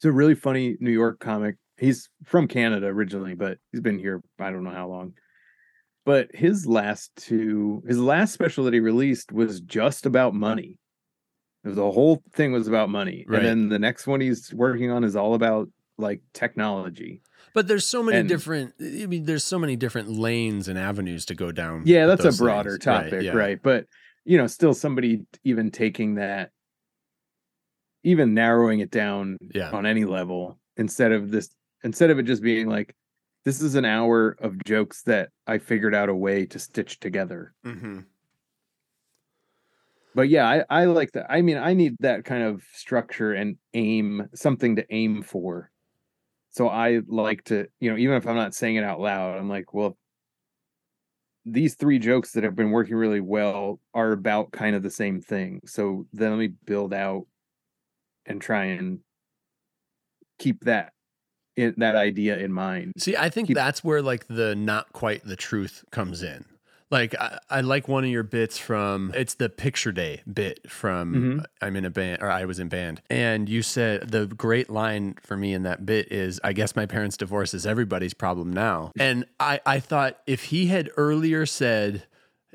He's 0.00 0.08
a 0.08 0.12
really 0.12 0.34
funny 0.34 0.76
New 0.80 0.90
York 0.90 1.20
comic. 1.20 1.56
He's 1.78 2.08
from 2.24 2.48
Canada 2.48 2.86
originally, 2.86 3.34
but 3.34 3.58
he's 3.72 3.80
been 3.80 3.98
here 3.98 4.22
I 4.38 4.50
don't 4.50 4.64
know 4.64 4.70
how 4.70 4.88
long. 4.88 5.14
But 6.04 6.28
his 6.34 6.66
last 6.66 7.10
two, 7.16 7.82
his 7.86 7.98
last 7.98 8.32
special 8.32 8.64
that 8.64 8.74
he 8.74 8.80
released 8.80 9.32
was 9.32 9.60
just 9.60 10.06
about 10.06 10.34
money. 10.34 10.78
The 11.74 11.90
whole 11.90 12.22
thing 12.32 12.52
was 12.52 12.68
about 12.68 12.88
money, 12.90 13.24
Right. 13.26 13.38
and 13.38 13.46
then 13.46 13.68
the 13.68 13.78
next 13.78 14.06
one 14.06 14.20
he's 14.20 14.54
working 14.54 14.90
on 14.90 15.02
is 15.04 15.16
all 15.16 15.34
about 15.34 15.68
like 15.98 16.20
technology. 16.32 17.22
But 17.54 17.66
there's 17.68 17.84
so 17.86 18.02
many 18.02 18.18
And- 18.18 18.28
different. 18.28 18.74
I 18.80 19.06
mean, 19.06 19.24
there's 19.24 19.44
so 19.44 19.58
many 19.58 19.74
different 19.76 20.08
lanes 20.10 20.68
and 20.68 20.78
avenues 20.78 21.24
to 21.26 21.34
go 21.34 21.50
down. 21.52 21.82
Yeah, 21.86 22.06
that's 22.06 22.24
a 22.24 22.32
broader 22.32 22.72
things. 22.72 22.84
topic, 22.84 23.12
right, 23.34 23.50
yeah. 23.50 23.54
But 23.62 23.86
you 24.24 24.36
know, 24.38 24.46
still 24.46 24.74
somebody 24.74 25.24
even 25.44 25.70
taking 25.70 26.16
that, 26.16 26.50
even 28.02 28.34
narrowing 28.34 28.80
it 28.80 28.90
down 28.90 29.38
Yeah. 29.54 29.70
on 29.70 29.86
any 29.86 30.04
level 30.04 30.58
instead 30.76 31.12
of 31.12 31.30
this 31.30 31.48
instead 31.82 32.10
of 32.10 32.18
it 32.18 32.24
just 32.24 32.42
being 32.42 32.68
like 32.68 32.94
this 33.44 33.62
is 33.62 33.74
an 33.76 33.84
hour 33.84 34.36
of 34.40 34.62
jokes 34.64 35.02
that 35.02 35.30
I 35.46 35.58
figured 35.58 35.94
out 35.94 36.08
a 36.08 36.14
way 36.14 36.46
to 36.46 36.58
stitch 36.58 36.98
together. 37.00 37.54
Mm-hmm. 37.64 38.00
But 40.16 40.30
yeah, 40.30 40.48
I, 40.48 40.64
I 40.70 40.84
like 40.86 41.12
that. 41.12 41.26
I 41.30 41.42
mean, 41.42 41.58
I 41.58 41.74
need 41.74 41.96
that 42.00 42.24
kind 42.24 42.42
of 42.42 42.62
structure 42.72 43.34
and 43.34 43.58
aim, 43.74 44.30
something 44.34 44.76
to 44.76 44.86
aim 44.88 45.22
for. 45.22 45.70
So 46.48 46.68
I 46.68 47.02
like 47.06 47.44
to, 47.44 47.66
you 47.80 47.90
know, 47.90 47.98
even 47.98 48.16
if 48.16 48.26
I'm 48.26 48.34
not 48.34 48.54
saying 48.54 48.76
it 48.76 48.82
out 48.82 48.98
loud, 48.98 49.36
I'm 49.36 49.50
like, 49.50 49.74
well, 49.74 49.98
these 51.44 51.74
three 51.74 51.98
jokes 51.98 52.32
that 52.32 52.44
have 52.44 52.56
been 52.56 52.70
working 52.70 52.96
really 52.96 53.20
well 53.20 53.78
are 53.92 54.12
about 54.12 54.52
kind 54.52 54.74
of 54.74 54.82
the 54.82 54.90
same 54.90 55.20
thing. 55.20 55.60
So 55.66 56.06
then 56.14 56.30
let 56.30 56.38
me 56.38 56.48
build 56.64 56.94
out 56.94 57.26
and 58.24 58.40
try 58.40 58.64
and 58.64 59.00
keep 60.38 60.64
that 60.64 60.94
in, 61.56 61.74
that 61.76 61.94
idea 61.94 62.38
in 62.38 62.54
mind. 62.54 62.94
See, 62.96 63.18
I 63.18 63.28
think 63.28 63.48
Keep- 63.48 63.56
that's 63.56 63.84
where 63.84 64.00
like 64.00 64.26
the 64.28 64.54
not 64.54 64.90
quite 64.94 65.26
the 65.26 65.36
truth 65.36 65.84
comes 65.90 66.22
in. 66.22 66.46
Like 66.90 67.14
I, 67.18 67.38
I 67.50 67.60
like 67.62 67.88
one 67.88 68.04
of 68.04 68.10
your 68.10 68.22
bits 68.22 68.58
from 68.58 69.12
it's 69.14 69.34
the 69.34 69.48
picture 69.48 69.90
day 69.90 70.22
bit 70.32 70.70
from 70.70 71.14
Mhm. 71.40 71.44
I'm 71.60 71.74
in 71.76 71.84
a 71.84 71.90
band 71.90 72.22
or 72.22 72.30
I 72.30 72.44
was 72.44 72.60
in 72.60 72.68
band. 72.68 73.02
And 73.10 73.48
you 73.48 73.62
said 73.62 74.10
the 74.10 74.26
great 74.26 74.70
line 74.70 75.16
for 75.22 75.36
me 75.36 75.52
in 75.52 75.64
that 75.64 75.84
bit 75.84 76.12
is 76.12 76.40
I 76.44 76.52
guess 76.52 76.76
my 76.76 76.86
parents' 76.86 77.16
divorce 77.16 77.54
is 77.54 77.66
everybody's 77.66 78.14
problem 78.14 78.52
now. 78.52 78.92
And 78.98 79.24
I, 79.40 79.60
I 79.66 79.80
thought 79.80 80.18
if 80.28 80.44
he 80.44 80.66
had 80.66 80.88
earlier 80.96 81.44
said 81.44 82.04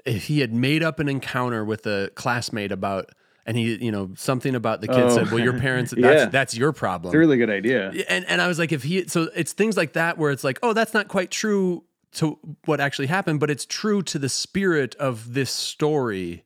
if 0.05 0.25
he 0.25 0.39
had 0.39 0.53
made 0.53 0.81
up 0.81 0.99
an 0.99 1.09
encounter 1.09 1.63
with 1.65 1.85
a 1.85 2.09
classmate 2.15 2.71
about 2.71 3.09
and 3.45 3.57
he 3.57 3.75
you 3.83 3.91
know 3.91 4.11
something 4.15 4.55
about 4.55 4.79
the 4.81 4.87
kid 4.87 4.97
Oh. 4.97 5.15
said, 5.15 5.29
Well 5.31 5.43
your 5.43 5.59
parents 5.59 5.91
that's 5.97 6.03
Yeah. 6.23 6.25
that's 6.27 6.55
your 6.55 6.71
problem. 6.71 7.09
It's 7.09 7.15
a 7.15 7.19
really 7.19 7.37
good 7.37 7.49
idea. 7.49 7.89
and 8.07 8.23
and 8.29 8.41
I 8.41 8.47
was 8.47 8.57
like, 8.59 8.71
if 8.71 8.83
he 8.83 9.07
so 9.09 9.29
it's 9.35 9.51
things 9.51 9.75
like 9.75 9.93
that 9.93 10.17
where 10.17 10.31
it's 10.31 10.45
like, 10.45 10.57
oh, 10.63 10.71
that's 10.71 10.93
not 10.93 11.09
quite 11.09 11.31
true 11.31 11.83
to 12.13 12.37
what 12.65 12.79
actually 12.79 13.07
happened, 13.07 13.39
but 13.39 13.49
it's 13.49 13.65
true 13.65 14.01
to 14.03 14.19
the 14.19 14.29
spirit 14.29 14.95
of 14.95 15.33
this 15.33 15.51
story. 15.51 16.43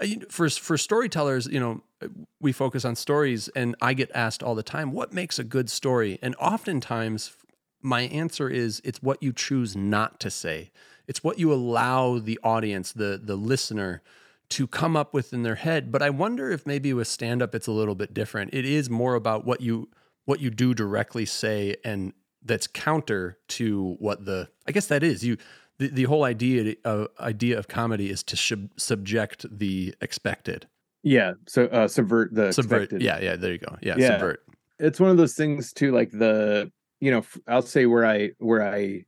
Uh, 0.00 0.06
For 0.28 0.48
for 0.48 0.78
storytellers, 0.78 1.46
you 1.46 1.60
know, 1.60 1.82
we 2.40 2.52
focus 2.52 2.84
on 2.84 2.94
stories, 2.94 3.48
and 3.48 3.74
I 3.80 3.94
get 3.94 4.10
asked 4.14 4.42
all 4.42 4.54
the 4.54 4.62
time, 4.62 4.92
what 4.92 5.12
makes 5.12 5.38
a 5.38 5.44
good 5.44 5.68
story? 5.68 6.18
And 6.22 6.36
oftentimes, 6.36 7.32
my 7.82 8.02
answer 8.02 8.48
is 8.48 8.80
it's 8.84 9.02
what 9.02 9.22
you 9.22 9.32
choose 9.32 9.76
not 9.76 10.20
to 10.20 10.30
say. 10.30 10.70
It's 11.08 11.24
what 11.24 11.38
you 11.38 11.52
allow 11.52 12.18
the 12.18 12.38
audience, 12.44 12.92
the 12.92 13.20
the 13.22 13.36
listener, 13.36 14.02
to 14.50 14.66
come 14.66 14.96
up 14.96 15.12
with 15.12 15.32
in 15.32 15.42
their 15.42 15.56
head. 15.56 15.90
But 15.90 16.02
I 16.02 16.10
wonder 16.10 16.50
if 16.50 16.66
maybe 16.66 16.92
with 16.92 17.08
stand 17.08 17.42
up 17.42 17.54
it's 17.54 17.66
a 17.66 17.72
little 17.72 17.94
bit 17.94 18.14
different. 18.14 18.54
It 18.54 18.64
is 18.64 18.88
more 18.88 19.14
about 19.14 19.44
what 19.44 19.60
you 19.60 19.88
what 20.26 20.40
you 20.40 20.50
do 20.50 20.74
directly 20.74 21.24
say 21.24 21.76
and 21.84 22.12
that's 22.44 22.66
counter 22.66 23.38
to 23.48 23.96
what 23.98 24.24
the 24.24 24.48
I 24.66 24.72
guess 24.72 24.86
that 24.86 25.02
is. 25.02 25.24
You 25.24 25.36
the, 25.78 25.88
the 25.88 26.04
whole 26.04 26.24
idea 26.24 26.74
of 26.84 27.08
idea 27.20 27.58
of 27.58 27.68
comedy 27.68 28.10
is 28.10 28.22
to 28.24 28.36
sub, 28.36 28.68
subject 28.76 29.46
the 29.50 29.94
expected. 30.00 30.66
Yeah. 31.02 31.34
So 31.46 31.66
uh, 31.66 31.86
subvert 31.88 32.34
the 32.34 32.52
Subvert. 32.52 32.82
expected. 32.82 33.02
Yeah, 33.02 33.20
yeah, 33.20 33.36
there 33.36 33.52
you 33.52 33.58
go. 33.58 33.76
Yeah, 33.82 33.94
Yeah. 33.96 34.08
subvert. 34.08 34.42
It's 34.80 34.98
one 35.00 35.10
of 35.10 35.16
those 35.16 35.34
things 35.34 35.72
too, 35.72 35.92
like 35.92 36.10
the 36.10 36.70
you 37.00 37.10
know 37.10 37.24
I'll 37.46 37.62
say 37.62 37.86
where 37.86 38.04
I 38.06 38.30
where 38.38 38.62
I 38.62 39.04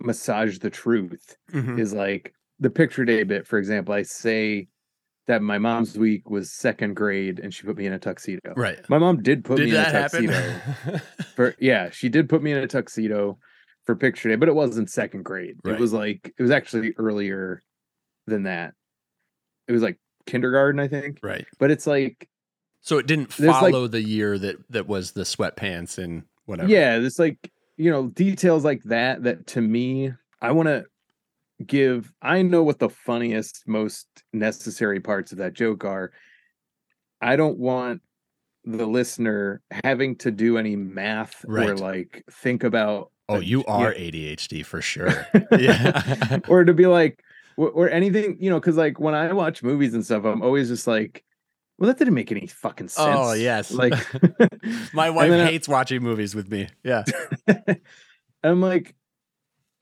massage 0.00 0.58
the 0.58 0.70
truth 0.70 1.36
Mhm. 1.52 1.78
is 1.80 1.92
like 1.92 2.34
the 2.60 2.70
picture 2.70 3.04
day 3.04 3.22
bit. 3.22 3.46
For 3.46 3.58
example, 3.58 3.94
I 3.94 4.02
say 4.02 4.68
that 5.26 5.42
my 5.42 5.58
mom's 5.58 5.98
week 5.98 6.30
was 6.30 6.52
second 6.52 6.94
grade 6.94 7.40
and 7.40 7.52
she 7.52 7.64
put 7.64 7.76
me 7.76 7.86
in 7.86 7.92
a 7.92 7.98
tuxedo. 7.98 8.54
Right. 8.56 8.78
My 8.88 8.98
mom 8.98 9.22
did 9.22 9.44
put 9.44 9.56
Did 9.58 9.64
me 9.66 9.70
in 9.70 9.76
a 9.76 9.78
that 9.84 9.92
happen? 10.12 10.26
tuxedo. 10.28 10.98
for 11.34 11.54
yeah, 11.58 11.90
she 11.90 12.08
did 12.08 12.28
put 12.28 12.42
me 12.42 12.52
in 12.52 12.58
a 12.58 12.66
tuxedo 12.68 13.38
for 13.84 13.96
picture 13.96 14.28
day, 14.28 14.36
but 14.36 14.48
it 14.48 14.54
wasn't 14.54 14.90
second 14.90 15.24
grade. 15.24 15.56
Right. 15.64 15.74
It 15.74 15.80
was 15.80 15.92
like 15.92 16.32
it 16.38 16.42
was 16.42 16.50
actually 16.50 16.94
earlier 16.96 17.62
than 18.26 18.44
that. 18.44 18.74
It 19.68 19.72
was 19.72 19.82
like 19.82 19.98
kindergarten, 20.26 20.78
I 20.80 20.88
think. 20.88 21.18
right. 21.22 21.44
But 21.58 21.70
it's 21.72 21.86
like 21.86 22.28
So 22.82 22.98
it 22.98 23.06
didn't 23.06 23.30
There's, 23.30 23.50
like- 23.50 23.72
follow 23.72 23.88
the 23.88 24.02
year 24.02 24.38
that 24.38 24.56
that 24.70 24.86
was 24.86 25.12
the 25.12 25.22
sweatpants 25.22 25.98
and 25.98 26.22
whatever. 26.44 26.68
yeah, 26.68 26.96
it's 26.98 27.18
like 27.18 27.50
you 27.76 27.90
know 27.90 28.06
details 28.08 28.64
like 28.64 28.82
that. 28.84 29.24
That 29.24 29.46
to 29.48 29.60
me, 29.60 30.12
I 30.40 30.52
want 30.52 30.68
to 30.68 30.84
give. 31.64 32.12
I 32.22 32.42
know 32.42 32.62
what 32.62 32.78
the 32.78 32.88
funniest, 32.90 33.62
most 33.66 34.06
necessary 34.32 35.00
parts 35.00 35.32
of 35.32 35.38
that 35.38 35.54
joke 35.54 35.84
are. 35.84 36.12
I 37.20 37.36
don't 37.36 37.58
want 37.58 38.02
the 38.64 38.86
listener 38.86 39.62
having 39.84 40.16
to 40.16 40.30
do 40.30 40.58
any 40.58 40.74
math 40.76 41.44
or 41.48 41.76
like 41.76 42.24
think 42.30 42.64
about 42.64 43.10
Oh, 43.28 43.40
you 43.40 43.64
yeah. 43.66 43.74
are 43.74 43.92
ADHD 43.94 44.64
for 44.64 44.80
sure. 44.82 45.26
yeah. 45.58 46.38
or 46.48 46.64
to 46.64 46.74
be 46.74 46.86
like 46.86 47.22
or, 47.56 47.70
or 47.70 47.90
anything 47.90 48.36
you 48.40 48.50
know 48.50 48.60
because 48.60 48.76
like 48.76 49.00
when 49.00 49.14
i 49.14 49.32
watch 49.32 49.62
movies 49.62 49.94
and 49.94 50.04
stuff 50.04 50.24
i'm 50.24 50.42
always 50.42 50.68
just 50.68 50.86
like 50.86 51.24
well 51.78 51.86
that 51.88 51.96
didn't 51.98 52.12
make 52.14 52.30
any 52.30 52.46
fucking 52.46 52.86
oh, 52.98 53.04
sense 53.04 53.18
Oh, 53.18 53.32
yes. 53.32 53.70
like 53.72 53.94
My 54.92 55.08
wife 55.10 55.30
then 55.30 55.40
I- 55.46 55.50
hates 55.50 55.66
watching 55.68 56.02
movies 56.02 56.34
with 56.34 56.50
me. 56.50 56.68
Yeah. 56.84 57.04
i'm 58.44 58.60
like 58.60 58.94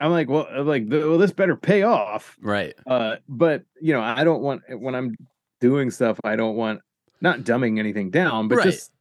i'm 0.05 0.11
like 0.11 0.29
well 0.29 0.47
I'm 0.51 0.67
like 0.67 0.83
well 0.87 1.17
this 1.17 1.31
better 1.31 1.55
pay 1.55 1.83
off 1.83 2.37
Right. 2.41 2.73
uh 2.87 3.15
but 3.27 3.63
you 3.81 3.93
know 3.93 4.01
i 4.01 4.23
don't 4.23 4.41
want 4.41 4.61
when 4.79 4.95
i'm 4.95 5.15
doing 5.61 5.89
stuff 5.91 6.19
i 6.23 6.35
don't 6.35 6.55
want 6.55 6.81
not 7.21 7.39
dumbing 7.39 7.79
anything 7.79 8.09
down 8.11 8.47
but 8.47 8.57
Right. 8.57 8.65
just 8.65 8.91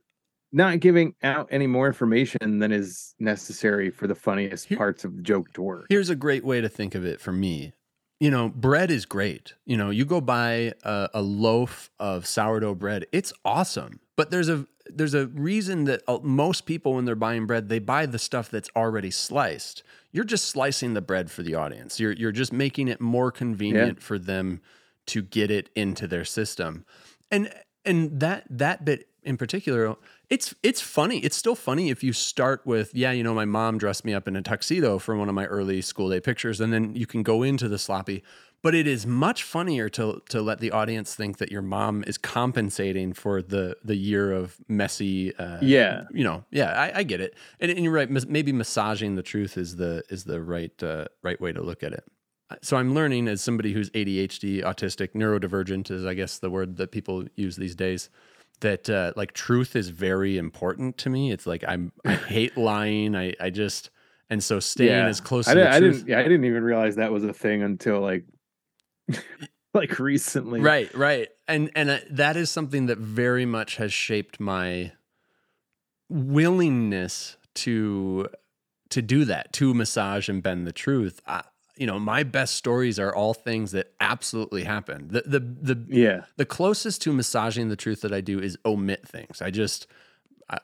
not 0.53 0.79
giving 0.81 1.15
out 1.23 1.49
any 1.51 1.67
more 1.67 1.87
information 1.89 2.59
than 2.61 2.71
is 2.73 3.15
necessary 3.19 3.91
for 3.91 4.07
the 4.07 4.15
funniest 4.15 4.69
Here- 4.69 4.79
parts 4.79 5.05
of 5.05 5.17
the 5.17 5.23
joke 5.23 5.53
to 5.55 5.63
work 5.63 5.87
Here's 5.89 6.11
a 6.11 6.17
great 6.17 6.45
way 6.45 6.61
to 6.61 6.69
think 6.69 6.95
of 6.95 7.05
it 7.05 7.21
for 7.21 7.33
me. 7.33 7.73
You 8.21 8.31
know, 8.31 8.49
bread 8.49 8.91
is 8.93 9.05
great. 9.05 9.55
You 9.67 9.77
know, 9.77 9.91
you 9.91 10.05
go 10.05 10.21
buy 10.21 10.73
a, 10.85 11.09
a 11.13 11.21
loaf 11.21 11.91
of 11.99 12.25
sourdough 12.27 12.77
bread, 12.77 13.05
it's 13.11 13.33
awesome. 13.45 13.99
But 14.17 14.31
there's 14.31 14.49
a 14.49 14.67
there's 14.87 15.15
a 15.15 15.27
reason 15.27 15.85
that 15.87 16.03
uh, 16.07 16.19
most 16.23 16.65
people 16.65 16.95
when 16.95 17.05
they're 17.05 17.17
buying 17.17 17.47
bread, 17.47 17.69
they 17.69 17.81
buy 17.81 18.07
the 18.07 18.21
stuff 18.21 18.49
that's 18.49 18.71
already 18.77 19.11
sliced. 19.11 19.83
You're 20.15 20.25
just 20.25 20.47
slicing 20.47 20.95
the 20.95 21.03
bread 21.03 21.29
for 21.29 21.43
the 21.43 21.57
audience. 21.57 21.99
You're 21.99 22.13
you're 22.13 22.33
just 22.33 22.53
making 22.53 22.87
it 22.87 23.01
more 23.01 23.33
convenient 23.33 24.01
for 24.01 24.17
them 24.17 24.61
to 25.07 25.23
get 25.23 25.51
it 25.51 25.71
into 25.75 26.07
their 26.07 26.25
system. 26.25 26.85
And 27.33 27.53
and 27.85 28.21
that 28.21 28.45
that 28.49 28.85
bit 28.85 29.09
in 29.25 29.37
particular, 29.37 29.97
it's 30.31 30.55
it's 30.63 30.81
funny. 30.81 31.19
It's 31.19 31.37
still 31.37 31.57
funny 31.57 31.91
if 31.91 32.05
you 32.05 32.13
start 32.13 32.65
with, 32.65 32.95
yeah, 32.95 33.11
you 33.11 33.25
know, 33.25 33.35
my 33.35 33.45
mom 33.45 33.77
dressed 33.77 34.05
me 34.05 34.15
up 34.15 34.29
in 34.29 34.37
a 34.37 34.43
tuxedo 34.43 35.01
for 35.01 35.17
one 35.17 35.29
of 35.29 35.35
my 35.35 35.47
early 35.47 35.81
school 35.81 36.11
day 36.11 36.21
pictures, 36.21 36.61
and 36.61 36.73
then 36.73 36.95
you 36.95 37.07
can 37.07 37.25
go 37.25 37.43
into 37.43 37.69
the 37.69 37.79
sloppy. 37.79 38.23
But 38.65 38.75
it 38.75 38.87
is 38.87 39.07
much 39.07 39.43
funnier 39.45 39.89
to 39.91 40.23
to 40.31 40.41
let 40.41 40.59
the 40.59 40.71
audience 40.73 41.15
think 41.15 41.37
that 41.37 41.53
your 41.53 41.61
mom 41.63 42.03
is 42.07 42.17
compensating 42.19 43.13
for 43.13 43.43
the 43.43 43.77
the 43.85 43.95
year 43.95 44.33
of 44.33 44.57
messy. 44.69 45.37
Uh, 45.37 45.59
Yeah. 45.61 46.05
you 46.11 46.25
know, 46.25 46.45
yeah, 46.51 46.71
I, 46.73 47.01
I 47.01 47.03
get 47.03 47.21
it, 47.21 47.37
and, 47.61 47.71
and 47.71 47.85
you're 47.85 47.93
right. 47.93 48.09
Maybe 48.27 48.53
massaging 48.53 49.17
the 49.17 49.23
truth 49.23 49.59
is 49.59 49.77
the 49.77 50.03
is 50.09 50.25
the 50.25 50.41
right 50.41 50.83
uh, 50.83 51.05
right 51.23 51.39
way 51.41 51.53
to 51.53 51.63
look 51.63 51.83
at 51.83 51.93
it. 51.93 52.05
So 52.63 52.77
I'm 52.79 52.95
learning 52.95 53.29
as 53.29 53.43
somebody 53.43 53.73
who's 53.75 53.91
ADHD, 53.91 54.63
autistic, 54.65 55.09
neurodivergent 55.15 55.91
is 55.91 56.07
I 56.07 56.15
guess 56.15 56.39
the 56.39 56.51
word 56.51 56.77
that 56.79 56.91
people 56.91 57.25
use 57.37 57.57
these 57.57 57.75
days. 57.75 58.09
That 58.61 58.89
uh, 58.89 59.13
like 59.15 59.33
truth 59.35 59.77
is 59.77 59.91
very 59.91 60.39
important 60.39 60.97
to 60.99 61.11
me. 61.11 61.33
It's 61.33 61.47
like 61.47 61.65
I'm 61.69 61.93
I 62.07 62.15
hate 62.37 62.57
lying. 62.57 63.15
I 63.15 63.35
I 63.39 63.51
just 63.51 63.91
and 64.31 64.43
so 64.43 64.59
staying 64.59 64.91
as 65.07 65.21
close 65.21 65.45
to 65.47 65.51
I, 65.51 65.55
the 65.55 65.71
I 65.71 65.79
truth. 65.81 65.97
didn't 65.97 66.09
yeah, 66.09 66.19
I 66.21 66.23
didn't 66.23 66.47
even 66.47 66.65
realize 66.65 66.97
that 66.97 67.13
was 67.13 67.25
a 67.25 67.33
thing 67.35 67.63
until 67.63 68.01
like 68.01 68.25
like 69.75 69.99
recently. 69.99 70.61
right 70.61 70.93
right 70.95 71.29
and 71.49 71.71
and 71.75 71.91
uh, 71.91 71.99
that 72.11 72.37
is 72.37 72.51
something 72.51 72.87
that 72.87 72.99
very 72.99 73.47
much 73.47 73.77
has 73.77 73.93
shaped 73.93 74.39
my 74.41 74.93
willingness 76.09 77.37
to 77.55 78.29
to 78.91 79.03
do 79.03 79.25
that 79.25 79.53
to 79.55 79.75
massage 79.75 80.29
and 80.29 80.43
bend 80.43 80.67
the 80.67 80.73
truth 80.73 81.21
I, 81.27 81.43
you 81.77 81.87
know 81.87 81.99
my 81.99 82.23
best 82.23 82.55
stories 82.57 82.99
are 82.99 83.15
all 83.15 83.35
things 83.35 83.73
that 83.73 83.93
absolutely 84.01 84.65
happened 84.65 85.11
the 85.11 85.23
the 85.27 85.41
the 85.41 85.85
Yeah. 85.89 86.25
the 86.37 86.45
closest 86.47 87.03
to 87.03 87.13
massaging 87.13 87.69
the 87.69 87.77
truth 87.77 88.03
that 88.03 88.13
I 88.13 88.21
do 88.21 88.39
is 88.39 88.57
omit 88.65 89.07
things. 89.09 89.41
I 89.43 89.51
just, 89.51 89.87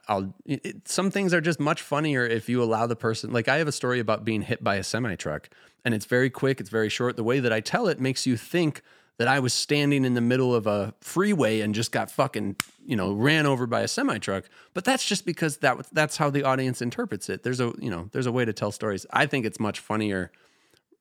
I'll, 0.08 0.34
it, 0.44 0.88
some 0.88 1.10
things 1.10 1.32
are 1.32 1.40
just 1.40 1.60
much 1.60 1.82
funnier 1.82 2.26
if 2.26 2.48
you 2.48 2.62
allow 2.62 2.86
the 2.86 2.96
person, 2.96 3.32
like 3.32 3.48
I 3.48 3.56
have 3.56 3.68
a 3.68 3.72
story 3.72 3.98
about 3.98 4.24
being 4.24 4.42
hit 4.42 4.62
by 4.62 4.76
a 4.76 4.82
semi 4.82 5.14
truck 5.14 5.48
and 5.84 5.94
it's 5.94 6.06
very 6.06 6.30
quick, 6.30 6.60
it's 6.60 6.70
very 6.70 6.88
short. 6.88 7.16
The 7.16 7.24
way 7.24 7.40
that 7.40 7.52
I 7.52 7.60
tell 7.60 7.88
it 7.88 8.00
makes 8.00 8.26
you 8.26 8.36
think 8.36 8.82
that 9.16 9.28
I 9.28 9.38
was 9.38 9.52
standing 9.52 10.04
in 10.04 10.14
the 10.14 10.20
middle 10.20 10.54
of 10.54 10.66
a 10.66 10.94
freeway 11.00 11.60
and 11.60 11.74
just 11.74 11.92
got 11.92 12.10
fucking, 12.10 12.56
you 12.86 12.96
know, 12.96 13.12
ran 13.12 13.46
over 13.46 13.66
by 13.66 13.80
a 13.80 13.88
semi 13.88 14.18
truck. 14.18 14.44
But 14.72 14.84
that's 14.84 15.06
just 15.06 15.26
because 15.26 15.58
that 15.58 15.86
that's 15.92 16.16
how 16.16 16.30
the 16.30 16.42
audience 16.42 16.80
interprets 16.80 17.28
it. 17.28 17.42
There's 17.42 17.60
a, 17.60 17.72
you 17.78 17.90
know, 17.90 18.08
there's 18.12 18.26
a 18.26 18.32
way 18.32 18.44
to 18.44 18.52
tell 18.52 18.72
stories. 18.72 19.04
I 19.10 19.26
think 19.26 19.44
it's 19.44 19.60
much 19.60 19.78
funnier 19.80 20.32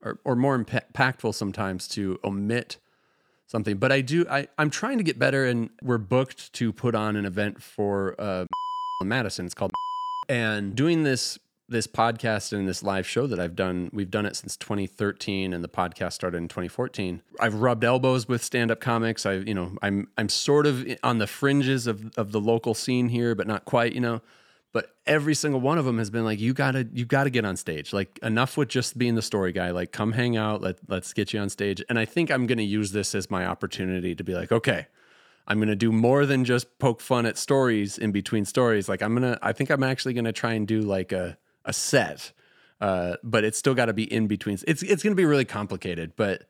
or, 0.01 0.19
or 0.23 0.35
more 0.35 0.57
impactful 0.57 1.33
sometimes 1.33 1.87
to 1.89 2.19
omit 2.23 2.77
something. 3.47 3.77
But 3.77 3.91
I 3.91 4.01
do. 4.01 4.25
I, 4.29 4.47
I'm 4.57 4.69
trying 4.69 4.97
to 4.97 5.03
get 5.03 5.17
better, 5.17 5.45
and 5.45 5.69
we're 5.81 5.97
booked 5.97 6.53
to 6.53 6.71
put 6.71 6.95
on 6.95 7.15
an 7.15 7.25
event 7.25 7.61
for 7.61 8.15
uh, 8.19 8.45
Madison. 9.05 9.45
It's 9.45 9.55
called 9.55 9.71
and 10.29 10.75
doing 10.75 11.03
this 11.03 11.39
this 11.69 11.85
podcast 11.85 12.51
and 12.51 12.67
this 12.67 12.81
live 12.81 13.07
show 13.07 13.27
that 13.27 13.39
I've 13.39 13.55
done. 13.55 13.89
We've 13.93 14.09
done 14.09 14.25
it 14.25 14.35
since 14.35 14.57
2013, 14.57 15.53
and 15.53 15.63
the 15.63 15.69
podcast 15.69 16.13
started 16.13 16.37
in 16.37 16.47
2014. 16.47 17.21
I've 17.39 17.55
rubbed 17.55 17.83
elbows 17.83 18.27
with 18.27 18.43
stand 18.43 18.71
up 18.71 18.79
comics. 18.79 19.25
I 19.25 19.33
you 19.33 19.53
know 19.53 19.77
I'm 19.81 20.07
I'm 20.17 20.29
sort 20.29 20.65
of 20.65 20.85
on 21.03 21.19
the 21.19 21.27
fringes 21.27 21.87
of 21.87 22.11
of 22.17 22.31
the 22.31 22.41
local 22.41 22.73
scene 22.73 23.09
here, 23.09 23.35
but 23.35 23.47
not 23.47 23.65
quite. 23.65 23.93
You 23.93 24.01
know. 24.01 24.21
But 24.71 24.93
every 25.07 25.33
single 25.33 25.59
one 25.59 25.79
of 25.79 25.85
them 25.85 25.97
has 25.97 26.11
been 26.11 26.23
like, 26.23 26.39
you 26.39 26.53
gotta, 26.53 26.87
you 26.93 27.03
gotta 27.03 27.31
get 27.31 27.43
on 27.43 27.57
stage. 27.57 27.91
Like 27.91 28.19
enough 28.21 28.55
with 28.55 28.69
just 28.69 28.99
being 28.99 29.15
the 29.15 29.23
story 29.23 29.51
guy. 29.51 29.71
Like, 29.71 29.91
come 29.91 30.11
hang 30.11 30.37
out. 30.37 30.61
Let 30.61 30.77
let's 30.87 31.11
get 31.11 31.33
you 31.33 31.39
on 31.39 31.49
stage. 31.49 31.83
And 31.89 31.97
I 31.97 32.05
think 32.05 32.29
I'm 32.29 32.45
gonna 32.45 32.61
use 32.61 32.91
this 32.91 33.15
as 33.15 33.31
my 33.31 33.47
opportunity 33.47 34.13
to 34.13 34.23
be 34.23 34.35
like, 34.35 34.51
okay, 34.51 34.85
I'm 35.47 35.59
gonna 35.59 35.75
do 35.75 35.91
more 35.91 36.25
than 36.25 36.45
just 36.45 36.77
poke 36.79 37.01
fun 37.01 37.25
at 37.25 37.37
stories 37.37 37.97
in 37.97 38.11
between 38.11 38.45
stories. 38.45 38.87
Like 38.87 39.01
I'm 39.01 39.13
gonna, 39.13 39.37
I 39.41 39.53
think 39.53 39.69
I'm 39.69 39.83
actually 39.83 40.13
gonna 40.13 40.33
try 40.33 40.53
and 40.53 40.67
do 40.67 40.81
like 40.81 41.11
a 41.11 41.37
a 41.65 41.73
set, 41.73 42.31
uh, 42.81 43.15
but 43.23 43.43
it's 43.43 43.57
still 43.57 43.73
got 43.73 43.85
to 43.85 43.93
be 43.93 44.11
in 44.11 44.27
between. 44.27 44.57
It's 44.67 44.83
it's 44.83 45.03
gonna 45.03 45.15
be 45.15 45.25
really 45.25 45.45
complicated, 45.45 46.13
but 46.15 46.43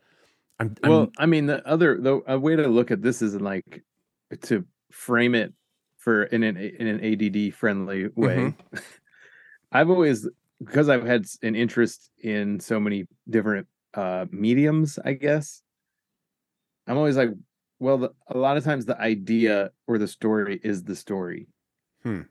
I'm, 0.59 0.75
I'm 0.83 0.89
well, 0.89 1.11
I 1.17 1.25
mean, 1.25 1.45
the 1.45 1.65
other 1.67 1.97
the 1.99 2.21
a 2.27 2.37
way 2.37 2.55
to 2.55 2.67
look 2.67 2.91
at 2.91 3.01
this 3.01 3.21
is 3.21 3.35
like 3.35 3.83
to 4.43 4.65
frame 4.91 5.35
it 5.35 5.53
for 5.97 6.23
in 6.23 6.43
an 6.43 6.57
in 6.57 6.87
an 6.87 7.03
ADD 7.03 7.53
friendly 7.53 8.07
way. 8.15 8.37
Mm-hmm. 8.37 8.77
I've 9.71 9.89
always 9.89 10.27
because 10.63 10.89
I've 10.89 11.05
had 11.05 11.25
an 11.41 11.55
interest 11.55 12.09
in 12.21 12.59
so 12.59 12.79
many 12.79 13.05
different 13.29 13.67
uh 13.93 14.25
mediums, 14.31 14.99
I 15.03 15.13
guess. 15.13 15.61
I'm 16.87 16.97
always 16.97 17.17
like, 17.17 17.29
well, 17.79 17.97
the, 17.97 18.09
a 18.27 18.37
lot 18.37 18.57
of 18.57 18.63
times 18.63 18.85
the 18.85 18.99
idea 18.99 19.71
or 19.87 19.97
the 19.97 20.07
story 20.07 20.59
is 20.63 20.83
the 20.83 20.95
story, 20.95 21.47
Hmm. 22.03 22.21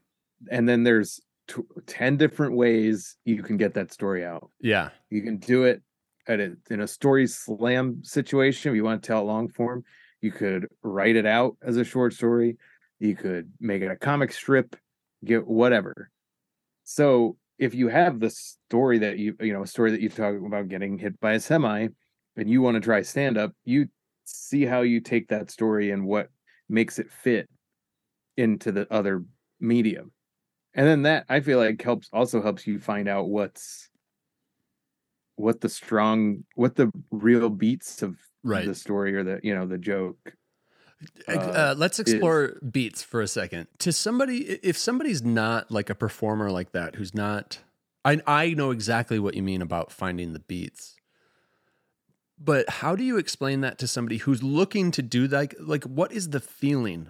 and 0.51 0.69
then 0.69 0.83
there's 0.85 1.21
t- 1.49 1.63
ten 1.87 2.17
different 2.17 2.55
ways 2.57 3.17
you 3.25 3.43
can 3.43 3.57
get 3.57 3.75
that 3.75 3.93
story 3.93 4.25
out. 4.25 4.51
yeah, 4.61 4.91
You 5.11 5.23
can 5.23 5.39
do 5.39 5.65
it 5.65 5.83
at 6.27 6.41
a, 6.41 6.57
in 6.71 6.81
a 6.81 6.87
story 6.89 7.27
slam 7.27 8.03
situation. 8.05 8.71
If 8.73 8.77
you 8.77 8.85
want 8.85 9.03
to 9.03 9.07
tell 9.07 9.25
long 9.25 9.49
form, 9.49 9.85
you 10.21 10.31
could 10.33 10.69
write 10.83 11.17
it 11.17 11.27
out 11.27 11.57
as 11.63 11.77
a 11.77 11.85
short 11.85 12.13
story. 12.13 12.57
You 12.99 13.15
could 13.17 13.53
make 13.61 13.81
it 13.83 13.91
a 13.91 13.97
comic 13.97 14.33
strip, 14.33 14.77
get 15.25 15.47
whatever. 15.47 16.11
So 16.85 17.37
if 17.59 17.75
you 17.75 17.89
have 17.89 18.21
the 18.21 18.31
story 18.31 18.99
that 18.99 19.19
you 19.19 19.37
you 19.41 19.53
know 19.53 19.63
a 19.63 19.67
story 19.67 19.91
that 19.93 20.01
you 20.01 20.09
talk 20.09 20.35
about 20.37 20.69
getting 20.69 20.99
hit 20.99 21.19
by 21.21 21.33
a 21.35 21.41
semi, 21.41 21.89
and 22.37 22.49
you 22.51 22.63
want 22.63 22.75
to 22.77 22.81
try 22.81 23.03
stand 23.03 23.37
up, 23.39 23.53
you 23.65 23.89
see 24.31 24.65
how 24.65 24.83
you 24.83 25.01
take 25.01 25.29
that 25.29 25.51
story 25.51 25.91
and 25.91 26.07
what 26.07 26.31
makes 26.69 26.99
it 26.99 27.11
fit 27.11 27.49
into 28.37 28.73
the 28.73 28.87
other 28.93 29.25
medium. 29.61 30.13
And 30.75 30.87
then 30.87 31.03
that 31.03 31.25
I 31.29 31.41
feel 31.41 31.59
like 31.59 31.83
helps 31.83 32.09
also 32.13 32.43
helps 32.43 32.67
you 32.67 32.79
find 32.79 33.09
out 33.09 33.29
what's 33.29 33.89
what 35.37 35.61
the 35.61 35.69
strong 35.69 36.45
what 36.55 36.77
the 36.77 36.91
real 37.11 37.49
beats 37.49 38.03
of 38.03 38.17
right. 38.43 38.67
the 38.67 38.75
story 38.75 39.15
or 39.15 39.25
the 39.25 39.41
you 39.43 39.55
know 39.55 39.67
the 39.67 39.79
joke 39.79 40.35
Uh, 41.29 41.33
uh, 41.33 41.75
let's 41.79 42.01
explore 42.01 42.59
beats 42.73 43.05
for 43.05 43.23
a 43.23 43.29
second. 43.29 43.69
To 43.79 43.93
somebody, 43.93 44.39
if 44.65 44.77
somebody's 44.77 45.23
not 45.23 45.71
like 45.71 45.91
a 45.91 45.95
performer 45.95 46.51
like 46.51 46.73
that, 46.73 46.97
who's 46.97 47.15
not, 47.15 47.61
I 48.05 48.21
I 48.27 48.55
know 48.55 48.73
exactly 48.73 49.21
what 49.21 49.35
you 49.35 49.43
mean 49.43 49.63
about 49.63 49.93
finding 49.93 50.33
the 50.33 50.41
beats. 50.41 50.98
But 52.41 52.69
how 52.69 52.95
do 52.95 53.03
you 53.03 53.19
explain 53.19 53.63
that 53.63 53.79
to 53.79 53.89
somebody 53.89 54.19
who's 54.19 54.43
looking 54.43 54.91
to 54.93 55.03
do 55.03 55.27
like 55.27 55.55
like 55.59 55.85
what 55.85 56.13
is 56.13 56.31
the 56.31 56.41
feeling? 56.41 57.09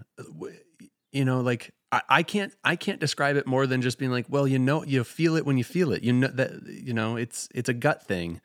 You 1.12 1.24
know, 1.24 1.40
like 1.40 1.72
I, 1.92 2.02
I 2.08 2.22
can't 2.22 2.54
I 2.64 2.76
can't 2.76 3.00
describe 3.00 3.36
it 3.36 3.46
more 3.46 3.66
than 3.66 3.82
just 3.82 3.98
being 3.98 4.10
like, 4.10 4.26
well, 4.28 4.48
you 4.48 4.58
know, 4.58 4.84
you 4.84 5.04
feel 5.04 5.36
it 5.36 5.44
when 5.44 5.58
you 5.58 5.64
feel 5.64 5.92
it. 5.92 6.02
You 6.02 6.12
know 6.12 6.28
that 6.28 6.66
you 6.66 6.94
know 6.94 7.16
it's 7.16 7.48
it's 7.54 7.68
a 7.68 7.74
gut 7.74 8.02
thing. 8.06 8.40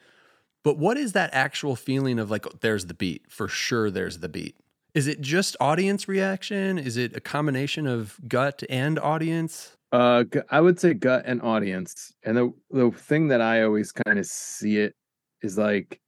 But 0.63 0.77
what 0.77 0.97
is 0.97 1.11
that 1.11 1.29
actual 1.34 1.75
feeling 1.75 2.19
of 2.19 2.31
like, 2.31 2.45
there's 2.61 2.86
the 2.86 2.93
beat 2.93 3.29
for 3.29 3.49
sure? 3.49 3.91
There's 3.91 4.19
the 4.19 4.29
beat. 4.29 4.55
Is 4.93 5.07
it 5.07 5.19
just 5.19 5.57
audience 5.59 6.07
reaction? 6.07 6.77
Is 6.77 6.95
it 6.95 7.17
a 7.17 7.19
combination 7.19 7.86
of 7.86 8.17
gut 8.29 8.63
and 8.69 8.97
audience? 8.97 9.75
uh 9.93 10.23
i 10.49 10.59
would 10.59 10.79
say 10.79 10.93
gut 10.93 11.23
and 11.25 11.41
audience 11.43 12.13
and 12.23 12.36
the 12.36 12.51
the 12.71 12.91
thing 12.91 13.27
that 13.27 13.39
i 13.41 13.61
always 13.61 13.91
kind 13.91 14.19
of 14.19 14.25
see 14.25 14.77
it 14.79 14.95
is 15.43 15.57
like 15.57 16.01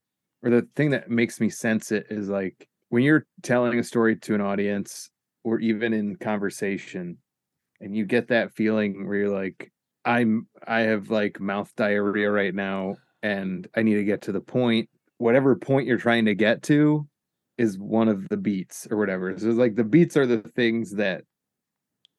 or 0.45 0.51
the 0.51 0.67
thing 0.75 0.91
that 0.91 1.09
makes 1.09 1.39
me 1.41 1.49
sense 1.49 1.91
it 1.91 2.05
is 2.09 2.29
like 2.29 2.67
when 2.89 3.03
you're 3.03 3.25
telling 3.41 3.77
a 3.79 3.83
story 3.83 4.15
to 4.15 4.35
an 4.35 4.41
audience 4.41 5.09
or 5.43 5.59
even 5.59 5.93
in 5.93 6.15
conversation 6.15 7.17
and 7.81 7.95
you 7.95 8.05
get 8.05 8.27
that 8.27 8.53
feeling 8.53 9.07
where 9.07 9.17
you're 9.17 9.29
like 9.29 9.71
i'm 10.05 10.47
i 10.67 10.81
have 10.81 11.09
like 11.09 11.39
mouth 11.39 11.71
diarrhea 11.75 12.29
right 12.29 12.55
now 12.55 12.95
and 13.23 13.67
i 13.75 13.81
need 13.81 13.95
to 13.95 14.03
get 14.03 14.21
to 14.21 14.31
the 14.31 14.39
point 14.39 14.87
whatever 15.17 15.55
point 15.55 15.87
you're 15.87 15.97
trying 15.97 16.25
to 16.25 16.35
get 16.35 16.61
to 16.61 17.07
is 17.57 17.77
one 17.77 18.07
of 18.07 18.27
the 18.29 18.37
beats 18.37 18.87
or 18.89 18.97
whatever. 18.97 19.37
So 19.37 19.49
it's 19.49 19.57
like 19.57 19.75
the 19.75 19.83
beats 19.83 20.17
are 20.17 20.25
the 20.25 20.39
things 20.39 20.91
that 20.95 21.23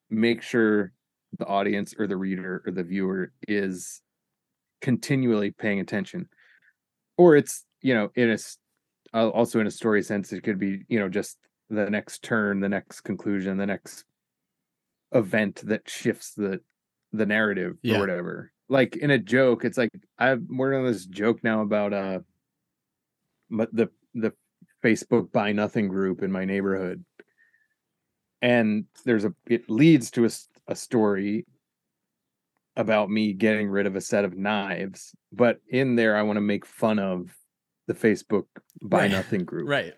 make 0.09 0.41
sure 0.41 0.93
the 1.37 1.45
audience 1.45 1.93
or 1.97 2.07
the 2.07 2.17
reader 2.17 2.63
or 2.65 2.71
the 2.71 2.83
viewer 2.83 3.31
is 3.47 4.01
continually 4.81 5.51
paying 5.51 5.79
attention. 5.79 6.27
Or 7.17 7.35
it's 7.35 7.65
you 7.81 7.93
know 7.93 8.09
in 8.15 8.29
a 8.31 8.37
also 9.13 9.59
in 9.59 9.67
a 9.67 9.71
story 9.71 10.01
sense 10.03 10.33
it 10.33 10.41
could 10.43 10.59
be 10.59 10.83
you 10.87 10.99
know 10.99 11.09
just 11.09 11.37
the 11.69 11.89
next 11.89 12.23
turn 12.23 12.59
the 12.59 12.69
next 12.69 13.01
conclusion 13.01 13.57
the 13.57 13.65
next 13.65 14.05
event 15.13 15.61
that 15.65 15.89
shifts 15.89 16.33
the 16.33 16.59
the 17.13 17.25
narrative 17.25 17.77
Yeah. 17.81 17.97
or 17.97 17.99
whatever 18.01 18.51
like 18.69 18.97
in 18.97 19.11
a 19.11 19.17
joke 19.17 19.63
it's 19.63 19.77
like 19.77 19.91
i'm 20.19 20.47
working 20.49 20.79
on 20.79 20.85
this 20.91 21.05
joke 21.05 21.43
now 21.43 21.61
about 21.61 21.93
uh 21.93 22.19
but 23.49 23.73
the 23.73 23.89
the 24.13 24.33
facebook 24.83 25.31
buy 25.31 25.51
nothing 25.53 25.87
group 25.87 26.21
in 26.23 26.31
my 26.31 26.45
neighborhood 26.45 27.03
and 28.41 28.85
there's 29.05 29.25
a 29.25 29.33
it 29.47 29.69
leads 29.69 30.11
to 30.11 30.25
a, 30.25 30.29
a 30.67 30.75
story 30.75 31.45
about 32.75 33.09
me 33.09 33.33
getting 33.33 33.69
rid 33.69 33.87
of 33.87 33.95
a 33.95 34.01
set 34.01 34.25
of 34.25 34.37
knives 34.37 35.15
but 35.31 35.59
in 35.69 35.95
there 35.95 36.15
i 36.15 36.21
want 36.21 36.37
to 36.37 36.41
make 36.41 36.65
fun 36.65 36.99
of 36.99 37.33
the 37.87 37.93
facebook 37.93 38.45
buy 38.81 39.01
Right. 39.01 39.11
nothing 39.11 39.43
group 39.45 39.67
Right. 39.69 39.93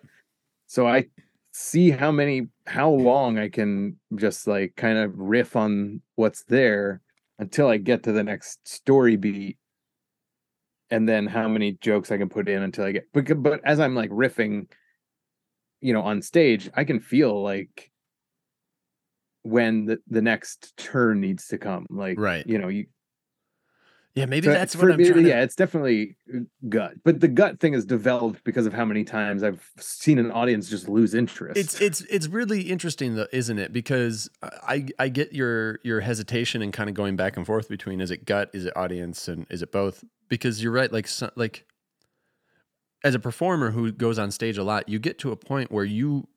so 0.66 0.86
i 0.86 1.06
see 1.52 1.90
how 1.90 2.10
many 2.12 2.46
how 2.66 2.90
long 2.90 3.38
i 3.38 3.48
can 3.48 3.98
just 4.14 4.46
like 4.46 4.74
kind 4.76 4.98
of 4.98 5.12
riff 5.18 5.56
on 5.56 6.00
what's 6.14 6.44
there 6.44 7.02
until 7.38 7.68
i 7.68 7.76
get 7.76 8.04
to 8.04 8.12
the 8.12 8.22
next 8.24 8.66
story 8.66 9.16
beat 9.16 9.58
and 10.90 11.08
then 11.08 11.26
how 11.26 11.48
many 11.48 11.72
jokes 11.80 12.12
i 12.12 12.16
can 12.18 12.28
put 12.28 12.48
in 12.48 12.62
until 12.62 12.84
i 12.84 12.92
get 12.92 13.06
but, 13.12 13.42
but 13.42 13.60
as 13.64 13.80
i'm 13.80 13.94
like 13.94 14.10
riffing 14.10 14.66
you 15.80 15.92
know 15.92 16.02
on 16.02 16.22
stage 16.22 16.70
i 16.74 16.84
can 16.84 17.00
feel 17.00 17.42
like 17.42 17.90
when 19.42 19.86
the, 19.86 19.98
the 20.06 20.20
next 20.22 20.76
turn 20.76 21.20
needs 21.20 21.46
to 21.48 21.58
come 21.58 21.86
like 21.90 22.18
Right. 22.18 22.46
you 22.46 22.58
know 22.58 22.68
you 22.68 22.86
Yeah, 24.16 24.26
maybe 24.26 24.46
so 24.46 24.52
that's 24.52 24.74
what 24.74 24.90
I'm 24.90 24.96
me, 24.96 25.08
trying 25.08 25.24
yeah 25.24 25.36
to. 25.36 25.42
it's 25.42 25.54
definitely 25.54 26.16
uh, 26.34 26.40
gut 26.68 26.94
but 27.04 27.20
the 27.20 27.28
gut 27.28 27.60
thing 27.60 27.74
is 27.74 27.84
developed 27.84 28.42
because 28.42 28.66
of 28.66 28.72
how 28.72 28.84
many 28.84 29.04
times 29.04 29.44
i've 29.44 29.70
seen 29.78 30.18
an 30.18 30.32
audience 30.32 30.68
just 30.68 30.88
lose 30.88 31.14
interest 31.14 31.56
It's 31.56 31.80
it's 31.80 32.00
it's 32.02 32.26
really 32.26 32.62
interesting 32.62 33.14
though, 33.14 33.28
isn't 33.32 33.58
it? 33.58 33.72
Because 33.72 34.28
I 34.42 34.86
I 34.98 35.08
get 35.08 35.32
your 35.32 35.78
your 35.84 36.00
hesitation 36.00 36.60
and 36.62 36.72
kind 36.72 36.88
of 36.88 36.94
going 36.94 37.16
back 37.16 37.36
and 37.36 37.46
forth 37.46 37.68
between 37.68 38.00
is 38.00 38.10
it 38.10 38.24
gut, 38.24 38.50
is 38.52 38.64
it 38.66 38.76
audience, 38.76 39.28
and 39.28 39.46
is 39.48 39.62
it 39.62 39.70
both? 39.72 40.02
Because 40.28 40.62
you're 40.62 40.72
right, 40.72 40.92
like 40.92 41.08
like 41.36 41.66
as 43.04 43.14
a 43.14 43.18
performer 43.18 43.70
who 43.70 43.92
goes 43.92 44.18
on 44.18 44.30
stage 44.30 44.58
a 44.58 44.64
lot, 44.64 44.88
you 44.88 44.98
get 44.98 45.18
to 45.20 45.30
a 45.32 45.36
point 45.36 45.70
where 45.70 45.84
you 45.84 46.28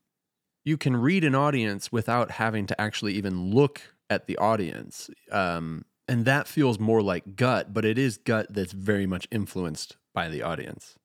you 0.64 0.78
can 0.78 0.96
read 0.96 1.24
an 1.24 1.36
audience 1.36 1.92
without 1.92 2.32
having 2.32 2.66
to 2.68 2.80
actually 2.80 3.14
even 3.14 3.52
look 3.52 3.82
at 4.10 4.28
the 4.28 4.38
audience. 4.38 5.10
Um, 5.32 5.86
and 6.08 6.26
that 6.26 6.48
feels 6.48 6.80
more 6.80 7.02
like 7.02 7.36
gut, 7.36 7.74
but 7.74 7.86
it 7.86 7.98
is 7.98 8.18
gut 8.18 8.48
that's 8.50 8.74
very 8.74 9.06
much 9.06 9.28
influenced 9.32 9.98
by 10.14 10.30
the 10.30 10.42
audience. 10.42 10.96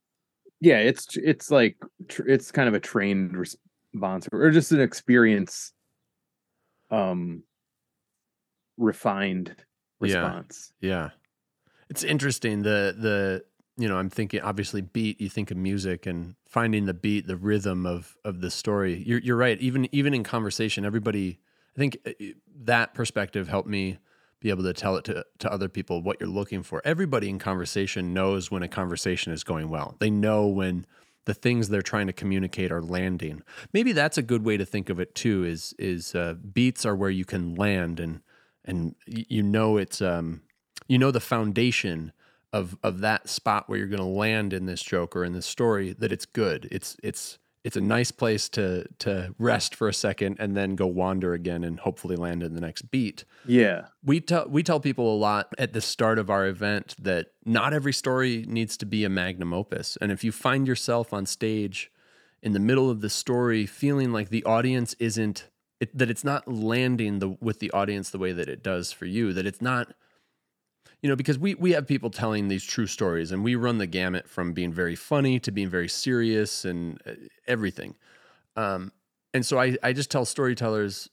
yeah 0.61 0.79
it's 0.79 1.17
it's 1.17 1.51
like 1.51 1.77
tr- 2.09 2.27
it's 2.29 2.51
kind 2.51 2.69
of 2.69 2.75
a 2.75 2.81
trained 2.81 3.37
response 3.37 4.29
or 4.33 4.51
just 4.51 4.73
an 4.73 4.81
experience 4.81 5.73
um 6.91 7.43
refined 8.77 9.55
response 10.01 10.73
Yeah. 10.81 11.11
It's 11.91 12.05
interesting. 12.05 12.63
The 12.63 12.95
the 12.99 13.45
you 13.81 13.89
know, 13.89 13.97
I'm 13.97 14.11
thinking 14.11 14.41
obviously 14.41 14.81
beat, 14.81 15.21
you 15.21 15.29
think 15.29 15.51
of 15.51 15.57
music 15.57 16.05
and 16.07 16.35
finding 16.49 16.87
the 16.87 16.95
beat, 16.95 17.27
the 17.27 17.37
rhythm 17.37 17.87
of 17.87 18.17
of 18.25 18.41
the 18.41 18.51
story. 18.51 19.03
You're 19.07 19.21
you're 19.21 19.37
right. 19.37 19.59
Even 19.61 19.89
even 19.93 20.13
in 20.15 20.23
conversation, 20.23 20.85
everybody 20.85 21.41
I 21.77 21.79
think 21.79 21.99
uh, 22.07 22.11
that 22.65 22.95
perspective 22.95 23.49
helped 23.49 23.69
me 23.69 23.99
be 24.41 24.51
able 24.51 24.63
to 24.63 24.73
tell 24.73 24.97
it 24.97 25.05
to, 25.05 25.25
to 25.39 25.53
other 25.53 25.69
people 25.69 26.03
what 26.03 26.19
you're 26.21 26.29
looking 26.29 26.63
for. 26.63 26.81
Everybody 26.85 27.29
in 27.29 27.39
conversation 27.39 28.15
knows 28.15 28.51
when 28.51 28.63
a 28.63 28.69
conversation 28.69 29.33
is 29.33 29.43
going 29.45 29.69
well. 29.69 29.97
They 29.99 30.11
know 30.11 30.47
when 30.47 30.87
the 31.25 31.35
things 31.35 31.69
they're 31.69 31.83
trying 31.83 32.07
to 32.07 32.13
communicate 32.13 32.73
are 32.73 32.83
landing. 32.83 33.43
Maybe 33.73 33.93
that's 33.93 34.17
a 34.17 34.23
good 34.23 34.45
way 34.45 34.57
to 34.57 34.65
think 34.65 34.89
of 34.89 34.99
it 34.99 35.15
too. 35.15 35.45
Is 35.45 35.75
is 35.79 36.15
uh, 36.15 36.35
beats 36.35 36.87
are 36.87 36.97
where 36.97 37.11
you 37.11 37.25
can 37.25 37.55
land 37.55 38.01
and 38.01 38.23
and 38.65 38.95
you 39.07 39.43
know 39.43 39.77
it's 39.77 40.01
um 40.01 40.43
you 40.87 40.99
know 40.99 41.11
the 41.11 41.21
foundation 41.21 42.13
of 42.53 42.77
of 42.83 43.01
that 43.01 43.29
spot 43.29 43.69
where 43.69 43.79
you're 43.79 43.89
going 43.89 43.99
to 43.99 44.05
land 44.05 44.53
in 44.53 44.67
this 44.67 44.83
joke 44.83 45.15
or 45.15 45.25
in 45.25 45.33
this 45.33 45.47
story 45.47 45.93
that 45.99 46.13
it's 46.13 46.27
good. 46.27 46.69
It's 46.71 46.97
it's 47.03 47.39
it's 47.69 47.77
a 47.77 47.83
nice 47.83 48.11
place 48.11 48.49
to 48.49 48.87
to 48.99 49.35
rest 49.39 49.75
for 49.75 49.89
a 49.89 49.93
second 49.93 50.39
and 50.41 50.57
then 50.57 50.75
go 50.75 50.87
wander 50.87 51.35
again 51.35 51.63
and 51.63 51.81
hopefully 51.81 52.17
land 52.17 52.43
in 52.43 52.55
the 52.55 52.63
next 52.63 52.91
beat. 52.91 53.27
Yeah. 53.45 53.89
We 54.03 54.23
tell 54.23 54.49
we 54.49 54.63
tell 54.63 54.81
people 54.81 55.15
a 55.15 55.19
lot 55.19 55.55
at 55.59 55.75
the 55.75 55.83
start 55.83 56.19
of 56.19 56.31
our 56.31 56.47
event 56.47 56.97
that 56.99 57.27
not 57.45 57.75
every 57.75 57.93
story 57.93 58.47
needs 58.49 58.79
to 58.79 58.87
be 58.87 59.05
a 59.05 59.11
magnum 59.11 59.53
opus. 59.53 59.99
And 60.01 60.11
if 60.11 60.25
you 60.25 60.33
find 60.33 60.67
yourself 60.67 61.13
on 61.13 61.27
stage 61.27 61.93
in 62.43 62.55
the 62.55 62.59
middle 62.59 62.89
of 62.89 63.03
the 63.03 63.11
story 63.11 63.67
feeling 63.67 64.13
like 64.13 64.31
the 64.31 64.45
audience 64.45 64.95
isn't 64.99 65.51
it, 65.79 65.97
that 65.97 66.09
it's 66.09 66.25
not 66.25 66.49
landing 66.49 67.19
the 67.19 67.37
with 67.39 67.59
the 67.59 67.71
audience 67.73 68.09
the 68.09 68.19
way 68.19 68.33
that 68.33 68.49
it 68.49 68.63
does 68.63 68.93
for 68.93 69.05
you 69.05 69.35
that 69.35 69.45
it's 69.45 69.61
not 69.61 69.93
you 71.03 71.09
know, 71.09 71.17
because 71.17 71.39
we 71.39 71.55
we 71.55 71.73
have 71.73 71.87
people 71.87 72.11
telling 72.11 72.49
these 72.49 72.65
true 72.65 72.87
stories, 72.87 73.31
and 73.31 73.45
we 73.45 73.55
run 73.55 73.79
the 73.79 73.87
gamut 73.87 74.29
from 74.29 74.53
being 74.53 74.73
very 74.73 74.97
funny 74.97 75.39
to 75.41 75.51
being 75.51 75.69
very 75.69 75.89
serious 75.89 76.65
and 76.65 77.01
uh, 77.07 77.13
everything. 77.47 77.95
Um, 78.57 78.93
and 79.33 79.47
so 79.47 79.61
I 79.61 79.77
I 79.83 79.93
just 79.93 80.11
tell 80.11 80.25
storytellers, 80.25 81.09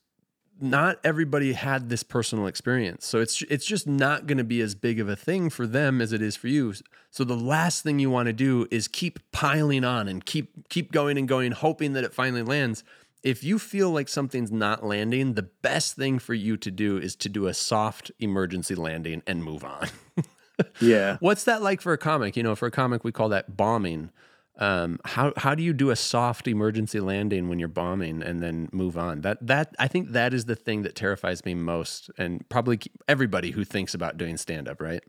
not 0.59 0.99
everybody 1.03 1.53
had 1.53 1.89
this 1.89 2.01
personal 2.01 2.47
experience, 2.47 3.05
so 3.05 3.19
it's 3.19 3.43
it's 3.43 3.65
just 3.65 3.85
not 3.85 4.25
going 4.25 4.39
to 4.39 4.43
be 4.43 4.59
as 4.61 4.73
big 4.73 4.99
of 4.99 5.07
a 5.07 5.15
thing 5.15 5.51
for 5.51 5.67
them 5.67 6.01
as 6.01 6.13
it 6.13 6.21
is 6.21 6.35
for 6.35 6.47
you. 6.47 6.73
So 7.11 7.23
the 7.23 7.37
last 7.37 7.83
thing 7.83 7.99
you 7.99 8.09
want 8.09 8.25
to 8.25 8.33
do 8.33 8.67
is 8.71 8.87
keep 8.87 9.19
piling 9.31 9.83
on 9.83 10.07
and 10.07 10.25
keep 10.25 10.67
keep 10.69 10.91
going 10.91 11.17
and 11.17 11.27
going, 11.27 11.51
hoping 11.51 11.93
that 11.93 12.03
it 12.03 12.13
finally 12.13 12.43
lands 12.43 12.83
if 13.25 13.43
you 13.43 13.57
feel 13.57 13.89
like 13.89 14.07
something's 14.07 14.51
not 14.51 14.85
landing, 14.85 15.33
the 15.33 15.49
best 15.63 15.95
thing 15.95 16.19
for 16.19 16.35
you 16.35 16.57
to 16.57 16.69
do 16.69 16.97
is 16.97 17.15
to 17.17 17.27
do 17.27 17.47
a 17.47 17.55
soft 17.55 18.11
emergency 18.19 18.75
landing 18.75 19.23
and 19.25 19.43
move 19.43 19.65
on. 19.65 19.89
yeah. 20.79 21.17
What's 21.21 21.43
that 21.45 21.63
like 21.63 21.81
for 21.81 21.91
a 21.91 21.97
comic? 21.97 22.37
You 22.37 22.43
know, 22.43 22.55
for 22.55 22.67
a 22.67 22.71
comic, 22.71 23.03
we 23.03 23.11
call 23.11 23.29
that 23.29 23.57
bombing. 23.57 24.11
Um, 24.57 24.99
how 25.03 25.33
how 25.35 25.55
do 25.55 25.63
you 25.63 25.73
do 25.73 25.89
a 25.89 25.95
soft 25.95 26.47
emergency 26.47 26.99
landing 26.99 27.49
when 27.49 27.57
you're 27.57 27.67
bombing 27.67 28.21
and 28.21 28.43
then 28.43 28.69
move 28.71 28.95
on? 28.95 29.21
That 29.21 29.45
that 29.45 29.75
I 29.79 29.87
think 29.87 30.11
that 30.11 30.31
is 30.31 30.45
the 30.45 30.55
thing 30.55 30.83
that 30.83 30.95
terrifies 30.95 31.43
me 31.43 31.55
most, 31.55 32.11
and 32.19 32.47
probably 32.47 32.79
everybody 33.07 33.51
who 33.51 33.65
thinks 33.65 33.95
about 33.95 34.17
doing 34.17 34.37
stand 34.37 34.69
up, 34.69 34.79
right? 34.79 35.03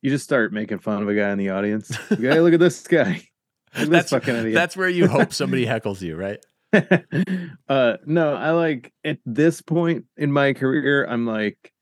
You 0.00 0.08
just 0.10 0.24
start 0.24 0.54
making 0.54 0.78
fun 0.78 1.02
of 1.02 1.08
a 1.08 1.14
guy 1.14 1.30
in 1.30 1.38
the 1.38 1.50
audience. 1.50 1.94
hey, 2.08 2.40
look 2.40 2.54
at 2.54 2.60
this 2.60 2.86
guy. 2.86 3.28
That's 3.74 4.10
that's 4.10 4.76
where 4.76 4.88
you 4.88 5.08
hope 5.08 5.32
somebody 5.32 5.64
heckles 5.64 6.02
you, 6.02 6.14
right? 6.14 6.44
uh 7.68 7.96
no, 8.06 8.34
I 8.34 8.50
like 8.52 8.92
at 9.04 9.18
this 9.26 9.60
point 9.60 10.06
in 10.16 10.32
my 10.32 10.52
career, 10.52 11.06
I'm 11.06 11.26
like 11.26 11.72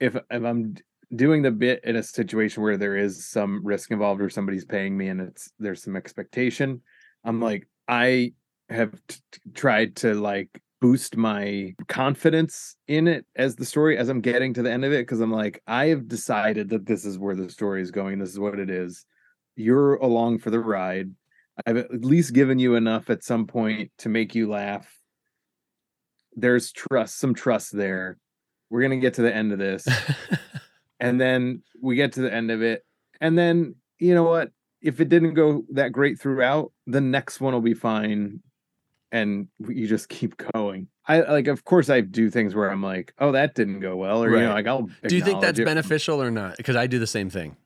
if 0.00 0.14
if 0.16 0.44
I'm 0.44 0.74
doing 1.14 1.42
the 1.42 1.50
bit 1.50 1.80
in 1.84 1.96
a 1.96 2.02
situation 2.02 2.62
where 2.62 2.76
there 2.76 2.96
is 2.96 3.28
some 3.28 3.64
risk 3.64 3.90
involved 3.90 4.20
or 4.20 4.28
somebody's 4.28 4.64
paying 4.64 4.96
me 4.96 5.08
and 5.08 5.20
it's 5.20 5.50
there's 5.58 5.82
some 5.82 5.96
expectation, 5.96 6.82
I'm 7.24 7.40
like 7.40 7.68
I 7.88 8.32
have 8.68 8.92
t- 9.06 9.18
tried 9.54 9.96
to 9.96 10.14
like 10.14 10.48
boost 10.80 11.16
my 11.16 11.74
confidence 11.88 12.76
in 12.88 13.08
it 13.08 13.24
as 13.36 13.56
the 13.56 13.64
story 13.64 13.96
as 13.96 14.08
I'm 14.08 14.20
getting 14.20 14.52
to 14.54 14.62
the 14.62 14.70
end 14.70 14.84
of 14.84 14.92
it 14.92 15.02
because 15.06 15.20
I'm 15.20 15.32
like 15.32 15.62
I 15.66 15.86
have 15.86 16.08
decided 16.08 16.68
that 16.70 16.86
this 16.86 17.04
is 17.04 17.18
where 17.18 17.36
the 17.36 17.48
story 17.50 17.82
is 17.82 17.90
going. 17.90 18.18
This 18.18 18.30
is 18.30 18.38
what 18.40 18.58
it 18.58 18.70
is. 18.70 19.06
You're 19.56 19.94
along 19.94 20.40
for 20.40 20.50
the 20.50 20.60
ride 20.60 21.10
I've 21.64 21.76
at 21.76 22.04
least 22.04 22.34
given 22.34 22.58
you 22.58 22.74
enough 22.74 23.08
at 23.08 23.24
some 23.24 23.46
point 23.46 23.90
to 23.98 24.08
make 24.08 24.34
you 24.34 24.48
laugh. 24.48 24.92
There's 26.34 26.72
trust, 26.72 27.18
some 27.18 27.34
trust 27.34 27.74
there. 27.74 28.18
We're 28.68 28.82
gonna 28.82 28.98
get 28.98 29.14
to 29.14 29.22
the 29.22 29.34
end 29.34 29.52
of 29.52 29.58
this. 29.58 29.86
and 31.00 31.20
then 31.20 31.62
we 31.80 31.96
get 31.96 32.12
to 32.14 32.22
the 32.22 32.32
end 32.32 32.50
of 32.50 32.62
it. 32.62 32.84
And 33.20 33.38
then 33.38 33.76
you 33.98 34.14
know 34.14 34.24
what? 34.24 34.50
If 34.82 35.00
it 35.00 35.08
didn't 35.08 35.34
go 35.34 35.64
that 35.72 35.92
great 35.92 36.20
throughout, 36.20 36.72
the 36.86 37.00
next 37.00 37.40
one 37.40 37.54
will 37.54 37.60
be 37.60 37.74
fine. 37.74 38.40
And 39.12 39.48
you 39.66 39.86
just 39.86 40.08
keep 40.08 40.36
going. 40.52 40.88
I 41.08 41.20
like, 41.20 41.46
of 41.46 41.64
course, 41.64 41.88
I 41.88 42.00
do 42.00 42.28
things 42.28 42.54
where 42.54 42.70
I'm 42.70 42.82
like, 42.82 43.14
"Oh, 43.18 43.32
that 43.32 43.54
didn't 43.54 43.80
go 43.80 43.96
well," 43.96 44.22
or 44.22 44.30
right. 44.30 44.40
you 44.40 44.46
know, 44.48 44.52
like 44.52 44.66
I'll. 44.66 44.88
Do 45.06 45.16
you 45.16 45.22
think 45.22 45.40
that's 45.40 45.58
it. 45.58 45.64
beneficial 45.64 46.20
or 46.20 46.30
not? 46.30 46.56
Because 46.56 46.76
I 46.76 46.88
do 46.88 46.98
the 46.98 47.06
same 47.06 47.30
thing. 47.30 47.56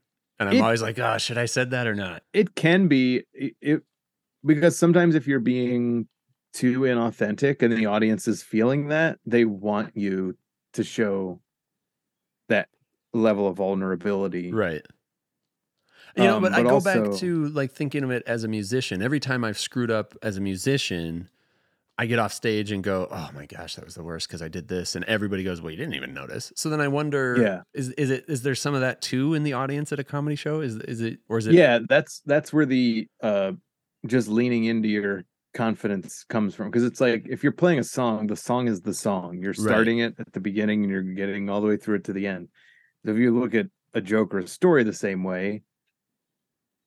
And 0.40 0.48
I'm 0.48 0.56
it, 0.56 0.60
always 0.62 0.80
like, 0.80 0.98
oh, 0.98 1.18
should 1.18 1.36
I 1.36 1.44
said 1.44 1.70
that 1.70 1.86
or 1.86 1.94
not? 1.94 2.22
It 2.32 2.54
can 2.54 2.88
be 2.88 3.24
it, 3.34 3.54
it 3.60 3.82
because 4.44 4.76
sometimes 4.76 5.14
if 5.14 5.26
you're 5.28 5.38
being 5.38 6.08
too 6.54 6.80
inauthentic 6.80 7.62
and 7.62 7.76
the 7.76 7.84
audience 7.84 8.26
is 8.26 8.42
feeling 8.42 8.88
that, 8.88 9.18
they 9.26 9.44
want 9.44 9.94
you 9.94 10.36
to 10.72 10.82
show 10.82 11.40
that 12.48 12.68
level 13.12 13.46
of 13.46 13.58
vulnerability. 13.58 14.50
Right. 14.50 14.84
You 16.16 16.24
know, 16.24 16.36
um, 16.36 16.42
but, 16.42 16.52
but, 16.52 16.60
I 16.60 16.62
go 16.62 16.70
also, 16.70 17.10
back 17.10 17.18
to 17.18 17.48
like 17.48 17.70
thinking 17.70 18.02
of 18.02 18.10
it 18.10 18.22
as 18.26 18.42
a 18.42 18.48
musician. 18.48 19.02
Every 19.02 19.20
time 19.20 19.44
I've 19.44 19.58
screwed 19.58 19.90
up 19.90 20.14
as 20.22 20.38
a 20.38 20.40
musician, 20.40 21.28
I 22.00 22.06
get 22.06 22.18
off 22.18 22.32
stage 22.32 22.72
and 22.72 22.82
go, 22.82 23.06
"Oh 23.10 23.28
my 23.34 23.44
gosh, 23.44 23.74
that 23.74 23.84
was 23.84 23.94
the 23.94 24.02
worst 24.02 24.26
because 24.26 24.40
I 24.40 24.48
did 24.48 24.68
this," 24.68 24.96
and 24.96 25.04
everybody 25.04 25.44
goes, 25.44 25.60
"Well, 25.60 25.70
you 25.70 25.76
didn't 25.76 25.96
even 25.96 26.14
notice." 26.14 26.50
So 26.56 26.70
then 26.70 26.80
I 26.80 26.88
wonder, 26.88 27.36
yeah, 27.38 27.60
is 27.74 27.90
is 27.90 28.10
it 28.10 28.24
is 28.26 28.40
there 28.40 28.54
some 28.54 28.72
of 28.74 28.80
that 28.80 29.02
too 29.02 29.34
in 29.34 29.42
the 29.42 29.52
audience 29.52 29.92
at 29.92 29.98
a 29.98 30.04
comedy 30.04 30.34
show? 30.34 30.62
Is 30.62 30.76
is 30.76 31.02
it 31.02 31.18
or 31.28 31.36
is 31.36 31.46
it? 31.46 31.52
Yeah, 31.52 31.80
that's 31.86 32.22
that's 32.24 32.54
where 32.54 32.64
the 32.64 33.06
uh, 33.22 33.52
just 34.06 34.28
leaning 34.28 34.64
into 34.64 34.88
your 34.88 35.24
confidence 35.52 36.24
comes 36.24 36.54
from 36.54 36.70
because 36.70 36.84
it's 36.84 37.02
like 37.02 37.26
if 37.28 37.42
you're 37.42 37.52
playing 37.52 37.80
a 37.80 37.84
song, 37.84 38.28
the 38.28 38.36
song 38.36 38.66
is 38.66 38.80
the 38.80 38.94
song. 38.94 39.38
You're 39.38 39.52
starting 39.52 40.00
right. 40.00 40.06
it 40.06 40.14
at 40.18 40.32
the 40.32 40.40
beginning 40.40 40.82
and 40.82 40.90
you're 40.90 41.02
getting 41.02 41.50
all 41.50 41.60
the 41.60 41.66
way 41.66 41.76
through 41.76 41.96
it 41.96 42.04
to 42.04 42.14
the 42.14 42.26
end. 42.26 42.48
So 43.04 43.10
if 43.10 43.18
you 43.18 43.38
look 43.38 43.54
at 43.54 43.66
a 43.92 44.00
joke 44.00 44.32
or 44.32 44.38
a 44.38 44.48
story 44.48 44.84
the 44.84 44.94
same 44.94 45.22
way, 45.22 45.64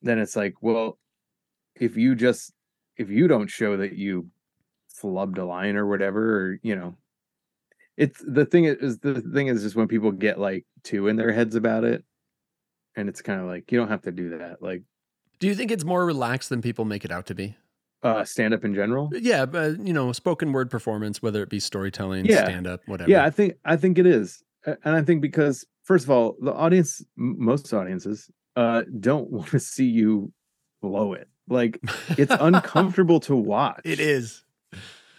then 0.02 0.18
it's 0.18 0.34
like, 0.34 0.54
well, 0.60 0.98
if 1.76 1.96
you 1.96 2.16
just 2.16 2.52
if 2.96 3.10
you 3.10 3.28
don't 3.28 3.48
show 3.48 3.76
that 3.76 3.92
you 3.92 4.28
flubbed 5.04 5.38
a 5.38 5.44
line 5.44 5.76
or 5.76 5.86
whatever, 5.86 6.38
or 6.38 6.58
you 6.62 6.74
know, 6.74 6.96
it's 7.96 8.22
the 8.26 8.46
thing 8.46 8.64
is 8.64 8.98
the 8.98 9.20
thing 9.20 9.48
is 9.48 9.62
just 9.62 9.76
when 9.76 9.88
people 9.88 10.10
get 10.10 10.40
like 10.40 10.64
two 10.82 11.08
in 11.08 11.16
their 11.16 11.32
heads 11.32 11.54
about 11.54 11.84
it, 11.84 12.04
and 12.96 13.08
it's 13.08 13.22
kind 13.22 13.40
of 13.40 13.46
like 13.46 13.70
you 13.70 13.78
don't 13.78 13.88
have 13.88 14.02
to 14.02 14.12
do 14.12 14.38
that. 14.38 14.62
Like, 14.62 14.82
do 15.38 15.46
you 15.46 15.54
think 15.54 15.70
it's 15.70 15.84
more 15.84 16.04
relaxed 16.04 16.48
than 16.48 16.62
people 16.62 16.84
make 16.84 17.04
it 17.04 17.12
out 17.12 17.26
to 17.26 17.34
be? 17.34 17.56
Uh, 18.02 18.24
stand 18.24 18.52
up 18.52 18.64
in 18.64 18.74
general. 18.74 19.10
Yeah, 19.12 19.46
but 19.46 19.78
you 19.86 19.92
know, 19.92 20.12
spoken 20.12 20.52
word 20.52 20.70
performance, 20.70 21.22
whether 21.22 21.42
it 21.42 21.48
be 21.48 21.60
storytelling, 21.60 22.26
yeah. 22.26 22.44
stand 22.44 22.66
up, 22.66 22.80
whatever. 22.86 23.10
Yeah, 23.10 23.24
I 23.24 23.30
think 23.30 23.54
I 23.64 23.76
think 23.76 23.98
it 23.98 24.06
is, 24.06 24.42
and 24.66 24.94
I 24.96 25.02
think 25.02 25.22
because 25.22 25.64
first 25.84 26.04
of 26.04 26.10
all, 26.10 26.36
the 26.40 26.52
audience, 26.52 27.02
most 27.16 27.72
audiences, 27.72 28.30
uh, 28.56 28.82
don't 29.00 29.30
want 29.30 29.48
to 29.50 29.60
see 29.60 29.86
you 29.86 30.32
blow 30.82 31.14
it. 31.14 31.28
Like 31.48 31.78
it's 32.18 32.34
uncomfortable 32.40 33.20
to 33.20 33.36
watch. 33.36 33.80
It 33.84 34.00
is. 34.00 34.43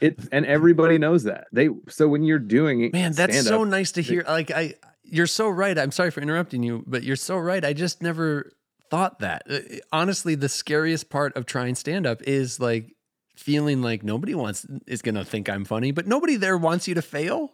It 0.02 0.20
and 0.32 0.46
everybody 0.46 0.98
knows 0.98 1.24
that. 1.24 1.48
They 1.52 1.70
so 1.88 2.08
when 2.08 2.24
you're 2.24 2.40
doing 2.40 2.82
it, 2.82 2.94
man, 2.94 3.14
that's 3.14 3.44
so 3.46 3.64
nice 3.64 3.94
to 3.94 4.02
hear. 4.02 4.24
They, 4.24 4.32
like 4.32 4.52
I, 4.52 4.74
you're 5.04 5.28
so 5.28 5.48
right. 5.48 5.78
I'm 5.78 5.92
sorry 5.92 6.12
for 6.12 6.22
interrupting 6.22 6.64
you, 6.64 6.84
but 6.86 7.04
you're 7.04 7.16
so 7.16 7.38
right. 7.38 7.64
I 7.64 7.74
just 7.74 8.02
never 8.02 8.52
thought 8.90 9.20
that. 9.20 9.44
Uh, 9.50 9.60
honestly, 9.92 10.36
the 10.36 10.50
scariest 10.50 11.10
part 11.10 11.36
of 11.38 11.46
trying 11.46 11.76
stand 11.76 12.06
up 12.06 12.22
is 12.24 12.60
like 12.60 12.96
feeling 13.36 13.82
like 13.82 14.04
nobody 14.04 14.36
wants 14.36 14.66
is 14.88 15.02
going 15.02 15.16
to 15.16 15.26
think 15.26 15.50
I'm 15.50 15.66
funny, 15.66 15.92
but 15.92 16.08
nobody 16.08 16.36
there 16.36 16.58
wants 16.58 16.88
you 16.88 16.96
to 16.96 17.02
fail. 17.02 17.54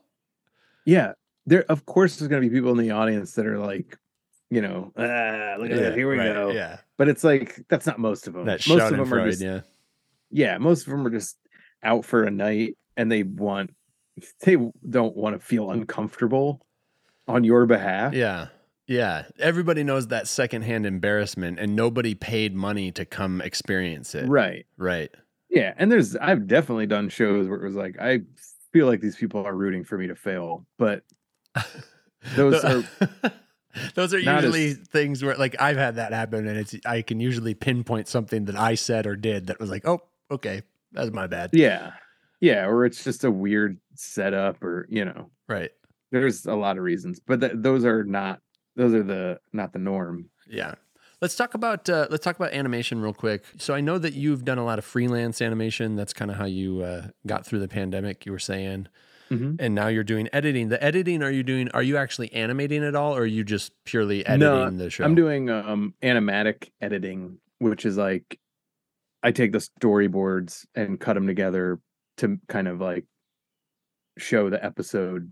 Yeah, 0.86 1.14
there. 1.46 1.64
Of 1.70 1.86
course, 1.86 2.18
there's 2.18 2.30
going 2.30 2.42
to 2.42 2.50
be 2.50 2.54
people 2.56 2.72
in 2.72 2.78
the 2.78 2.92
audience 2.92 3.34
that 3.34 3.46
are 3.46 3.60
like, 3.60 3.98
you 4.50 4.62
know, 4.62 4.92
ah, 4.98 5.56
look 5.60 5.70
at 5.70 5.78
yeah, 5.78 5.84
that. 5.84 5.96
Here 5.96 6.10
we 6.10 6.18
right, 6.18 6.34
go. 6.34 6.52
Yeah, 6.52 6.78
but 6.98 7.08
it's 7.08 7.24
like 7.24 7.64
that's 7.70 7.86
not 7.86 8.00
most 8.00 8.28
of 8.28 8.34
them. 8.34 8.46
That 8.46 8.68
most 8.68 8.92
of 8.92 8.98
them 8.98 9.08
Freud, 9.08 9.28
are 9.28 9.30
just, 9.30 9.42
yeah, 9.42 9.62
yeah. 10.32 10.58
Most 10.58 10.88
of 10.88 10.92
them 10.92 11.06
are 11.06 11.12
just 11.12 11.38
out 11.84 12.06
for 12.06 12.24
a 12.24 12.32
night 12.32 12.78
and 12.98 13.12
they 13.12 13.24
want 13.24 13.74
they 14.46 14.58
don't 14.90 15.16
want 15.16 15.40
to 15.40 15.46
feel 15.46 15.72
uncomfortable 15.72 16.62
on 17.28 17.44
your 17.44 17.66
behalf. 17.66 18.14
Yeah. 18.14 18.48
Yeah. 18.88 19.26
Everybody 19.40 19.84
knows 19.84 20.08
that 20.08 20.28
secondhand 20.28 20.86
embarrassment 20.86 21.60
and 21.60 21.76
nobody 21.76 22.14
paid 22.14 22.54
money 22.54 22.92
to 22.92 23.06
come 23.06 23.42
experience 23.42 24.16
it. 24.16 24.28
Right. 24.28 24.66
Right. 24.78 25.12
Yeah. 25.50 25.74
And 25.78 25.92
there's 25.92 26.16
I've 26.16 26.48
definitely 26.48 26.88
done 26.88 27.10
shows 27.10 27.48
where 27.48 27.62
it 27.62 27.64
was 27.66 27.76
like, 27.76 27.98
I 28.00 28.22
feel 28.74 28.88
like 28.88 29.02
these 29.02 29.16
people 29.16 29.46
are 29.46 29.56
rooting 29.56 29.84
for 29.84 29.98
me 29.98 30.08
to 30.08 30.16
fail, 30.16 30.66
but 30.78 31.04
those 32.36 32.64
are 32.64 32.84
those 33.96 34.14
are 34.14 34.20
usually 34.20 34.70
as, 34.70 34.78
things 34.78 35.24
where 35.24 35.36
like 35.36 35.56
I've 35.62 35.78
had 35.78 35.96
that 35.96 36.14
happen 36.14 36.48
and 36.48 36.58
it's 36.58 36.76
I 36.86 37.02
can 37.02 37.20
usually 37.20 37.54
pinpoint 37.54 38.08
something 38.08 38.46
that 38.46 38.58
I 38.58 38.76
said 38.76 39.08
or 39.08 39.16
did 39.16 39.48
that 39.48 39.60
was 39.60 39.70
like, 39.70 39.88
oh, 39.88 40.02
okay, 40.30 40.64
that's 40.92 41.12
my 41.12 41.28
bad. 41.28 41.52
Yeah. 41.54 41.92
Yeah. 42.40 42.66
Or 42.66 42.86
it's 42.86 43.04
just 43.04 43.24
a 43.24 43.32
weird 43.32 43.80
setup 43.96 44.64
or, 44.64 44.88
you 44.90 45.06
know. 45.06 45.30
Right. 45.48 45.72
There's 46.12 46.46
a 46.46 46.56
lot 46.56 46.78
of 46.78 46.84
reasons, 46.84 47.20
but 47.20 47.42
th- 47.42 47.54
those 47.56 47.86
are 47.86 48.04
not, 48.04 48.40
those 48.76 48.94
are 48.94 49.04
the, 49.04 49.40
not 49.54 49.74
the 49.74 49.80
norm. 49.80 50.30
Yeah. 50.48 50.76
Let's 51.22 51.36
talk 51.36 51.54
about 51.54 51.88
uh, 51.88 52.08
let's 52.10 52.24
talk 52.24 52.36
about 52.36 52.52
animation 52.52 53.00
real 53.00 53.14
quick. 53.14 53.46
So 53.60 53.76
I 53.76 53.82
know 53.82 54.00
that 54.00 54.16
you've 54.16 54.44
done 54.44 54.58
a 54.58 54.66
lot 54.66 54.80
of 54.80 54.86
freelance 54.86 55.40
animation. 55.40 55.96
That's 55.96 56.14
kind 56.14 56.32
of 56.32 56.38
how 56.38 56.46
you 56.46 56.82
uh, 56.82 57.10
got 57.28 57.46
through 57.46 57.60
the 57.60 57.68
pandemic. 57.68 58.26
You 58.26 58.32
were 58.32 58.40
saying, 58.40 58.88
mm-hmm. 59.30 59.58
and 59.60 59.76
now 59.76 59.88
you're 59.88 60.04
doing 60.04 60.30
editing. 60.34 60.70
The 60.70 60.84
editing, 60.84 61.22
are 61.22 61.30
you 61.30 61.44
doing? 61.44 61.70
Are 61.76 61.84
you 61.84 61.96
actually 61.96 62.34
animating 62.34 62.84
at 62.84 62.96
all, 62.96 63.16
or 63.16 63.22
are 63.22 63.26
you 63.28 63.44
just 63.44 63.72
purely 63.86 64.26
editing 64.26 64.40
no, 64.40 64.72
the 64.72 64.90
show? 64.90 65.04
I'm 65.04 65.14
doing 65.14 65.48
um, 65.52 65.94
animatic 66.02 66.72
editing, 66.82 67.38
which 67.60 67.86
is 67.86 67.98
like 67.98 68.40
I 69.24 69.32
take 69.32 69.52
the 69.52 69.66
storyboards 69.80 70.66
and 70.76 71.00
cut 71.00 71.14
them 71.14 71.28
together 71.28 71.80
to 72.18 72.38
kind 72.48 72.68
of 72.68 72.82
like 72.82 73.06
show 74.18 74.50
the 74.50 74.64
episode, 74.64 75.32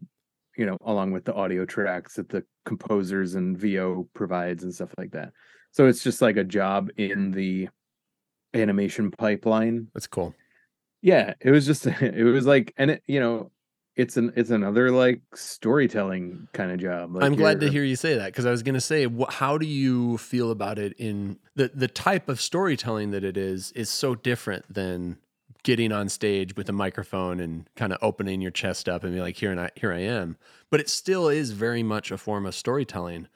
you 0.57 0.65
know, 0.65 0.77
along 0.81 1.11
with 1.11 1.25
the 1.25 1.33
audio 1.33 1.65
tracks 1.65 2.15
that 2.15 2.29
the 2.29 2.43
composers 2.65 3.35
and 3.35 3.57
VO 3.57 4.07
provides 4.13 4.63
and 4.63 4.73
stuff 4.73 4.93
like 4.97 5.11
that. 5.11 5.31
So 5.71 5.87
it's 5.87 6.03
just 6.03 6.21
like 6.21 6.37
a 6.37 6.43
job 6.43 6.89
in 6.97 7.31
the 7.31 7.69
animation 8.53 9.11
pipeline. 9.11 9.87
That's 9.93 10.07
cool. 10.07 10.33
Yeah, 11.01 11.33
it 11.39 11.51
was 11.51 11.65
just 11.65 11.85
it 11.87 12.23
was 12.23 12.45
like 12.45 12.73
and 12.77 12.91
it, 12.91 13.03
you 13.07 13.19
know, 13.19 13.51
it's 13.99 14.15
an 14.15 14.31
it's 14.37 14.49
another 14.49 14.91
like 14.91 15.21
storytelling 15.35 16.47
kind 16.53 16.71
of 16.71 16.79
job. 16.79 17.15
Like 17.15 17.23
I'm 17.25 17.35
glad 17.35 17.59
to 17.59 17.69
hear 17.69 17.83
you 17.83 17.97
say 17.97 18.15
that 18.15 18.27
because 18.27 18.45
I 18.45 18.51
was 18.51 18.63
going 18.63 18.75
to 18.75 18.81
say, 18.81 19.05
wh- 19.05 19.29
how 19.29 19.57
do 19.57 19.65
you 19.65 20.17
feel 20.17 20.51
about 20.51 20.79
it? 20.79 20.93
In 20.97 21.37
the 21.55 21.69
the 21.73 21.89
type 21.89 22.29
of 22.29 22.39
storytelling 22.39 23.11
that 23.11 23.25
it 23.25 23.35
is 23.35 23.73
is 23.73 23.89
so 23.89 24.15
different 24.15 24.73
than 24.73 25.17
getting 25.63 25.91
on 25.91 26.07
stage 26.07 26.55
with 26.55 26.69
a 26.69 26.73
microphone 26.73 27.41
and 27.41 27.69
kind 27.75 27.91
of 27.91 27.99
opening 28.01 28.39
your 28.39 28.51
chest 28.51 28.87
up 28.87 29.03
and 29.03 29.13
be 29.13 29.19
like, 29.19 29.35
here 29.35 29.51
and 29.51 29.59
I 29.59 29.69
here 29.75 29.91
I 29.91 29.99
am. 29.99 30.37
But 30.69 30.79
it 30.79 30.89
still 30.89 31.27
is 31.27 31.51
very 31.51 31.83
much 31.83 32.09
a 32.09 32.17
form 32.17 32.45
of 32.45 32.55
storytelling. 32.55 33.27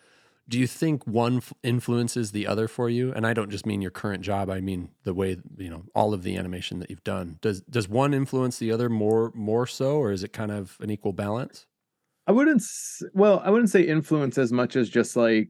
Do 0.50 0.60
you 0.60 0.68
think 0.68 1.08
one 1.08 1.38
f- 1.38 1.54
influences 1.64 2.32
the 2.32 2.48
other 2.48 2.68
for 2.68 2.90
you? 2.90 3.14
And 3.14 3.26
I 3.26 3.34
don't 3.34 3.50
just 3.50 3.66
mean 3.66 3.82
your 3.82 3.92
current 3.92 4.24
job; 4.24 4.50
I 4.50 4.60
mean 4.60 4.90
the 5.04 5.14
way 5.14 5.38
you 5.58 5.70
know 5.70 5.86
all 5.96 6.14
of 6.14 6.24
the 6.24 6.36
animation 6.36 6.80
that 6.80 6.90
you've 6.90 7.04
done. 7.04 7.38
Does 7.42 7.62
does 7.62 7.88
one 7.88 8.14
influence 8.14 8.58
the 8.60 8.72
other 8.72 8.90
more 8.90 9.32
more 9.34 9.66
so, 9.66 9.98
or 9.98 10.12
is 10.12 10.24
it 10.24 10.34
kind 10.34 10.52
of 10.52 10.78
an 10.82 10.90
equal 10.90 11.14
balance? 11.14 11.66
I 12.28 12.32
wouldn't 12.32 12.64
well, 13.14 13.42
I 13.44 13.50
wouldn't 13.50 13.70
say 13.70 13.82
influence 13.82 14.38
as 14.38 14.52
much 14.52 14.76
as 14.76 14.90
just 14.90 15.16
like 15.16 15.50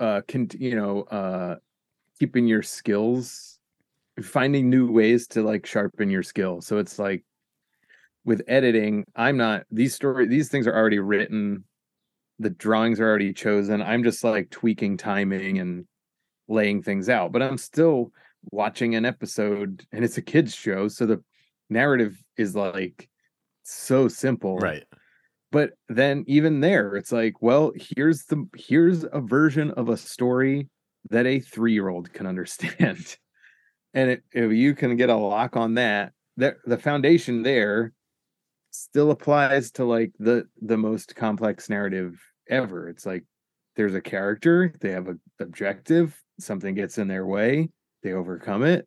uh 0.00 0.20
can 0.28 0.48
you 0.58 0.74
know, 0.76 1.02
uh 1.04 1.56
keeping 2.20 2.46
your 2.48 2.62
skills 2.62 3.60
finding 4.22 4.70
new 4.70 4.90
ways 4.92 5.28
to 5.28 5.42
like 5.42 5.66
sharpen 5.66 6.10
your 6.10 6.22
skill. 6.24 6.60
So 6.62 6.78
it's 6.78 6.98
like 6.98 7.24
with 8.24 8.42
editing, 8.48 9.04
I'm 9.16 9.36
not 9.36 9.64
these 9.70 9.94
story 9.94 10.26
these 10.26 10.48
things 10.48 10.66
are 10.66 10.74
already 10.76 10.98
written. 10.98 11.64
The 12.38 12.50
drawings 12.50 13.00
are 13.00 13.08
already 13.08 13.32
chosen. 13.32 13.82
I'm 13.82 14.04
just 14.04 14.22
like 14.22 14.50
tweaking 14.50 14.96
timing 14.96 15.58
and 15.58 15.86
laying 16.48 16.82
things 16.82 17.08
out, 17.08 17.32
but 17.32 17.42
I'm 17.42 17.58
still 17.58 18.12
watching 18.52 18.94
an 18.94 19.04
episode 19.04 19.84
and 19.92 20.04
it's 20.04 20.18
a 20.18 20.22
kids 20.22 20.54
show, 20.54 20.88
so 20.88 21.06
the 21.06 21.22
narrative 21.68 22.16
is 22.36 22.54
like 22.54 23.08
so 23.62 24.08
simple 24.08 24.56
Right. 24.56 24.84
but 25.52 25.72
then 25.90 26.24
even 26.26 26.60
there 26.60 26.94
it's 26.96 27.12
like 27.12 27.42
well 27.42 27.72
here's 27.76 28.24
the 28.24 28.48
here's 28.56 29.04
a 29.12 29.20
version 29.20 29.72
of 29.72 29.90
a 29.90 29.96
story 29.98 30.68
that 31.10 31.26
a 31.26 31.40
three-year-old 31.40 32.10
can 32.14 32.26
understand 32.26 33.18
and 33.92 34.10
it, 34.12 34.22
if 34.32 34.50
you 34.52 34.74
can 34.74 34.96
get 34.96 35.10
a 35.10 35.16
lock 35.16 35.54
on 35.58 35.74
that 35.74 36.12
that 36.38 36.56
the 36.64 36.78
foundation 36.78 37.42
there 37.42 37.92
still 38.70 39.10
applies 39.10 39.70
to 39.72 39.84
like 39.84 40.12
the 40.18 40.48
the 40.60 40.76
most 40.76 41.16
complex 41.16 41.68
narrative 41.68 42.20
ever 42.48 42.88
it's 42.88 43.06
like 43.06 43.24
there's 43.76 43.94
a 43.94 44.00
character 44.00 44.72
they 44.80 44.90
have 44.90 45.08
a 45.08 45.16
objective 45.40 46.22
something 46.38 46.74
gets 46.74 46.98
in 46.98 47.08
their 47.08 47.26
way 47.26 47.68
they 48.02 48.12
overcome 48.12 48.62
it 48.62 48.86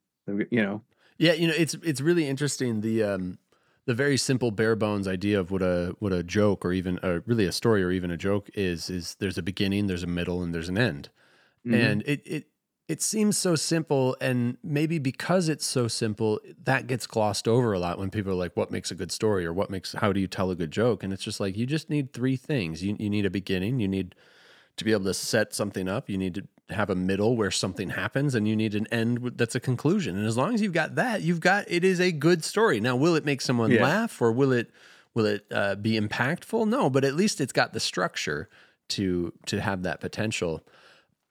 you 0.51 0.61
know 0.63 0.83
Yeah, 1.17 1.33
you 1.33 1.47
know, 1.47 1.53
it's 1.55 1.73
it's 1.75 2.01
really 2.01 2.27
interesting 2.27 2.81
the 2.81 3.03
um 3.03 3.39
the 3.85 3.93
very 3.93 4.17
simple 4.17 4.51
bare 4.51 4.75
bones 4.75 5.07
idea 5.07 5.39
of 5.39 5.51
what 5.51 5.61
a 5.61 5.95
what 5.99 6.13
a 6.13 6.23
joke 6.23 6.65
or 6.65 6.73
even 6.73 6.99
a, 7.03 7.19
really 7.21 7.45
a 7.45 7.51
story 7.51 7.83
or 7.83 7.91
even 7.91 8.11
a 8.11 8.17
joke 8.17 8.49
is 8.53 8.89
is 8.89 9.15
there's 9.15 9.37
a 9.37 9.43
beginning, 9.43 9.87
there's 9.87 10.03
a 10.03 10.07
middle 10.07 10.41
and 10.43 10.53
there's 10.53 10.69
an 10.69 10.77
end. 10.77 11.09
Mhm. 11.65 11.95
And 11.95 12.03
it 12.07 12.23
it 12.25 12.50
it 12.91 13.01
seems 13.01 13.37
so 13.37 13.55
simple 13.55 14.17
and 14.19 14.57
maybe 14.63 14.99
because 14.99 15.47
it's 15.47 15.65
so 15.65 15.87
simple 15.87 16.39
that 16.63 16.87
gets 16.87 17.07
glossed 17.07 17.47
over 17.47 17.71
a 17.73 17.79
lot 17.79 17.97
when 17.97 18.09
people 18.09 18.31
are 18.33 18.41
like 18.45 18.55
what 18.57 18.69
makes 18.71 18.91
a 18.91 18.95
good 18.95 19.11
story 19.11 19.45
or 19.45 19.53
what 19.53 19.69
makes 19.69 19.93
how 19.93 20.11
do 20.11 20.19
you 20.19 20.27
tell 20.27 20.51
a 20.51 20.55
good 20.55 20.71
joke 20.71 21.03
and 21.03 21.13
it's 21.13 21.23
just 21.23 21.39
like 21.39 21.55
you 21.55 21.65
just 21.65 21.89
need 21.89 22.11
three 22.11 22.35
things. 22.35 22.83
You 22.83 22.95
you 22.99 23.09
need 23.09 23.25
a 23.25 23.29
beginning, 23.29 23.79
you 23.79 23.87
need 23.87 24.13
to 24.77 24.83
be 24.83 24.91
able 24.91 25.05
to 25.05 25.13
set 25.13 25.53
something 25.53 25.87
up, 25.87 26.09
you 26.09 26.17
need 26.17 26.35
to 26.35 26.43
have 26.81 26.89
a 26.89 26.95
middle 26.95 27.35
where 27.35 27.51
something 27.51 27.89
happens 27.89 28.35
and 28.35 28.47
you 28.47 28.55
need 28.55 28.75
an 28.75 28.87
end 28.87 29.33
that's 29.35 29.55
a 29.55 29.59
conclusion. 29.59 30.17
And 30.17 30.25
as 30.27 30.37
long 30.37 30.53
as 30.53 30.61
you've 30.61 30.73
got 30.73 30.95
that, 30.95 31.21
you've 31.21 31.39
got 31.51 31.65
it 31.67 31.83
is 31.83 31.99
a 31.99 32.11
good 32.11 32.43
story. 32.43 32.79
Now, 32.79 32.95
will 32.95 33.15
it 33.15 33.25
make 33.25 33.41
someone 33.41 33.71
Yeah. 33.71 33.83
laugh 33.83 34.21
or 34.21 34.31
will 34.31 34.51
it 34.51 34.69
will 35.13 35.25
it 35.25 35.45
uh, 35.51 35.75
be 35.75 35.99
impactful? 35.99 36.67
No, 36.67 36.89
but 36.89 37.03
at 37.05 37.15
least 37.15 37.39
it's 37.41 37.53
got 37.53 37.71
the 37.73 37.79
structure 37.79 38.49
to 38.95 39.33
to 39.45 39.61
have 39.61 39.83
that 39.83 39.99
potential. 40.01 40.53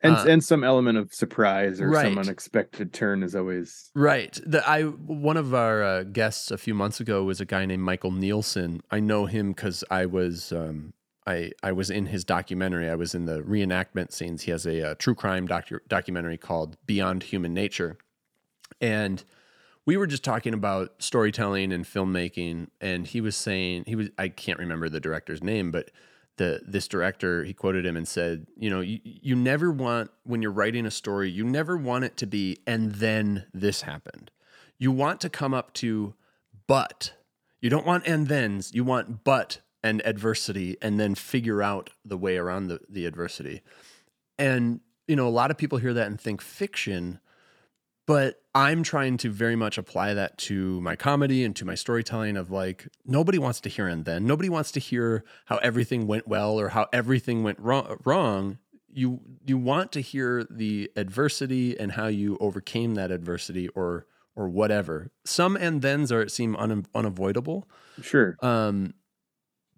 And 0.02 0.16
uh, 0.16 0.24
and 0.28 0.42
some 0.44 0.64
element 0.64 0.98
of 0.98 1.12
surprise 1.12 1.80
or 1.80 1.88
Right. 1.88 2.04
some 2.04 2.18
unexpected 2.18 2.92
turn 2.92 3.22
is 3.22 3.34
always 3.36 3.90
Right. 3.94 4.38
The, 4.44 4.66
I 4.68 4.82
one 4.84 5.36
of 5.36 5.54
our 5.54 5.82
uh, 5.82 6.02
guests 6.04 6.50
a 6.50 6.58
few 6.58 6.74
months 6.74 7.00
ago 7.00 7.24
was 7.24 7.40
a 7.40 7.44
guy 7.44 7.66
named 7.66 7.82
Michael 7.82 8.12
Nielsen. 8.12 8.80
I 8.90 9.00
know 9.00 9.26
him 9.26 9.52
because 9.52 9.84
I 9.90 10.06
was 10.06 10.52
um, 10.52 10.94
I 11.26 11.52
I 11.62 11.72
was 11.72 11.90
in 11.90 12.06
his 12.06 12.24
documentary. 12.24 12.88
I 12.88 12.94
was 12.94 13.14
in 13.14 13.26
the 13.26 13.42
reenactment 13.42 14.12
scenes. 14.12 14.42
He 14.42 14.50
has 14.50 14.66
a, 14.66 14.90
uh 14.90 14.94
true 14.94 15.14
crime 15.14 15.46
docu- 15.46 15.80
documentary 15.88 16.38
called 16.38 16.76
Beyond 16.86 17.24
Human 17.24 17.52
Nature, 17.54 17.98
and 18.80 19.22
we 19.86 19.96
were 19.96 20.06
just 20.06 20.24
talking 20.24 20.54
about 20.54 21.02
storytelling 21.02 21.72
and 21.72 21.84
filmmaking. 21.84 22.68
And 22.80 23.06
he 23.06 23.20
was 23.20 23.36
saying 23.36 23.84
he 23.86 23.96
was 23.96 24.08
I 24.18 24.28
can't 24.28 24.58
remember 24.58 24.88
the 24.88 25.00
director's 25.00 25.42
name, 25.42 25.70
but 25.70 25.90
the 26.40 26.62
this 26.66 26.88
director 26.88 27.44
he 27.44 27.52
quoted 27.52 27.84
him 27.84 27.98
and 27.98 28.08
said, 28.08 28.46
you 28.56 28.70
know, 28.70 28.80
you, 28.80 28.98
you 29.04 29.36
never 29.36 29.70
want 29.70 30.10
when 30.24 30.40
you're 30.40 30.50
writing 30.50 30.86
a 30.86 30.90
story, 30.90 31.30
you 31.30 31.44
never 31.44 31.76
want 31.76 32.02
it 32.02 32.16
to 32.16 32.26
be 32.26 32.56
and 32.66 32.94
then 32.94 33.44
this 33.52 33.82
happened. 33.82 34.30
You 34.78 34.90
want 34.90 35.20
to 35.20 35.28
come 35.28 35.52
up 35.52 35.74
to 35.74 36.14
but. 36.66 37.12
You 37.60 37.68
don't 37.68 37.84
want 37.84 38.06
and 38.06 38.26
thens, 38.26 38.72
you 38.72 38.84
want 38.84 39.22
but 39.22 39.60
and 39.84 40.00
adversity 40.06 40.78
and 40.80 40.98
then 40.98 41.14
figure 41.14 41.62
out 41.62 41.90
the 42.06 42.16
way 42.16 42.38
around 42.38 42.68
the, 42.68 42.80
the 42.88 43.04
adversity. 43.04 43.60
And 44.38 44.80
you 45.06 45.16
know, 45.16 45.28
a 45.28 45.36
lot 45.42 45.50
of 45.50 45.58
people 45.58 45.76
hear 45.76 45.92
that 45.92 46.06
and 46.06 46.18
think 46.18 46.40
fiction, 46.40 47.20
but 48.10 48.42
I'm 48.56 48.82
trying 48.82 49.18
to 49.18 49.30
very 49.30 49.54
much 49.54 49.78
apply 49.78 50.14
that 50.14 50.36
to 50.38 50.80
my 50.80 50.96
comedy 50.96 51.44
and 51.44 51.54
to 51.54 51.64
my 51.64 51.76
storytelling 51.76 52.36
of 52.36 52.50
like 52.50 52.88
nobody 53.06 53.38
wants 53.38 53.60
to 53.60 53.68
hear 53.68 53.86
and 53.86 54.04
then. 54.04 54.26
Nobody 54.26 54.48
wants 54.48 54.72
to 54.72 54.80
hear 54.80 55.22
how 55.44 55.58
everything 55.58 56.08
went 56.08 56.26
well 56.26 56.58
or 56.58 56.70
how 56.70 56.88
everything 56.92 57.44
went 57.44 57.60
wrong 57.60 57.98
wrong. 58.04 58.58
You 58.92 59.20
you 59.46 59.56
want 59.56 59.92
to 59.92 60.00
hear 60.00 60.44
the 60.50 60.90
adversity 60.96 61.78
and 61.78 61.92
how 61.92 62.08
you 62.08 62.36
overcame 62.40 62.96
that 62.96 63.12
adversity 63.12 63.68
or 63.68 64.06
or 64.34 64.48
whatever. 64.48 65.12
Some 65.24 65.54
and 65.54 65.80
thens 65.80 66.10
are 66.10 66.28
seem 66.28 66.56
un, 66.56 66.86
unavoidable. 66.92 67.68
Sure. 68.02 68.36
Um 68.42 68.94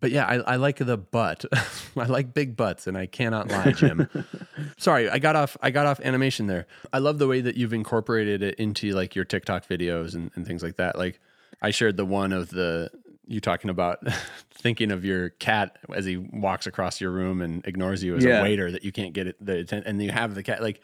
but 0.03 0.11
yeah 0.11 0.27
I, 0.27 0.35
I 0.53 0.57
like 0.57 0.77
the 0.77 0.99
butt. 0.99 1.47
I 1.97 2.05
like 2.05 2.35
big 2.35 2.57
butts 2.57 2.87
and 2.87 2.99
i 2.99 3.07
cannot 3.07 3.49
lie 3.51 3.73
jim. 3.73 4.07
Sorry 4.77 5.09
i 5.09 5.19
got 5.19 5.37
off 5.37 5.57
i 5.63 5.71
got 5.71 5.87
off 5.87 6.01
animation 6.01 6.47
there. 6.49 6.67
I 6.93 6.99
love 6.99 7.19
the 7.19 7.27
way 7.27 7.41
that 7.41 7.57
you've 7.57 7.73
incorporated 7.73 8.43
it 8.43 8.57
into 8.57 8.93
like 8.93 9.15
your 9.15 9.25
tiktok 9.25 9.67
videos 9.67 10.15
and, 10.15 10.31
and 10.35 10.47
things 10.47 10.63
like 10.63 10.77
that. 10.77 10.99
Like 10.99 11.21
i 11.63 11.71
shared 11.71 11.97
the 11.97 12.05
one 12.05 12.33
of 12.33 12.51
the 12.51 12.91
you 13.29 13.41
talking 13.41 13.71
about 13.71 13.99
thinking 14.51 14.91
of 14.91 15.05
your 15.05 15.31
cat 15.31 15.79
as 15.95 16.05
he 16.05 16.17
walks 16.17 16.67
across 16.67 17.01
your 17.01 17.11
room 17.13 17.41
and 17.41 17.65
ignores 17.67 18.03
you 18.03 18.17
as 18.17 18.25
Yeah. 18.25 18.41
a 18.41 18.43
waiter 18.43 18.71
that 18.73 18.85
you 18.85 18.91
can't 18.93 19.13
get 19.15 19.29
it 19.29 19.37
the 19.41 19.83
and 19.87 20.03
you 20.03 20.11
have 20.11 20.35
the 20.35 20.43
cat 20.43 20.61
like 20.61 20.81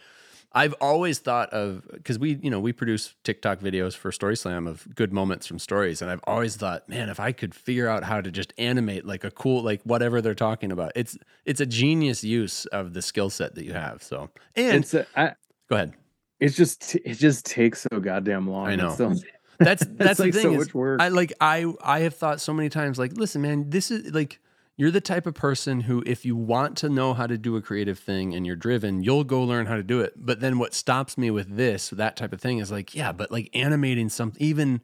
I've 0.52 0.72
always 0.80 1.18
thought 1.18 1.50
of 1.50 1.86
because 1.92 2.18
we, 2.18 2.38
you 2.42 2.50
know, 2.50 2.58
we 2.58 2.72
produce 2.72 3.14
TikTok 3.22 3.60
videos 3.60 3.94
for 3.94 4.10
Story 4.10 4.36
Slam 4.36 4.66
of 4.66 4.86
good 4.94 5.12
moments 5.12 5.46
from 5.46 5.58
stories, 5.58 6.00
and 6.00 6.10
I've 6.10 6.22
always 6.24 6.56
thought, 6.56 6.88
man, 6.88 7.10
if 7.10 7.20
I 7.20 7.32
could 7.32 7.54
figure 7.54 7.86
out 7.88 8.02
how 8.02 8.20
to 8.22 8.30
just 8.30 8.54
animate 8.56 9.04
like 9.04 9.24
a 9.24 9.30
cool, 9.30 9.62
like 9.62 9.82
whatever 9.82 10.22
they're 10.22 10.34
talking 10.34 10.72
about, 10.72 10.92
it's 10.96 11.18
it's 11.44 11.60
a 11.60 11.66
genius 11.66 12.24
use 12.24 12.64
of 12.66 12.94
the 12.94 13.02
skill 13.02 13.28
set 13.30 13.54
that 13.56 13.64
you 13.64 13.74
have. 13.74 14.02
So, 14.02 14.30
and 14.56 14.76
it's 14.78 14.94
a, 14.94 15.06
I, 15.14 15.32
go 15.68 15.76
ahead. 15.76 15.92
it's 16.40 16.56
just 16.56 16.94
it 16.96 17.14
just 17.14 17.44
takes 17.44 17.86
so 17.90 18.00
goddamn 18.00 18.48
long 18.48 18.68
I 18.68 18.76
know. 18.76 18.94
So- 18.94 19.14
That's 19.58 19.84
that's 19.90 20.18
the 20.18 20.24
like 20.24 20.34
thing. 20.34 20.64
so 20.64 20.92
is. 20.94 21.00
I 21.00 21.08
like 21.08 21.32
I 21.40 21.66
I 21.82 22.00
have 22.00 22.14
thought 22.14 22.40
so 22.40 22.54
many 22.54 22.68
times 22.68 22.98
like 22.98 23.12
listen 23.18 23.42
man 23.42 23.68
this 23.70 23.90
is 23.90 24.14
like 24.14 24.40
you're 24.78 24.90
the 24.90 25.00
type 25.00 25.26
of 25.26 25.34
person 25.34 25.80
who 25.80 26.02
if 26.06 26.24
you 26.24 26.34
want 26.36 26.76
to 26.78 26.88
know 26.88 27.12
how 27.12 27.26
to 27.26 27.36
do 27.36 27.56
a 27.56 27.60
creative 27.60 27.98
thing 27.98 28.32
and 28.34 28.46
you're 28.46 28.56
driven 28.56 29.02
you'll 29.02 29.24
go 29.24 29.42
learn 29.42 29.66
how 29.66 29.76
to 29.76 29.82
do 29.82 30.00
it 30.00 30.14
but 30.16 30.40
then 30.40 30.58
what 30.58 30.72
stops 30.72 31.18
me 31.18 31.30
with 31.30 31.56
this 31.56 31.90
that 31.90 32.16
type 32.16 32.32
of 32.32 32.40
thing 32.40 32.58
is 32.58 32.70
like 32.72 32.94
yeah 32.94 33.12
but 33.12 33.30
like 33.30 33.50
animating 33.54 34.08
something 34.08 34.40
even 34.42 34.80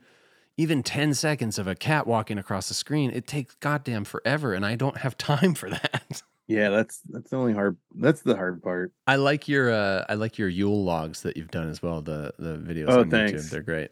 even 0.57 0.82
10 0.82 1.14
seconds 1.14 1.59
of 1.59 1.66
a 1.66 1.74
cat 1.74 2.07
walking 2.07 2.38
across 2.38 2.68
the 2.68 2.74
screen 2.74 3.11
it 3.12 3.26
takes 3.26 3.55
goddamn 3.57 4.05
forever 4.05 4.53
and 4.53 4.66
I 4.66 4.74
don't 4.76 4.99
have 4.99 5.16
time 5.32 5.55
for 5.55 5.70
that. 5.70 6.22
yeah 6.47 6.68
that's 6.70 7.01
that's 7.09 7.30
the 7.30 7.36
only 7.36 7.55
hard 7.55 7.76
that's 7.95 8.22
the 8.22 8.36
hard 8.36 8.62
part 8.62 8.92
I 9.07 9.16
like 9.16 9.49
your 9.49 9.72
uh 9.72 10.05
I 10.09 10.14
like 10.14 10.38
your 10.38 10.49
Yule 10.49 10.84
logs 10.84 11.22
that 11.22 11.36
you've 11.36 11.51
done 11.51 11.68
as 11.70 11.82
well 11.82 12.03
the 12.03 12.32
the 12.38 12.57
videos 12.59 12.88
Oh, 12.88 13.01
on 13.01 13.07
YouTube 13.07 13.11
thanks. 13.11 13.51
they're 13.51 13.62
great. 13.62 13.90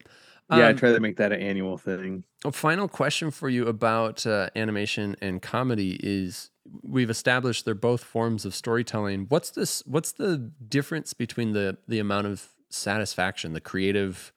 yeah 0.51 0.67
i 0.67 0.71
Um, 0.71 0.77
try 0.77 0.93
to 0.93 1.01
make 1.01 1.17
that 1.17 1.33
an 1.33 1.41
annual 1.41 1.79
thing 1.79 2.25
A 2.45 2.53
final 2.53 2.89
question 2.89 3.31
for 3.31 3.49
you 3.49 3.69
about 3.69 4.27
uh, 4.27 4.51
animation 4.57 5.17
and 5.21 5.41
comedy 5.41 5.99
is 6.03 6.51
we've 6.83 7.11
established 7.11 7.65
they're 7.65 7.75
both 7.75 8.03
forms 8.03 8.45
of 8.45 8.55
storytelling. 8.55 9.27
What's 9.29 9.51
this 9.51 9.83
what's 9.87 10.13
the 10.13 10.51
difference 10.69 11.13
between 11.13 11.53
the 11.53 11.79
the 11.87 12.01
amount 12.01 12.27
of 12.27 12.49
satisfaction, 12.69 13.53
the 13.53 13.61
creative, 13.61 14.33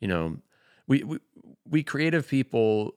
you 0.00 0.08
know, 0.08 0.38
we 0.86 1.02
we, 1.02 1.18
we 1.68 1.82
creative 1.82 2.26
people 2.28 2.94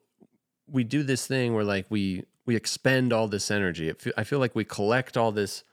we 0.70 0.84
do 0.84 1.04
this 1.04 1.28
thing 1.28 1.54
where 1.54 1.66
like 1.66 1.86
we 1.90 2.24
we 2.46 2.56
expend 2.56 3.12
all 3.12 3.28
this 3.28 3.52
energy. 3.52 3.92
Fe- 3.94 4.14
I 4.16 4.24
feel 4.24 4.40
like 4.40 4.56
we 4.56 4.64
collect 4.64 5.18
all 5.18 5.34
this 5.34 5.64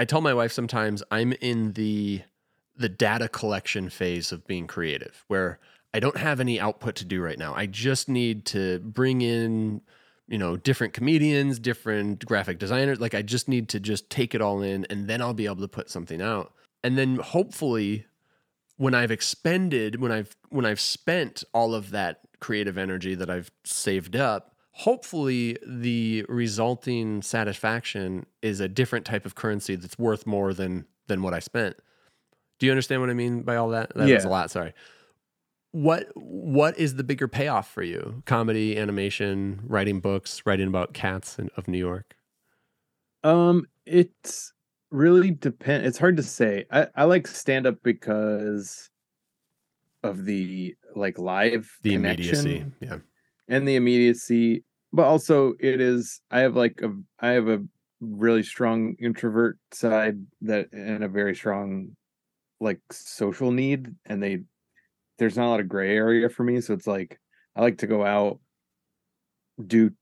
I 0.00 0.04
tell 0.04 0.20
my 0.20 0.34
wife 0.34 0.50
sometimes 0.50 1.02
I'm 1.10 1.32
in 1.34 1.72
the 1.74 2.22
the 2.76 2.88
data 2.88 3.28
collection 3.28 3.88
phase 3.90 4.32
of 4.32 4.46
being 4.46 4.66
creative 4.66 5.24
where 5.28 5.58
I 5.92 6.00
don't 6.00 6.16
have 6.16 6.40
any 6.40 6.60
output 6.60 6.96
to 6.96 7.04
do 7.04 7.20
right 7.20 7.38
now. 7.38 7.54
I 7.54 7.66
just 7.66 8.08
need 8.08 8.44
to 8.46 8.78
bring 8.80 9.22
in, 9.22 9.80
you 10.28 10.38
know, 10.38 10.56
different 10.56 10.92
comedians, 10.92 11.58
different 11.58 12.24
graphic 12.24 12.58
designers. 12.58 13.00
Like 13.00 13.14
I 13.14 13.22
just 13.22 13.48
need 13.48 13.68
to 13.70 13.80
just 13.80 14.08
take 14.08 14.34
it 14.34 14.40
all 14.40 14.62
in 14.62 14.84
and 14.88 15.08
then 15.08 15.20
I'll 15.20 15.34
be 15.34 15.46
able 15.46 15.56
to 15.56 15.68
put 15.68 15.90
something 15.90 16.22
out. 16.22 16.52
And 16.84 16.96
then 16.96 17.16
hopefully 17.16 18.06
when 18.76 18.94
I've 18.94 19.10
expended, 19.10 20.00
when 20.00 20.12
I've 20.12 20.36
when 20.48 20.64
I've 20.64 20.80
spent 20.80 21.44
all 21.52 21.74
of 21.74 21.90
that 21.90 22.20
creative 22.38 22.78
energy 22.78 23.14
that 23.16 23.28
I've 23.28 23.50
saved 23.64 24.16
up, 24.16 24.54
hopefully 24.70 25.58
the 25.66 26.24
resulting 26.28 27.20
satisfaction 27.20 28.24
is 28.40 28.60
a 28.60 28.68
different 28.68 29.04
type 29.04 29.26
of 29.26 29.34
currency 29.34 29.74
that's 29.74 29.98
worth 29.98 30.26
more 30.26 30.54
than 30.54 30.86
than 31.08 31.22
what 31.22 31.34
I 31.34 31.40
spent. 31.40 31.76
Do 32.60 32.66
you 32.66 32.72
understand 32.72 33.00
what 33.00 33.10
I 33.10 33.14
mean 33.14 33.42
by 33.42 33.56
all 33.56 33.70
that? 33.70 33.92
That 33.96 34.08
Yeah. 34.08 34.14
was 34.14 34.24
a 34.24 34.28
lot, 34.28 34.50
sorry. 34.50 34.72
What 35.72 36.08
what 36.14 36.76
is 36.78 36.96
the 36.96 37.04
bigger 37.04 37.28
payoff 37.28 37.70
for 37.70 37.82
you? 37.82 38.22
Comedy, 38.26 38.76
animation, 38.76 39.60
writing 39.64 40.00
books, 40.00 40.42
writing 40.44 40.66
about 40.68 40.94
cats 40.94 41.38
in, 41.38 41.48
of 41.56 41.68
New 41.68 41.78
York? 41.78 42.16
Um, 43.22 43.66
it's 43.86 44.52
really 44.90 45.30
depend. 45.30 45.86
It's 45.86 45.98
hard 45.98 46.16
to 46.16 46.22
say. 46.22 46.66
I 46.70 46.88
I 46.96 47.04
like 47.04 47.26
stand 47.26 47.66
up 47.66 47.76
because 47.82 48.90
of 50.02 50.24
the 50.24 50.74
like 50.96 51.18
live 51.18 51.70
The 51.82 51.92
connection 51.92 52.46
immediacy. 52.46 52.72
Yeah. 52.80 52.98
and 53.48 53.66
the 53.68 53.76
immediacy, 53.76 54.64
but 54.92 55.04
also 55.04 55.54
it 55.60 55.80
is. 55.80 56.20
I 56.30 56.40
have 56.40 56.56
like 56.56 56.80
a 56.82 56.90
I 57.20 57.30
have 57.30 57.48
a 57.48 57.62
really 58.00 58.42
strong 58.42 58.96
introvert 58.98 59.58
side 59.72 60.18
that 60.42 60.72
and 60.72 61.04
a 61.04 61.08
very 61.08 61.34
strong 61.36 61.96
like 62.60 62.80
social 62.90 63.50
need, 63.52 63.94
and 64.06 64.22
they 64.22 64.40
there's 65.20 65.36
not 65.36 65.46
a 65.46 65.50
lot 65.50 65.60
of 65.60 65.68
gray 65.68 65.94
area 65.94 66.28
for 66.30 66.42
me. 66.42 66.60
So 66.62 66.72
it's 66.72 66.86
like 66.86 67.20
I 67.54 67.60
like 67.60 67.78
to 67.78 67.86
go 67.86 68.04
out, 68.04 68.40
do 69.64 69.92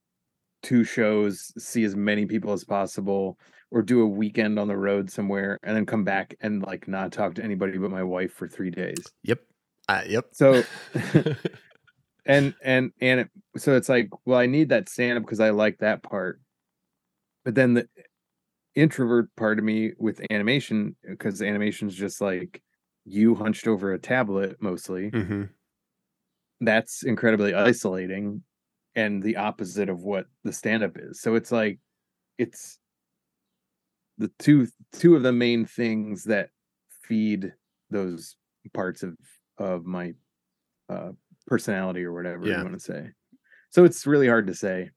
two 0.63 0.85
shows, 0.85 1.51
see 1.57 1.83
as 1.83 1.95
many 1.95 2.25
people 2.25 2.53
as 2.53 2.63
possible, 2.63 3.37
or 3.69 3.81
do 3.81 4.01
a 4.01 4.07
weekend 4.07 4.57
on 4.57 4.69
the 4.69 4.77
road 4.77 5.11
somewhere, 5.11 5.59
and 5.61 5.75
then 5.75 5.85
come 5.85 6.05
back 6.05 6.35
and 6.39 6.63
like 6.63 6.87
not 6.87 7.11
talk 7.11 7.35
to 7.35 7.43
anybody 7.43 7.77
but 7.77 7.91
my 7.91 8.01
wife 8.01 8.31
for 8.31 8.47
three 8.47 8.71
days. 8.71 9.03
Yep. 9.23 9.41
Uh, 9.89 10.03
yep. 10.07 10.25
So 10.31 10.63
and 12.25 12.55
and 12.63 12.91
and 13.01 13.19
it, 13.19 13.29
so 13.57 13.75
it's 13.75 13.89
like, 13.89 14.09
well, 14.25 14.39
I 14.39 14.45
need 14.45 14.69
that 14.69 14.87
stand 14.87 15.17
up 15.17 15.25
because 15.25 15.41
I 15.41 15.49
like 15.49 15.79
that 15.79 16.01
part, 16.01 16.39
but 17.43 17.55
then 17.55 17.73
the 17.73 17.89
introvert 18.73 19.35
part 19.35 19.59
of 19.59 19.65
me 19.65 19.91
with 19.97 20.21
animation, 20.31 20.95
because 21.05 21.41
animation 21.41 21.89
is 21.89 21.95
just 21.95 22.21
like 22.21 22.61
you 23.05 23.35
hunched 23.35 23.67
over 23.67 23.93
a 23.93 23.99
tablet 23.99 24.57
mostly 24.61 25.09
hmm 25.09 25.43
that's 26.61 27.03
incredibly 27.03 27.53
isolating 27.53 28.43
and 28.95 29.23
the 29.23 29.37
opposite 29.37 29.89
of 29.89 30.03
what 30.03 30.25
the 30.43 30.51
stand 30.51 30.83
up 30.83 30.97
is. 30.97 31.21
So 31.21 31.35
it's 31.35 31.51
like 31.51 31.79
it's 32.37 32.79
the 34.17 34.29
two 34.39 34.67
two 34.91 35.15
of 35.15 35.23
the 35.23 35.31
main 35.31 35.65
things 35.65 36.23
that 36.25 36.49
feed 37.03 37.53
those 37.89 38.35
parts 38.73 39.03
of 39.03 39.15
of 39.57 39.85
my 39.85 40.13
uh 40.89 41.11
personality 41.47 42.03
or 42.03 42.13
whatever 42.13 42.47
Yeah. 42.47 42.57
you 42.57 42.63
want 42.63 42.75
to 42.75 42.79
say. 42.79 43.11
So 43.71 43.85
it's 43.85 44.07
really 44.07 44.27
hard 44.27 44.47
to 44.47 44.55
say. 44.55 44.91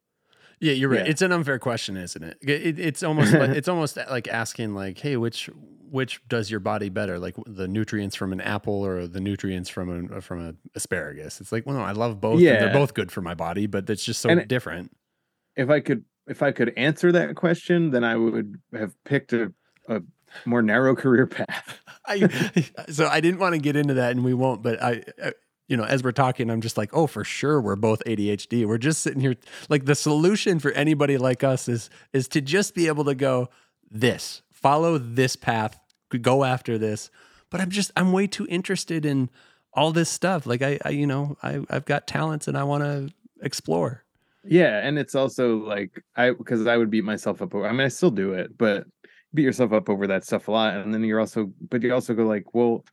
Yeah, 0.63 0.73
you're 0.75 0.89
right. 0.89 1.01
Yeah. 1.05 1.11
It's 1.11 1.23
an 1.23 1.33
unfair 1.33 1.59
question, 1.59 1.97
isn't 1.97 2.23
it? 2.23 2.39
It- 2.41 2.79
it's 2.79 3.03
almost 3.03 3.33
like, 3.35 3.51
it's 3.51 3.69
almost 3.69 3.99
uh, 3.99 4.05
like 4.09 4.29
asking 4.29 4.75
like, 4.75 4.97
"Hey, 4.99 5.17
which 5.17 5.51
which 5.91 6.23
does 6.29 6.51
your 6.51 6.61
body 6.61 6.89
better? 6.89 7.19
Like 7.19 7.35
the 7.47 7.69
nutrients 7.69 8.17
from 8.17 8.33
an 8.33 8.41
apple 8.41 8.87
or 8.87 9.07
the 9.07 9.21
nutrients 9.21 9.69
from 9.69 10.09
uh, 10.13 10.17
a 10.17 10.21
from 10.21 10.41
an 10.41 10.59
asparagus?" 10.75 11.41
It's 11.41 11.51
like, 11.53 11.67
well, 11.67 11.77
no, 11.77 11.83
I 11.83 11.93
love 11.93 12.21
both. 12.21 12.35
and 12.35 12.43
Yeah. 12.43 12.61
they're 12.61 12.73
both 12.73 12.95
good 12.95 13.11
for 13.13 13.21
my 13.21 13.35
body, 13.35 13.67
but 13.67 13.91
it's 13.91 14.05
just 14.05 14.21
so 14.23 14.29
And 14.31 14.47
different. 14.49 14.97
If 15.57 15.69
I 15.69 15.81
could 15.81 16.05
if 16.29 16.43
I 16.43 16.53
could 16.53 16.73
answer 16.77 17.11
that 17.13 17.35
question, 17.35 17.91
then 17.91 18.05
I 18.05 18.15
would 18.17 18.61
have 18.73 18.95
picked 19.05 19.33
a, 19.33 19.53
a 19.89 20.01
more 20.47 20.63
narrow 20.63 20.95
career 20.95 21.27
path. 21.27 21.81
I 22.07 22.29
so 22.89 23.09
I 23.09 23.21
didn't 23.21 23.41
want 23.41 23.55
to 23.57 23.61
get 23.61 23.75
into 23.75 23.95
that, 23.95 24.13
and 24.13 24.25
we 24.25 24.33
won't. 24.33 24.63
But 24.63 24.81
I, 24.83 25.03
I, 25.23 25.33
you 25.73 25.79
know, 25.79 25.85
as 25.85 26.05
we're 26.05 26.13
talking, 26.13 26.51
I'm 26.51 26.61
just 26.61 26.77
like, 26.77 26.91
oh, 26.93 27.07
for 27.07 27.25
sure, 27.25 27.59
we're 27.59 27.77
both 27.77 28.03
ADHD. 28.05 28.67
We're 28.67 28.77
just 28.77 29.01
sitting 29.01 29.21
here. 29.21 29.37
Like 29.71 29.87
the 29.87 29.95
solution 29.95 30.59
for 30.59 30.71
anybody 30.73 31.17
like 31.17 31.43
us 31.43 31.67
is 31.67 31.89
is 32.13 32.29
to 32.29 32.43
just 32.43 32.75
be 32.75 32.89
able 32.89 33.07
to 33.07 33.15
go 33.15 33.49
this, 33.91 34.43
follow 34.51 34.99
this 34.99 35.35
path, 35.35 35.81
go 36.21 36.45
after 36.45 36.77
this. 36.77 37.11
But 37.49 37.63
I'm 37.63 37.71
just 37.71 37.91
I'm 37.97 38.13
way 38.13 38.27
too 38.27 38.47
interested 38.51 39.07
in 39.07 39.31
all 39.73 39.93
this 39.93 40.11
stuff. 40.11 40.45
Like 40.45 40.61
I, 40.61 40.79
I 40.85 40.91
you 40.91 41.07
know, 41.07 41.39
I 41.43 41.61
I've 41.71 41.87
got 41.87 42.07
talents 42.07 42.49
and 42.49 42.59
I 42.59 42.65
want 42.65 42.85
to 42.85 43.09
explore. 43.41 44.05
Yeah, 44.45 44.87
and 44.87 44.99
it's 44.99 45.15
also 45.15 45.57
like 45.57 46.05
I 46.17 46.33
because 46.33 46.67
I 46.67 46.77
would 46.77 46.91
beat 46.91 47.05
myself 47.05 47.41
up 47.41 47.55
over. 47.55 47.67
I 47.67 47.73
mean, 47.73 47.81
I 47.81 47.89
still 47.89 48.11
do 48.11 48.35
it, 48.35 48.59
but 48.59 48.85
beat 49.33 49.45
yourself 49.45 49.73
up 49.73 49.89
over 49.89 50.07
that 50.09 50.27
stuff 50.27 50.49
a 50.49 50.51
lot, 50.51 50.75
and 50.75 50.93
then 50.93 51.03
you're 51.03 51.21
also, 51.21 51.51
but 51.71 51.81
you 51.81 51.95
also 51.95 52.13
go 52.13 52.27
like, 52.27 52.53
well, 52.53 52.85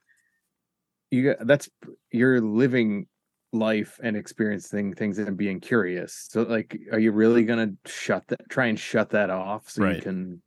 you 1.11 1.35
that's 1.41 1.69
you're 2.11 2.41
living 2.41 3.07
life 3.51 3.99
and 4.03 4.15
experiencing 4.15 4.93
things 4.93 5.17
and 5.17 5.35
being 5.35 5.59
curious. 5.59 6.27
So 6.29 6.43
like, 6.43 6.77
are 6.91 6.99
you 6.99 7.11
really 7.11 7.43
gonna 7.43 7.71
shut 7.85 8.27
that? 8.27 8.49
Try 8.49 8.67
and 8.67 8.79
shut 8.79 9.09
that 9.11 9.29
off 9.29 9.69
so 9.69 9.83
Right. 9.83 9.95
you 9.95 10.01
can 10.01 10.41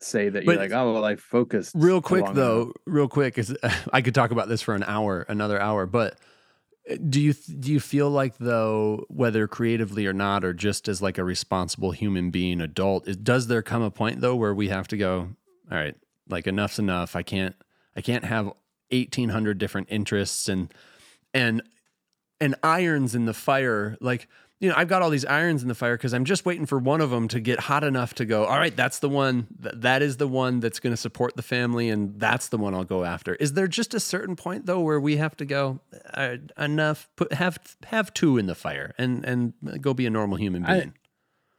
say 0.00 0.28
that 0.28 0.44
you're 0.44 0.56
like, 0.56 0.72
oh 0.72 0.92
well, 0.92 1.04
I 1.04 1.16
focused 1.16 1.74
real 1.74 2.00
quick 2.00 2.24
though 2.32 2.62
enough." 2.62 2.74
real 2.86 3.08
quick 3.08 3.38
is 3.38 3.56
i 3.92 4.02
could 4.02 4.14
talk 4.14 4.30
about 4.30 4.48
this 4.48 4.60
for 4.60 4.74
an 4.74 4.82
hour 4.82 5.24
another 5.28 5.60
hour 5.60 5.86
but 5.86 6.18
uh, 6.90 6.96
do 7.08 7.20
you 7.20 7.32
do 7.32 7.72
you 7.72 7.78
feel 7.80 8.10
like 8.10 8.36
though 8.38 9.04
whether 9.08 9.46
creatively 9.46 10.06
or 10.06 10.12
not 10.12 10.44
or 10.44 10.52
just 10.52 10.88
as 10.88 11.00
like 11.00 11.18
a 11.18 11.24
responsible 11.24 11.92
human 11.92 12.30
being 12.30 12.60
adult 12.60 13.06
is, 13.06 13.16
does 13.16 13.46
there 13.46 13.62
come 13.62 13.82
a 13.82 13.90
point 13.90 14.20
though 14.20 14.34
where 14.34 14.54
we 14.54 14.68
have 14.68 14.88
to 14.88 14.96
go 14.96 15.28
all 15.70 15.78
right 15.78 15.94
like 16.28 16.46
enough's 16.46 16.78
enough 16.80 17.14
i 17.14 17.22
can't 17.22 17.54
i 17.96 18.00
can't 18.00 18.24
have 18.24 18.52
1800 18.92 19.58
different 19.58 19.88
interests 19.90 20.48
and 20.48 20.72
and 21.34 21.62
and 22.40 22.54
irons 22.62 23.14
in 23.14 23.24
the 23.24 23.34
fire 23.34 23.96
like 24.00 24.28
you 24.60 24.68
know 24.68 24.74
i've 24.76 24.88
got 24.88 25.02
all 25.02 25.10
these 25.10 25.24
irons 25.24 25.62
in 25.62 25.68
the 25.68 25.74
fire 25.74 25.96
because 25.96 26.12
i'm 26.12 26.24
just 26.24 26.44
waiting 26.44 26.66
for 26.66 26.78
one 26.78 27.00
of 27.00 27.10
them 27.10 27.26
to 27.28 27.40
get 27.40 27.60
hot 27.60 27.82
enough 27.82 28.14
to 28.14 28.24
go 28.24 28.44
all 28.44 28.58
right 28.58 28.76
that's 28.76 28.98
the 28.98 29.08
one 29.08 29.46
th- 29.62 29.74
that 29.78 30.02
is 30.02 30.18
the 30.18 30.28
one 30.28 30.60
that's 30.60 30.78
going 30.78 30.92
to 30.92 30.96
support 30.96 31.34
the 31.36 31.42
family 31.42 31.88
and 31.88 32.20
that's 32.20 32.48
the 32.48 32.58
one 32.58 32.74
i'll 32.74 32.84
go 32.84 33.04
after 33.04 33.34
is 33.36 33.54
there 33.54 33.66
just 33.66 33.94
a 33.94 34.00
certain 34.00 34.36
point 34.36 34.66
though 34.66 34.80
where 34.80 35.00
we 35.00 35.16
have 35.16 35.36
to 35.36 35.44
go 35.44 35.80
uh, 36.14 36.36
enough 36.58 37.08
put 37.16 37.32
have 37.32 37.58
have 37.84 38.12
two 38.14 38.38
in 38.38 38.46
the 38.46 38.54
fire 38.54 38.94
and 38.98 39.24
and 39.24 39.52
go 39.80 39.94
be 39.94 40.06
a 40.06 40.10
normal 40.10 40.36
human 40.36 40.64
I- 40.64 40.78
being 40.78 40.94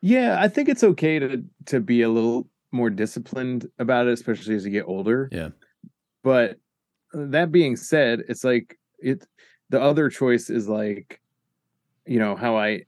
Yeah, 0.01 0.37
I 0.37 0.49
think 0.49 0.67
it's 0.67 0.83
okay 0.83 1.17
to 1.19 1.43
to 1.67 1.79
be 1.79 2.01
a 2.01 2.09
little 2.09 2.47
more 2.73 2.89
disciplined 2.89 3.69
about 3.79 4.07
it, 4.07 4.11
especially 4.11 4.55
as 4.55 4.65
you 4.65 4.71
get 4.71 4.85
older. 4.85 5.29
Yeah. 5.31 5.49
But 6.23 6.57
that 7.13 7.51
being 7.51 7.75
said, 7.75 8.23
it's 8.27 8.43
like 8.43 8.77
it 8.99 9.25
the 9.69 9.81
other 9.81 10.09
choice 10.09 10.49
is 10.49 10.67
like 10.67 11.21
you 12.05 12.19
know 12.19 12.35
how 12.35 12.57
I 12.57 12.83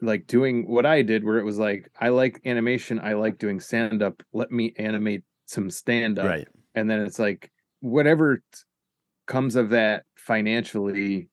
like 0.00 0.26
doing 0.26 0.68
what 0.68 0.86
I 0.86 1.02
did 1.02 1.24
where 1.24 1.38
it 1.38 1.44
was 1.44 1.58
like 1.58 1.90
I 2.00 2.10
like 2.10 2.40
animation, 2.44 3.00
I 3.00 3.14
like 3.14 3.38
doing 3.38 3.60
stand 3.60 4.02
up, 4.02 4.22
let 4.32 4.50
me 4.50 4.72
animate 4.78 5.22
some 5.46 5.70
stand 5.70 6.18
up. 6.18 6.26
right 6.26 6.48
And 6.74 6.90
then 6.90 7.00
it's 7.00 7.18
like 7.18 7.50
whatever 7.80 8.42
comes 9.26 9.56
of 9.56 9.70
that 9.70 10.04
financially 10.16 11.28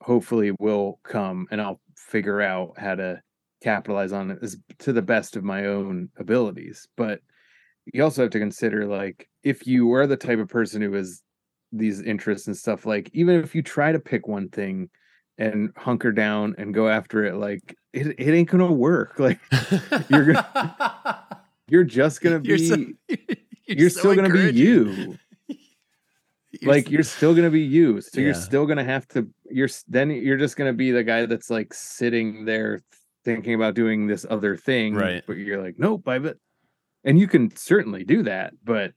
hopefully 0.00 0.52
will 0.58 1.00
come 1.02 1.46
and 1.50 1.60
I'll 1.60 1.80
figure 1.96 2.40
out 2.40 2.74
how 2.78 2.94
to 2.94 3.22
capitalize 3.62 4.12
on 4.12 4.32
it 4.32 4.38
as 4.42 4.56
to 4.80 4.92
the 4.92 5.02
best 5.02 5.36
of 5.36 5.44
my 5.44 5.66
own 5.66 6.10
abilities. 6.18 6.86
But 6.96 7.20
you 7.92 8.02
also 8.02 8.22
have 8.22 8.30
to 8.32 8.38
consider 8.38 8.86
like 8.86 9.28
if 9.42 9.66
you 9.66 9.92
are 9.92 10.06
the 10.06 10.16
type 10.16 10.38
of 10.38 10.48
person 10.48 10.80
who 10.80 10.92
has 10.92 11.22
these 11.72 12.00
interests 12.00 12.46
and 12.46 12.56
stuff, 12.56 12.86
like 12.86 13.10
even 13.12 13.40
if 13.42 13.54
you 13.54 13.62
try 13.62 13.92
to 13.92 13.98
pick 13.98 14.26
one 14.26 14.48
thing 14.48 14.88
and 15.38 15.70
hunker 15.76 16.12
down 16.12 16.54
and 16.58 16.72
go 16.72 16.88
after 16.88 17.24
it, 17.24 17.34
like 17.36 17.76
it, 17.92 18.06
it 18.18 18.32
ain't 18.32 18.48
gonna 18.48 18.72
work. 18.72 19.18
Like 19.18 19.40
You're 20.08 20.32
gonna 20.32 21.26
you're 21.68 21.84
just 21.84 22.20
gonna 22.20 22.40
be 22.40 22.48
You're 22.48 22.78
you're, 23.08 23.18
you're 23.66 23.90
so 23.90 24.00
still 24.00 24.14
gonna 24.14 24.32
be 24.32 24.52
you. 24.52 25.18
You're 26.60 26.72
like 26.72 26.84
so- 26.86 26.90
you're 26.90 27.02
still 27.02 27.34
gonna 27.34 27.50
be 27.50 27.62
you. 27.62 28.00
So 28.00 28.20
you're 28.20 28.34
still 28.34 28.66
gonna 28.66 28.84
have 28.84 29.06
to 29.08 29.28
you're 29.50 29.68
then 29.88 30.10
you're 30.10 30.38
just 30.38 30.56
gonna 30.56 30.72
be 30.72 30.90
the 30.90 31.02
guy 31.02 31.26
that's 31.26 31.50
like 31.50 31.74
sitting 31.74 32.44
there 32.44 32.80
thinking 33.24 33.54
about 33.54 33.74
doing 33.74 34.06
this 34.06 34.24
other 34.28 34.56
thing. 34.56 34.94
Right. 34.94 35.22
But 35.26 35.38
you're 35.38 35.62
like, 35.62 35.78
nope, 35.78 36.06
I 36.06 36.18
bet 36.18 36.36
and 37.04 37.18
you 37.18 37.26
can 37.28 37.54
certainly 37.56 38.04
do 38.04 38.22
that, 38.24 38.54
but 38.64 38.92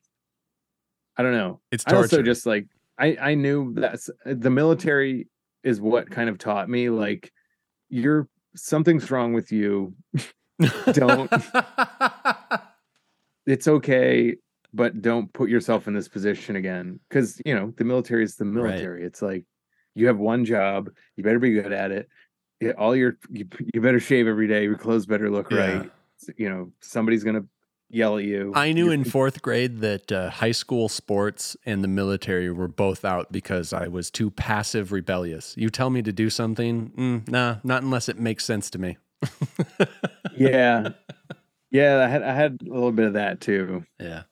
I 1.18 1.24
don't 1.24 1.34
know. 1.34 1.60
it's 1.72 1.84
I 1.88 1.96
also 1.96 2.22
just 2.22 2.46
like 2.46 2.68
I 2.98 3.18
I 3.20 3.36
knew 3.36 3.74
that's 3.74 4.10
the 4.26 4.50
military 4.50 5.28
is 5.64 5.82
what 5.82 6.10
kind 6.10 6.30
of 6.30 6.38
taught 6.38 6.70
me 6.70 6.90
like 6.90 7.32
you're 7.90 8.28
something's 8.56 9.10
wrong 9.12 9.34
with 9.34 9.52
you. 9.52 9.94
don't- 10.92 11.32
It's 13.46 13.68
okay, 13.68 14.36
but 14.74 15.02
don't 15.02 15.32
put 15.32 15.50
yourself 15.50 15.88
in 15.88 15.94
this 15.94 16.10
position 16.10 16.58
again 16.58 17.00
because 17.08 17.42
you 17.46 17.56
know 17.56 17.74
the 17.78 17.86
military 17.86 18.24
is 18.26 18.36
the 18.36 18.44
military. 18.44 19.04
It's 19.06 19.22
like 19.22 19.46
you 19.96 20.08
have 20.08 20.18
one 20.18 20.44
job. 20.44 20.90
You 21.16 21.24
better 21.24 21.40
be 21.40 21.52
good 21.54 21.72
at 21.72 21.92
it. 21.92 22.10
All 22.78 22.94
your 22.94 23.18
you, 23.32 23.46
you 23.74 23.80
better 23.80 24.02
shave 24.02 24.28
every 24.28 24.48
day. 24.48 24.64
Your 24.66 24.78
clothes 24.78 25.06
better 25.06 25.30
look 25.30 25.50
Yeah. 25.50 25.78
right. 25.78 25.92
You 26.36 26.50
know, 26.50 26.72
somebody's 26.82 27.24
gonna 27.24 27.46
yell 27.90 28.18
at 28.18 28.24
you. 28.24 28.52
I 28.56 28.72
knew 28.72 28.86
You're- 28.86 28.96
in 28.96 29.04
fourth 29.04 29.42
grade 29.42 29.80
that 29.80 30.12
uh, 30.12 30.30
high 30.30 30.52
school 30.52 30.90
sports 30.90 31.56
and 31.66 31.84
the 31.84 31.88
military 31.88 32.52
were 32.52 32.68
both 32.68 33.06
out 33.06 33.32
because 33.32 33.74
I 33.74 33.88
was 33.88 34.12
too 34.12 34.32
passive 34.32 34.92
rebellious. 34.92 35.56
You 35.58 35.70
tell 35.70 35.90
me 35.90 36.02
to 36.02 36.12
do 36.12 36.30
something, 36.30 36.92
mm, 36.98 37.28
nah, 37.30 37.58
not 37.64 37.84
unless 37.84 38.10
it 38.10 38.20
makes 38.20 38.46
sense 38.46 38.70
to 38.72 38.80
me. 38.80 38.98
yeah, 40.38 40.90
yeah. 41.72 42.04
I 42.04 42.08
had 42.08 42.24
I 42.24 42.34
had 42.34 42.60
a 42.62 42.72
little 42.72 42.92
bit 42.92 43.08
of 43.08 43.14
that 43.14 43.42
too. 43.42 43.84
Yeah. 44.00 44.24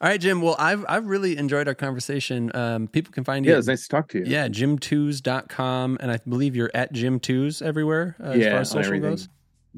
All 0.00 0.08
right, 0.08 0.20
Jim. 0.20 0.40
Well, 0.40 0.56
I've 0.58 0.84
I've 0.88 1.06
really 1.06 1.36
enjoyed 1.36 1.68
our 1.68 1.74
conversation. 1.74 2.50
Um, 2.54 2.88
people 2.88 3.12
can 3.12 3.24
find 3.24 3.44
you. 3.44 3.50
Yeah, 3.50 3.56
it 3.56 3.58
was 3.58 3.68
nice 3.68 3.82
to 3.82 3.88
talk 3.88 4.08
to 4.10 4.18
you. 4.18 4.24
Yeah, 4.26 4.48
jimtews.com. 4.48 5.98
And 6.00 6.10
I 6.10 6.18
believe 6.28 6.56
you're 6.56 6.70
at 6.74 6.92
jimtews 6.94 7.62
everywhere 7.62 8.16
uh, 8.20 8.30
as 8.30 8.38
yeah. 8.38 8.50
far 8.50 8.60
as 8.60 8.70
social 8.70 8.98
goes. 8.98 9.28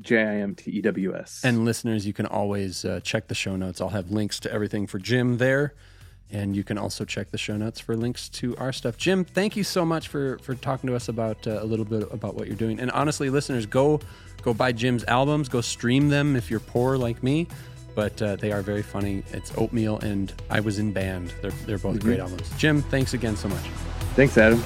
J 0.00 0.22
I 0.22 0.36
M 0.36 0.54
T 0.54 0.70
E 0.70 0.80
W 0.80 1.14
S. 1.14 1.42
And 1.44 1.64
listeners, 1.64 2.06
you 2.06 2.12
can 2.12 2.26
always 2.26 2.84
uh, 2.84 3.00
check 3.02 3.28
the 3.28 3.34
show 3.34 3.56
notes. 3.56 3.80
I'll 3.80 3.90
have 3.90 4.10
links 4.10 4.40
to 4.40 4.52
everything 4.52 4.86
for 4.86 4.98
Jim 4.98 5.38
there. 5.38 5.74
And 6.30 6.56
you 6.56 6.64
can 6.64 6.78
also 6.78 7.04
check 7.04 7.30
the 7.30 7.36
show 7.36 7.58
notes 7.58 7.78
for 7.78 7.94
links 7.94 8.30
to 8.30 8.56
our 8.56 8.72
stuff. 8.72 8.96
Jim, 8.96 9.22
thank 9.22 9.54
you 9.54 9.62
so 9.62 9.84
much 9.84 10.08
for 10.08 10.38
for 10.38 10.54
talking 10.54 10.88
to 10.88 10.96
us 10.96 11.08
about 11.08 11.46
uh, 11.46 11.62
a 11.62 11.64
little 11.64 11.84
bit 11.84 12.10
about 12.10 12.34
what 12.36 12.46
you're 12.46 12.56
doing. 12.56 12.80
And 12.80 12.90
honestly, 12.92 13.28
listeners, 13.28 13.66
go 13.66 14.00
go 14.40 14.54
buy 14.54 14.72
Jim's 14.72 15.04
albums. 15.04 15.50
Go 15.50 15.60
stream 15.60 16.08
them 16.08 16.34
if 16.36 16.50
you're 16.50 16.60
poor 16.60 16.96
like 16.96 17.22
me. 17.22 17.48
But 17.94 18.22
uh, 18.22 18.36
they 18.36 18.50
are 18.52 18.62
very 18.62 18.80
funny. 18.80 19.22
It's 19.32 19.52
Oatmeal 19.58 19.98
and 19.98 20.32
I 20.48 20.60
Was 20.60 20.78
in 20.78 20.92
Band. 20.92 21.34
They're 21.42 21.50
they're 21.66 21.76
both 21.76 22.00
great 22.00 22.20
albums. 22.20 22.50
Jim, 22.56 22.80
thanks 22.80 23.12
again 23.12 23.36
so 23.36 23.48
much. 23.48 23.64
Thanks, 24.14 24.38
Adam. 24.38 24.62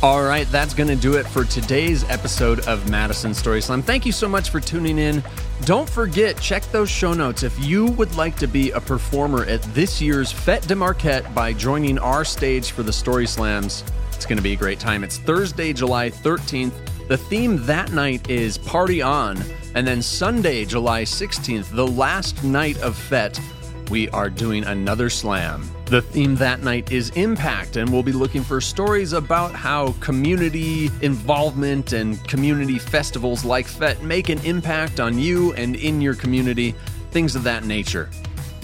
All 0.00 0.22
right, 0.22 0.46
that's 0.52 0.74
going 0.74 0.88
to 0.90 0.94
do 0.94 1.14
it 1.14 1.26
for 1.26 1.42
today's 1.42 2.04
episode 2.04 2.60
of 2.68 2.88
Madison 2.88 3.34
Story 3.34 3.60
Slam. 3.60 3.82
Thank 3.82 4.06
you 4.06 4.12
so 4.12 4.28
much 4.28 4.50
for 4.50 4.60
tuning 4.60 4.96
in. 4.96 5.24
Don't 5.64 5.90
forget, 5.90 6.40
check 6.40 6.62
those 6.70 6.88
show 6.88 7.14
notes 7.14 7.42
if 7.42 7.58
you 7.58 7.86
would 7.86 8.14
like 8.14 8.36
to 8.36 8.46
be 8.46 8.70
a 8.70 8.80
performer 8.80 9.44
at 9.46 9.60
this 9.74 10.00
year's 10.00 10.32
Fête 10.32 10.64
de 10.68 10.76
Marquette 10.76 11.34
by 11.34 11.52
joining 11.52 11.98
our 11.98 12.24
stage 12.24 12.70
for 12.70 12.84
the 12.84 12.92
Story 12.92 13.26
Slams. 13.26 13.82
It's 14.12 14.24
going 14.24 14.36
to 14.36 14.42
be 14.42 14.52
a 14.52 14.56
great 14.56 14.78
time. 14.78 15.02
It's 15.02 15.18
Thursday, 15.18 15.72
July 15.72 16.10
13th. 16.10 17.08
The 17.08 17.18
theme 17.18 17.66
that 17.66 17.90
night 17.90 18.30
is 18.30 18.56
Party 18.56 19.02
On. 19.02 19.36
And 19.74 19.84
then 19.84 20.00
Sunday, 20.00 20.64
July 20.64 21.02
16th, 21.02 21.74
the 21.74 21.88
last 21.88 22.44
night 22.44 22.80
of 22.82 22.94
Fête, 22.96 23.40
we 23.90 24.08
are 24.10 24.30
doing 24.30 24.62
another 24.62 25.10
slam. 25.10 25.68
The 25.88 26.02
theme 26.02 26.34
that 26.34 26.62
night 26.62 26.92
is 26.92 27.08
impact, 27.10 27.78
and 27.78 27.90
we'll 27.90 28.02
be 28.02 28.12
looking 28.12 28.44
for 28.44 28.60
stories 28.60 29.14
about 29.14 29.54
how 29.54 29.92
community 30.00 30.90
involvement 31.00 31.94
and 31.94 32.22
community 32.28 32.78
festivals 32.78 33.42
like 33.42 33.66
Fête 33.66 34.02
make 34.02 34.28
an 34.28 34.38
impact 34.40 35.00
on 35.00 35.18
you 35.18 35.54
and 35.54 35.76
in 35.76 36.02
your 36.02 36.14
community, 36.14 36.74
things 37.10 37.34
of 37.34 37.42
that 37.44 37.64
nature. 37.64 38.10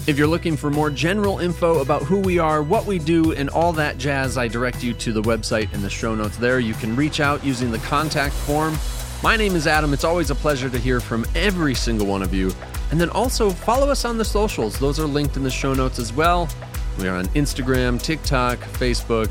If 0.05 0.19
you're 0.19 0.27
looking 0.27 0.55
for 0.55 0.69
more 0.69 0.91
general 0.91 1.39
info 1.39 1.79
about 1.79 2.03
who 2.03 2.19
we 2.19 2.37
are, 2.37 2.61
what 2.61 2.85
we 2.85 2.99
do, 2.99 3.31
and 3.33 3.49
all 3.49 3.73
that 3.73 3.97
jazz, 3.97 4.37
I 4.37 4.47
direct 4.47 4.83
you 4.83 4.93
to 4.93 5.11
the 5.11 5.23
website 5.23 5.73
in 5.73 5.81
the 5.81 5.89
show 5.89 6.13
notes 6.13 6.37
there. 6.37 6.59
You 6.59 6.75
can 6.75 6.95
reach 6.95 7.19
out 7.19 7.43
using 7.43 7.71
the 7.71 7.79
contact 7.79 8.35
form. 8.35 8.77
My 9.23 9.35
name 9.35 9.55
is 9.55 9.65
Adam. 9.65 9.95
It's 9.95 10.03
always 10.03 10.29
a 10.29 10.35
pleasure 10.35 10.69
to 10.69 10.77
hear 10.77 10.99
from 10.99 11.25
every 11.33 11.73
single 11.73 12.05
one 12.05 12.21
of 12.21 12.35
you. 12.35 12.51
And 12.91 13.01
then 13.01 13.09
also 13.09 13.49
follow 13.49 13.89
us 13.89 14.05
on 14.05 14.19
the 14.19 14.25
socials. 14.25 14.77
Those 14.77 14.99
are 14.99 15.07
linked 15.07 15.37
in 15.37 15.43
the 15.43 15.49
show 15.49 15.73
notes 15.73 15.97
as 15.97 16.13
well. 16.13 16.47
We 16.97 17.09
are 17.09 17.15
on 17.17 17.25
Instagram, 17.29 18.01
TikTok, 18.01 18.59
Facebook. 18.59 19.29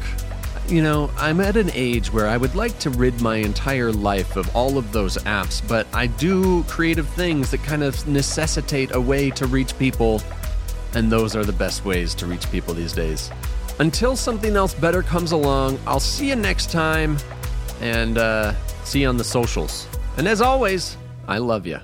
You 0.68 0.82
know, 0.82 1.10
I'm 1.16 1.40
at 1.40 1.56
an 1.56 1.70
age 1.72 2.12
where 2.12 2.26
I 2.26 2.36
would 2.36 2.54
like 2.54 2.78
to 2.80 2.90
rid 2.90 3.20
my 3.20 3.36
entire 3.36 3.90
life 3.90 4.36
of 4.36 4.54
all 4.54 4.76
of 4.76 4.92
those 4.92 5.16
apps, 5.18 5.66
but 5.66 5.86
I 5.94 6.06
do 6.06 6.62
creative 6.64 7.08
things 7.08 7.50
that 7.50 7.62
kind 7.62 7.82
of 7.82 8.06
necessitate 8.06 8.94
a 8.94 9.00
way 9.00 9.30
to 9.30 9.46
reach 9.46 9.78
people, 9.78 10.22
and 10.94 11.10
those 11.10 11.34
are 11.34 11.44
the 11.44 11.52
best 11.52 11.84
ways 11.84 12.14
to 12.16 12.26
reach 12.26 12.50
people 12.50 12.74
these 12.74 12.92
days. 12.92 13.30
Until 13.78 14.14
something 14.14 14.56
else 14.56 14.74
better 14.74 15.02
comes 15.02 15.32
along, 15.32 15.78
I'll 15.86 16.00
see 16.00 16.28
you 16.28 16.36
next 16.36 16.70
time, 16.70 17.16
and 17.80 18.18
uh, 18.18 18.54
see 18.84 19.02
you 19.02 19.08
on 19.08 19.16
the 19.16 19.24
socials. 19.24 19.88
And 20.16 20.28
as 20.28 20.40
always, 20.40 20.96
I 21.26 21.38
love 21.38 21.66
you. 21.66 21.80